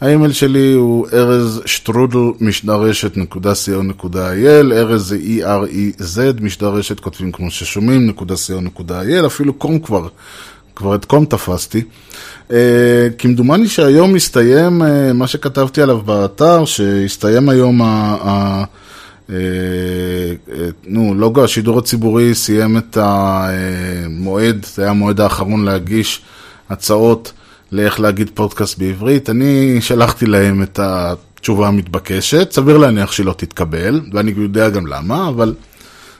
האימייל 0.01 0.31
שלי 0.31 0.73
הוא 0.73 1.07
ארז 1.13 1.61
שטרודל 1.65 2.17
משדרשת 2.41 3.17
נקודה 3.17 3.51
co 3.51 3.83
נקודה 3.83 4.31
il, 4.33 4.73
ארז 4.73 5.01
זה 5.07 5.17
E-R-E-Z, 5.17 6.43
משדרשת 6.43 6.99
כותבים 6.99 7.31
כמו 7.31 7.51
ששומעים, 7.51 8.07
נקודה 8.07 8.35
co 8.35 8.61
נקודה 8.61 9.01
il, 9.01 9.25
אפילו 9.25 9.53
קום 9.53 9.79
כבר. 9.79 10.07
כבר 10.77 10.95
את 10.95 11.05
קום 11.05 11.25
תפסתי. 11.25 11.81
Uh, 12.49 12.53
כמדומני 13.17 13.67
שהיום 13.67 14.13
מסתיים 14.13 14.81
uh, 14.81 14.85
מה 15.13 15.27
שכתבתי 15.27 15.81
עליו 15.81 15.97
באתר, 15.97 16.65
שהסתיים 16.65 17.49
היום 17.49 17.81
ה... 17.81 17.85
ה 18.21 18.63
uh, 19.27 19.29
uh, 19.29 20.51
נו, 20.87 21.15
לוגו 21.15 21.43
השידור 21.43 21.79
הציבורי 21.79 22.35
סיים 22.35 22.77
את 22.77 22.97
המועד, 23.01 24.65
זה 24.73 24.81
היה 24.81 24.91
המועד 24.91 25.21
האחרון 25.21 25.65
להגיש 25.65 26.21
הצעות 26.69 27.31
לאיך 27.71 27.99
להגיד 27.99 28.29
פודקאסט 28.33 28.77
בעברית. 28.77 29.29
אני 29.29 29.77
שלחתי 29.81 30.25
להם 30.25 30.63
את 30.63 30.79
התשובה 30.83 31.67
המתבקשת, 31.67 32.51
סביר 32.51 32.77
להניח 32.77 33.11
שהיא 33.11 33.25
לא 33.25 33.33
תתקבל, 33.33 34.01
ואני 34.13 34.33
יודע 34.37 34.69
גם 34.69 34.87
למה, 34.87 35.27
אבל 35.27 35.53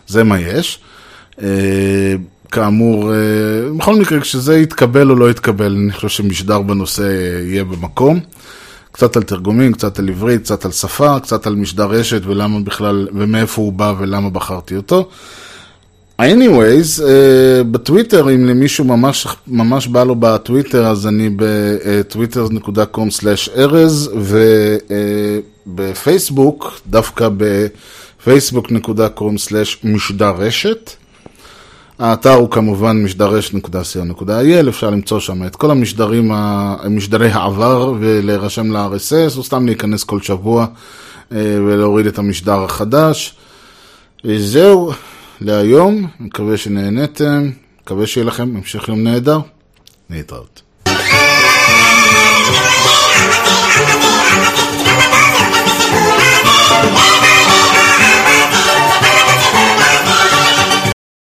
זה 0.07 0.23
מה 0.23 0.39
יש. 0.39 0.79
כאמור, 2.51 3.13
אה, 3.13 3.17
בכל 3.77 3.95
מקרה, 3.95 4.19
כשזה 4.19 4.57
יתקבל 4.57 5.09
או 5.09 5.15
לא 5.15 5.29
יתקבל, 5.29 5.77
אני 5.83 5.91
חושב 5.91 6.09
שמשדר 6.09 6.61
בנושא 6.61 7.03
יהיה 7.43 7.63
במקום. 7.63 8.19
קצת 8.91 9.15
על 9.15 9.23
תרגומים, 9.23 9.73
קצת 9.73 9.99
על 9.99 10.09
עברית, 10.09 10.41
קצת 10.41 10.65
על 10.65 10.71
שפה, 10.71 11.19
קצת 11.19 11.47
על 11.47 11.55
משדר 11.55 11.85
רשת 11.85 12.21
ולמה 12.25 12.59
בכלל, 12.59 13.07
ומאיפה 13.13 13.61
הוא 13.61 13.73
בא 13.73 13.93
ולמה 13.99 14.29
בחרתי 14.29 14.75
אותו. 14.75 15.09
anyways, 16.21 16.99
uh, 16.99 17.03
בטוויטר, 17.71 18.29
אם 18.29 18.45
למישהו 18.45 18.85
ממש, 18.85 19.27
ממש 19.47 19.87
בא 19.87 20.03
לו 20.03 20.15
בטוויטר, 20.19 20.87
אז 20.87 21.07
אני 21.07 21.29
בטוויטר.com/ארז, 21.35 24.11
בפייסבוק, 25.67 26.71
דווקא 26.87 27.29
בפייסבוק.com/משדר 27.37 30.33
רשת. 30.37 30.91
האתר 31.99 32.33
הוא 32.33 32.51
כמובן 32.51 33.03
משדרשת.co.il, 33.03 34.69
אפשר 34.69 34.89
למצוא 34.89 35.19
שם 35.19 35.45
את 35.45 35.55
כל 35.55 35.71
המשדרים, 35.71 36.31
משדרי 36.89 37.29
העבר 37.29 37.93
ולהירשם 37.99 38.71
ל-RSS, 38.71 39.37
או 39.37 39.43
סתם 39.43 39.65
להיכנס 39.65 40.03
כל 40.03 40.21
שבוע 40.21 40.65
אה, 41.31 41.57
ולהוריד 41.67 42.05
את 42.05 42.17
המשדר 42.17 42.63
החדש. 42.63 43.35
וזהו 44.25 44.91
להיום, 45.41 46.07
מקווה 46.19 46.57
שנהניתם, 46.57 47.49
מקווה 47.81 48.07
שיהיה 48.07 48.25
לכם 48.25 48.55
המשך 48.55 48.87
יום 48.89 49.03
נהדר, 49.03 49.39
להתראות. 50.09 50.61
You. 56.81 57.26